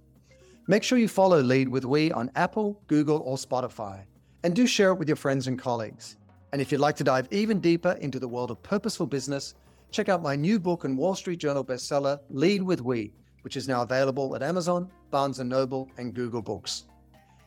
Make 0.68 0.84
sure 0.84 0.96
you 0.96 1.08
follow 1.08 1.40
Lead 1.40 1.68
with 1.68 1.84
We 1.84 2.12
on 2.12 2.30
Apple, 2.36 2.80
Google, 2.86 3.20
or 3.24 3.36
Spotify, 3.36 4.04
and 4.45 4.55
do 4.55 4.66
share 4.66 4.90
it 4.90 4.99
with 4.99 5.09
your 5.09 5.16
friends 5.16 5.47
and 5.47 5.59
colleagues. 5.59 6.16
And 6.53 6.61
if 6.61 6.70
you'd 6.70 6.80
like 6.80 6.97
to 6.97 7.05
dive 7.05 7.28
even 7.30 7.61
deeper 7.61 7.93
into 8.01 8.18
the 8.18 8.28
world 8.28 8.51
of 8.51 8.62
purposeful 8.62 9.07
business, 9.07 9.55
check 9.90 10.09
out 10.09 10.22
my 10.22 10.36
new 10.36 10.59
book 10.59 10.84
and 10.84 10.99
Wall 10.99 11.14
Street 11.14 11.38
Journal 11.38 11.64
bestseller, 11.64 12.18
Lead 12.30 12.62
with 12.62 12.80
We, 12.80 13.12
which 13.43 13.57
is 13.57 13.68
now 13.68 13.82
available 13.82 14.34
at 14.36 14.43
Amazon, 14.43 14.90
Barnes 15.11 15.38
& 15.38 15.45
Noble, 15.45 15.90
and 15.99 16.14
Google 16.14 16.43
Books. 16.43 16.84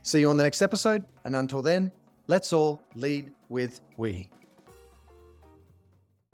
See 0.02 0.20
you 0.20 0.30
on 0.30 0.38
the 0.38 0.43
next 0.43 0.62
episode, 0.62 1.04
and 1.24 1.36
until 1.36 1.62
then, 1.62 1.91
let's 2.28 2.54
all 2.54 2.82
lead 2.96 3.32
with 3.50 3.82
we. 3.98 4.30